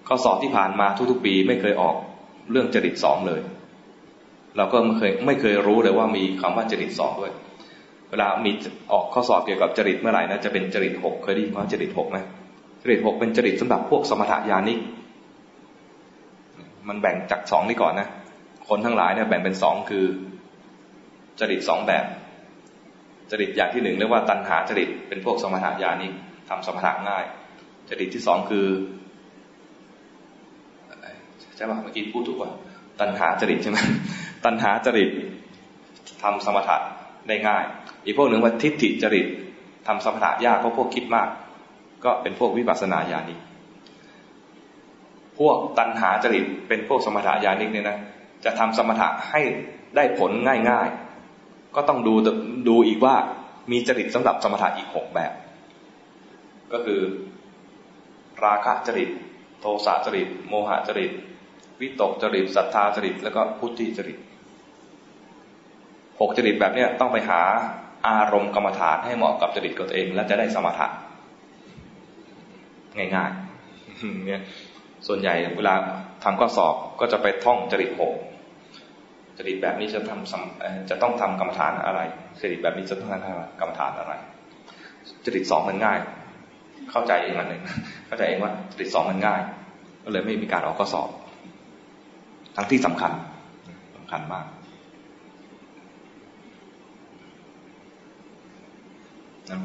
[0.09, 1.97] ข้อสอบที่ผ่านมาทุกๆปีไม่เคยออก
[2.51, 3.41] เรื่องจริตสองเลย
[4.57, 7.33] เราก็ไม่เคยไม่เคยรู้เลยว่ามีคำว่าจริตสองด้วย
[8.11, 8.53] เวลามี
[8.93, 12.19] ออกข้อสอบเกี่ยวกับจริตเมื่อไหร่นะจะเป็นจริตหกเคยได้ยินว่าจริตหกไหม
[12.83, 14.79] จริตหกเป็นจริตสำหรับพวกสมถะญาณิก
[16.89, 18.09] มันแบ่งจากสองนี้ก่อนนะ
[18.69, 20.05] คนทั้งหลายเนี่ยแบ่งเป็นสองคือ
[21.41, 22.05] จริตสองแบบ
[23.31, 26.13] จริตอย่างที่หนึ่งเรียกว่าตัณหาจริตเป็นพวกสมถะญาณิก
[26.49, 27.25] ทำสมถะง่าย
[27.89, 28.67] จริตที่สองคือ
[31.57, 32.51] ใช่ป่ะเมื่อกี้พูดถูกว่า
[33.01, 33.79] ตัณหาจริตใช่ไหม
[34.47, 35.11] ตัณหาจริต
[36.23, 36.77] ทำสมถะ
[37.29, 37.65] ได้ง่าย
[38.05, 39.27] อีกพวกหนึ่งว่าทิฏฐิจริต
[39.87, 41.29] ทำสมถะยากเพราะพวกคิดมาก
[42.05, 43.41] ก็เป็นพวกวิปัสสนาญาณิก
[45.39, 47.99] พวกตัณหาจริตเป็นพวกสมถะญาณิกเนี่ยนะ
[48.45, 49.41] จะทำสมถะให้
[49.97, 50.31] ได้ผล
[50.71, 52.15] ง่ายๆ ก็ต้องดู
[52.69, 53.17] ดูอีกว่า
[53.71, 55.33] มีจริตสำหรับสมถะอีกหกแบบ
[56.73, 57.01] ก็คือ
[58.45, 59.11] ราคะจริต
[59.61, 61.13] โทสะจริต โมหะจริต
[61.81, 64.19] วิตกจริตศรัทธาจริต แล้วก็พุทธิจริต
[66.21, 67.41] หกจริตแบบเนี้ยต้องไปหา
[68.09, 70.87] อารมณ์กรรมฐานให้เหมาะกับจริตกับตัวเอง แล้วจะได้สมถะ
[72.97, 74.43] ง่ายๆเนี่ย
[75.07, 75.75] ส่วนใหญ่เวลา
[76.25, 78.15] ทำข้อสอบก็จะไปท่องจริตหก
[79.39, 82.01] จริตแบบนี้จะทำจะต้องทำกรรมฐานอะไร
[82.41, 84.13] จริตแบบนี้จะต้องทำกรรมฐานอะไร
[85.25, 85.99] จริตสองมันง่าย
[86.91, 87.63] เข้าใจเองมันเอง
[88.07, 89.41] เข้าใจเองว่าจริตสองมันง่าย
[90.05, 91.09] ก็เลยไม่มีการออกข้อสอบ
[92.57, 93.13] ทั้งที่สำคัญ
[93.97, 94.57] สำคัญมาก นั้น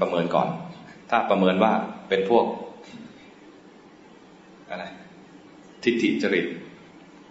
[0.02, 0.48] ประเมินก่อน
[1.10, 1.72] ถ้าประเมินว่า
[2.10, 2.46] เป็นพวก
[4.70, 4.84] อะไร
[5.84, 6.46] ทิฏฐิจริต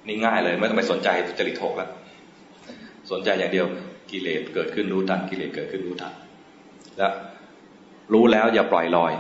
[0.07, 1.91] นี่ง่ายเลย ไม่ต้องไปสนใจจริตหกแล้ว
[3.11, 3.67] สนใจอย่างเดียว
[4.11, 6.13] กิเลสเกิดขึ้นรู้ทันกิเลสเกิดขึ้นรู้ทัน
[6.99, 7.13] แล้ว
[8.13, 9.13] รู้แล้วอย่าปล่อยลอย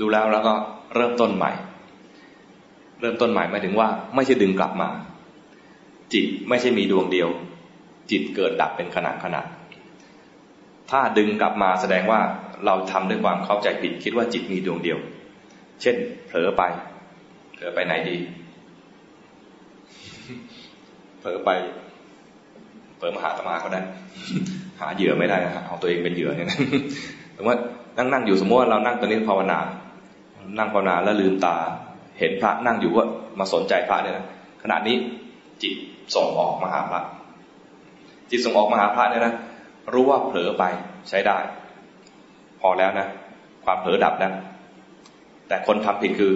[0.00, 0.54] รู้แล้วแล้วก็
[0.94, 1.52] เริ่มต้นใหม่
[3.00, 4.88] เริ่มต้นใหม่หมายถึงว่า ไม่ใช่ดึงกลับมา
[6.12, 7.28] จิตไม่ใช่มีดวงเดียว
[8.10, 9.42] จิตเกิดดับเป็นขณะขณะ
[10.90, 12.20] ถ้าดึงกลับมาแสดงว่า
[12.66, 14.98] เราทำด้วยความเข้าใจผิด คิดว่าจิตมีดวงเดียว
[15.82, 15.96] เช่น
[16.28, 16.62] เผลอไป
[17.54, 18.16] เผลอไปไหนดี
[21.20, 21.50] เผลอไป
[22.98, 23.80] เปิดมหาตมาก็ได้
[24.80, 26.48] หาเหยื่อไม่ได้นะเอาตัวเองเป็นเหยื่อเนี่ย
[27.36, 27.60] สมมติ
[27.96, 29.58] นั่งนั่งอยู่สมมติว่าเรานั่งตอนนี้ภาวนา
[30.58, 31.56] นั่งภาวนาแล้วลืมตา
[32.18, 33.06] เห็นพระนั่งอยู่ว่า
[33.38, 34.26] มาสนใจพระเนี่ยนะ
[34.62, 34.96] ขณะนี้
[35.62, 35.74] จิต
[36.14, 37.00] ส่งออกมาหาพระ
[38.30, 39.34] จิตส่งออกมาหาพระเนี่ยนะ
[39.92, 40.64] รู้ว่าเผลอไป
[41.08, 41.38] ใช้ได้
[42.66, 43.06] อแล้วนะ
[43.64, 44.32] ความเผลอดับนะ
[45.48, 46.32] แต่คนทำผิดคือ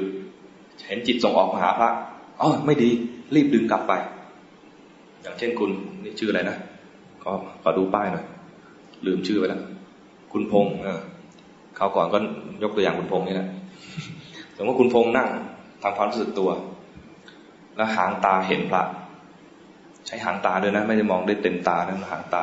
[0.86, 1.90] เห็นจิตส่งออกมาหาพระ
[2.40, 2.90] อ๋อไม่ดี
[3.34, 3.92] รีบดึงกลับไป
[5.22, 5.70] อย่างเช่นคุณ
[6.02, 6.56] นี่ชื่ออะไรนะ
[7.22, 7.30] ขอ
[7.62, 8.24] ขอดูป้ายหน่อย
[9.06, 9.62] ลืมชื่อไปแล้ว
[10.32, 11.00] คุณพงศ์เออ
[11.76, 12.18] เขาก่อนก็
[12.62, 13.48] ยกตัวอย่างคุณพงศ์นี่แหละ
[14.56, 15.28] สมมติคุณพงศ์นั่ง
[15.82, 16.50] ทำความรู้สึกตัว
[17.76, 18.82] แล้วหางตาเห็นพระ
[20.06, 22.42] ใช้หางตาด้วยนะ ไม่ได้มองได้เต็มตานะหางตา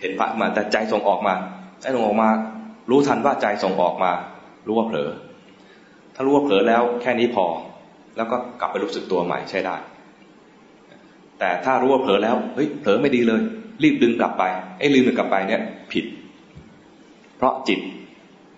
[0.00, 1.34] เห็นพระมาแต่ใจส่งออกมา
[1.84, 2.30] ใจส่งออกมา
[2.90, 4.12] รู้ทันว่าใจส่งออกมา
[4.66, 5.08] รู้ว่าเผลอ
[6.14, 7.46] ถ้ารู้ว่าเผลอแล้วแค่นี้พอ
[8.16, 9.76] แล้วก็กลับไปรู้สึกตัวใหม่ใช้ได้
[11.38, 13.40] แต่ถ้ารู้ว่าเผลอแล้วเฮ้ยเผลอไม่ดีเลย
[13.82, 14.42] รีบดึงกลับไป
[14.78, 15.60] ไอ้ลืมดึงกลับไปเนี่ย
[15.92, 16.04] ผิด
[17.36, 17.80] เพราะจิต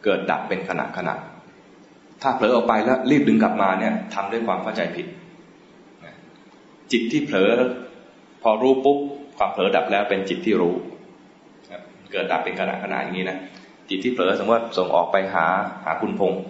[0.04, 1.14] เกิดดับเป็นขณะขณะ
[2.22, 5.06] ถ้าเผลอออกไปแล้วรีบดึงกลับมาเนี่ยทำด้วยความเข้าใจผิด
[6.92, 7.52] จิตที่เผลอ
[8.42, 8.98] พอรู้ปุ๊บ
[9.38, 10.74] ความเผลอดับแล้วเป็นจิตที่รู้
[12.12, 13.38] เกิดดับเป็นขณะขณะอย่างนี้นะ
[13.88, 15.46] จิตที่เผลอสมมติว่าส่งออกไปหา
[15.84, 16.40] หาคุณพงษ์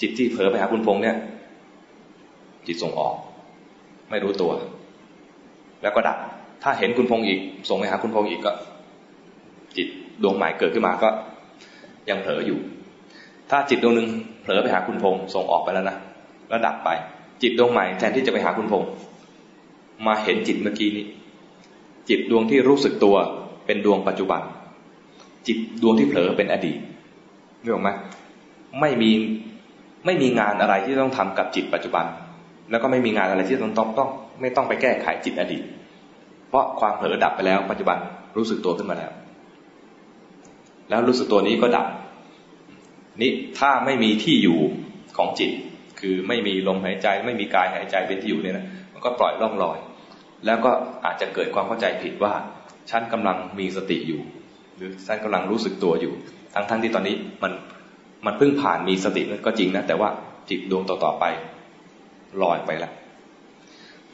[0.00, 1.16] จิตที่เผลอไปหาคุณพงษ์เนี่ย
[2.66, 3.14] จิตส่งออก
[4.10, 4.52] ไม่รู้ตัว
[5.82, 6.18] แล้วก็ดับ
[6.62, 8.52] ถ้าเห็นคุณพงษ์อีก ส่งไปหาคุณพงษ์อีกก็
[9.76, 9.88] จิต
[10.22, 11.08] ดวงใหม่เกิดขึ้นมาก็
[12.10, 12.58] ยังเผลออยู่
[13.50, 14.08] ถ้าจิตดวงหนึ่ง
[14.42, 15.96] เผลอไปหาคุณพงษ์ส่งออกไปแล้วนะ
[16.48, 16.88] แล้วดับไป
[17.42, 18.88] จิตดวงใหม่แทนที่จะไปหาคุณพงษ์
[20.06, 21.06] มาเห็นจิตเมื่อกี้นี้
[22.08, 23.16] จิตดวงที่รู้สึกตัว
[23.66, 24.42] เป็นดวงปัจจุบัน
[25.46, 26.78] จิตดวงที่เผลอเป็นอดีต
[27.62, 27.90] นึกออกไหม
[28.80, 29.10] ไม่มี
[30.06, 32.06] ไม่มีงานอะไรที่ต้องทำกับจิตปัจจุบัน
[32.70, 35.62] แล้วก็ไม่มีงานอะไรที่ต้องต้องต้อง ไม่ต้องไปแก้ไขจิตอดีต
[36.48, 37.98] เพราะความเผลอดับไปแล้วปัจจุบัน
[38.36, 39.12] รู้สึกตัวขึ้นมาแล้ว
[40.88, 41.86] แล้วรู้สึกตัวนี้ก็ดับ
[43.20, 44.58] นี่ถ้าไม่มีที่อยู่
[45.16, 45.50] ของจิต
[46.00, 49.78] คือไม่มีลมหายใจไม่มีกายหายใจเป็นที่อยู่เนี่ยนะมันก็ปล่อยล่องลอย
[50.46, 50.70] แล้วก็
[51.04, 52.32] อาจจะเกิดความเข้าใจผิดว่า
[52.90, 54.20] ฉันกำลังมีสติอยู่
[54.76, 56.12] หรือฉันกำลังรู้สึกตัวอยู่
[56.54, 57.52] ทั้งทั้งที่ตอนนี้มัน
[58.26, 60.08] มันเพิ่งผ่านมีสติก็จริงนะแต่ว่า
[60.50, 61.24] จิตดวงต่อๆไป
[62.42, 62.92] ลอยไปแล้ว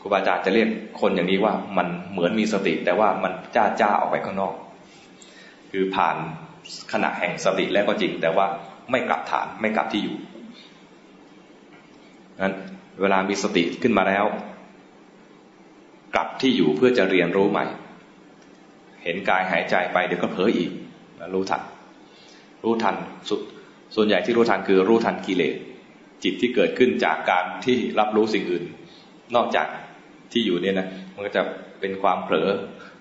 [0.00, 0.68] ครูบาอาจารย์จะเรียก
[1.00, 4.54] คนอย่างนี้ว่ามันเหมือนมีสติ แต่ว่ามันจ้าจ้าออกไปข้างนอก
[5.72, 6.16] คือผ่าน
[6.92, 8.46] ขณะแห่งสติแล้วก็จริง แต่ว่า
[8.90, 10.16] ไม่กลับฐานไม่กลับที่อยู่
[12.42, 12.54] นั้น
[13.00, 14.24] เวลามีสติขึ้นมาแล้ว
[16.14, 17.64] กลับที่อยู่เพื่อจะเรียนรู้ใหม่
[19.04, 20.70] เห็นกายหายใจไปเดี๋ยวก็เผลออีก
[21.34, 21.62] รู้ทัน
[22.64, 22.96] รู้ทัน
[23.28, 23.40] สุด
[23.94, 25.54] ส่วนใหญ่ที่รู้ทันคือรู้ทันกิเลส
[26.22, 28.64] จิตที่เกิดขึ้นจากการที่รับรู้สิ่งอื่น
[29.34, 29.66] นอกจาก
[30.32, 31.42] ที่อยู่เนี่ยนะมันก็จะ
[31.80, 32.48] เป็นความเผลอ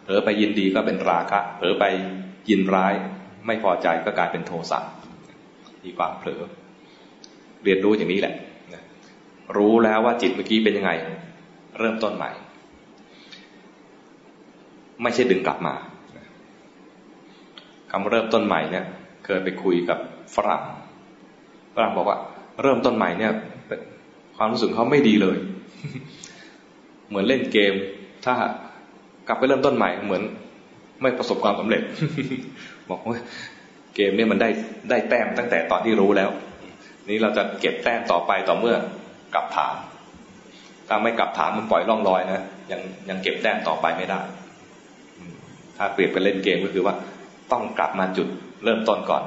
[0.04, 1.84] เผลอไปยินดีก็เป็นราคะ เผลอไป
[2.50, 2.94] ยินร้าย
[3.48, 4.80] ไม่พอใจก็กลายเป็นโทสะ
[5.84, 6.42] มีความเผลอ
[7.64, 8.36] เรียนรู้อย่างนี้แหละ
[9.58, 10.92] รู้แล้วว่าจิตเมื่อกี้เป็นยังไง
[11.80, 12.32] เริ่มต้นใหม่
[15.02, 15.74] ไม่ใช่ดึงกลับมา
[17.92, 18.86] คำเริ่มต้นใหม่เนี่ย
[19.26, 20.00] เคยไปคุยกับ
[20.36, 20.64] ฝรั่ง
[21.76, 22.18] ฝรั่งบอกว่า
[22.62, 23.32] เริ่มต้นใหม่เนี่ย
[24.38, 25.38] ความรู้สึกเขาไม่ดีเลย
[27.08, 27.74] เหมือนเล่นเกม
[28.26, 28.34] ถ้า
[29.28, 30.24] กลับไปเริ่มต้นใหม่เหมือน
[31.02, 31.82] ไม่ประสบความสำเร็จ
[32.90, 33.18] บอกว่า
[33.96, 34.50] เกมเนี่ยมันได้
[34.90, 36.30] ได้แต้มตั้งแต่ตอนที่รู้แล้ว
[37.10, 38.76] นี้เราจะเก็บแต้มต่อไปต่อเมื่อ
[39.36, 39.76] กลับฐาน
[40.88, 44.20] ถ้าไม่กลับฐานมันปล่อยร่องรอยนะยังยังเก็บแต้มต่อไปไม่ได้
[45.78, 46.96] ถ้าเปรียบไปเล่นเกมก็คือว่า
[47.52, 48.28] ต้องกลับมาจุด
[48.64, 49.24] เริ่มต้นก่อน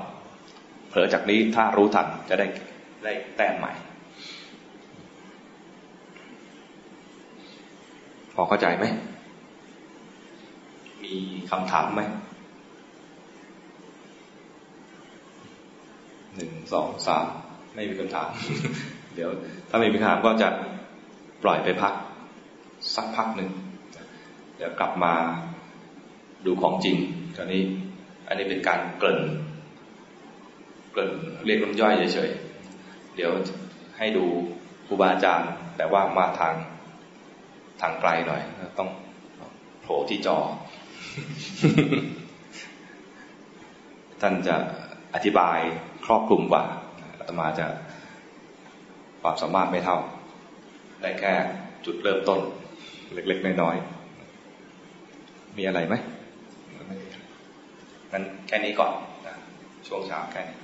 [0.88, 2.46] เผลอจากนี้ถ้ารู้ทันจะได้
[3.04, 3.72] ได้แต้มใหม่
[8.34, 8.84] พอเข้าใจไหม
[11.04, 11.14] มี
[11.50, 12.02] คำถามไหม
[16.34, 17.26] หนึ่งสองสาม
[17.74, 18.30] ไม่มีคำถาม
[19.14, 19.30] เดี๋ยว
[19.68, 20.48] ถ้าไม่มีคำถามก็จะ
[21.42, 21.94] ปล่อยไปพัก
[22.94, 23.50] สักพักหนึ่ง
[24.56, 25.12] เดี๋ยวกลับมา
[26.46, 26.96] ดูของจริง
[27.36, 27.62] ตอนนี้
[28.28, 29.20] อันนี้เป็นการเกริ่น
[30.92, 31.12] เกริ่น
[31.46, 33.30] เรียกน้ำย่อยเฉยๆ เดี๋ยว
[33.98, 34.24] ให้ดู
[34.86, 36.54] ครูบาอาจารย์ แต่ว่ามาทาง
[37.80, 38.42] ทางไกลหน่อย
[38.78, 38.88] ต้อง
[39.80, 40.38] โผล่ที่จอ
[44.20, 44.56] ท่านจะ
[45.14, 45.58] อธิบาย
[46.06, 46.64] ครอบคลุมกว่า
[47.18, 47.66] อาตมาจะ
[49.22, 49.98] ความสามารถไม่เท่า
[51.02, 51.34] ได้แค่
[51.84, 52.40] จุดเริ่มต้น
[53.14, 55.94] เล็กๆ น้อยๆ มีอะไรไหม
[58.14, 58.92] มันแค่นี้ก่อน
[59.26, 59.34] นะ
[59.86, 60.63] ช่วงเช้าแค่นี้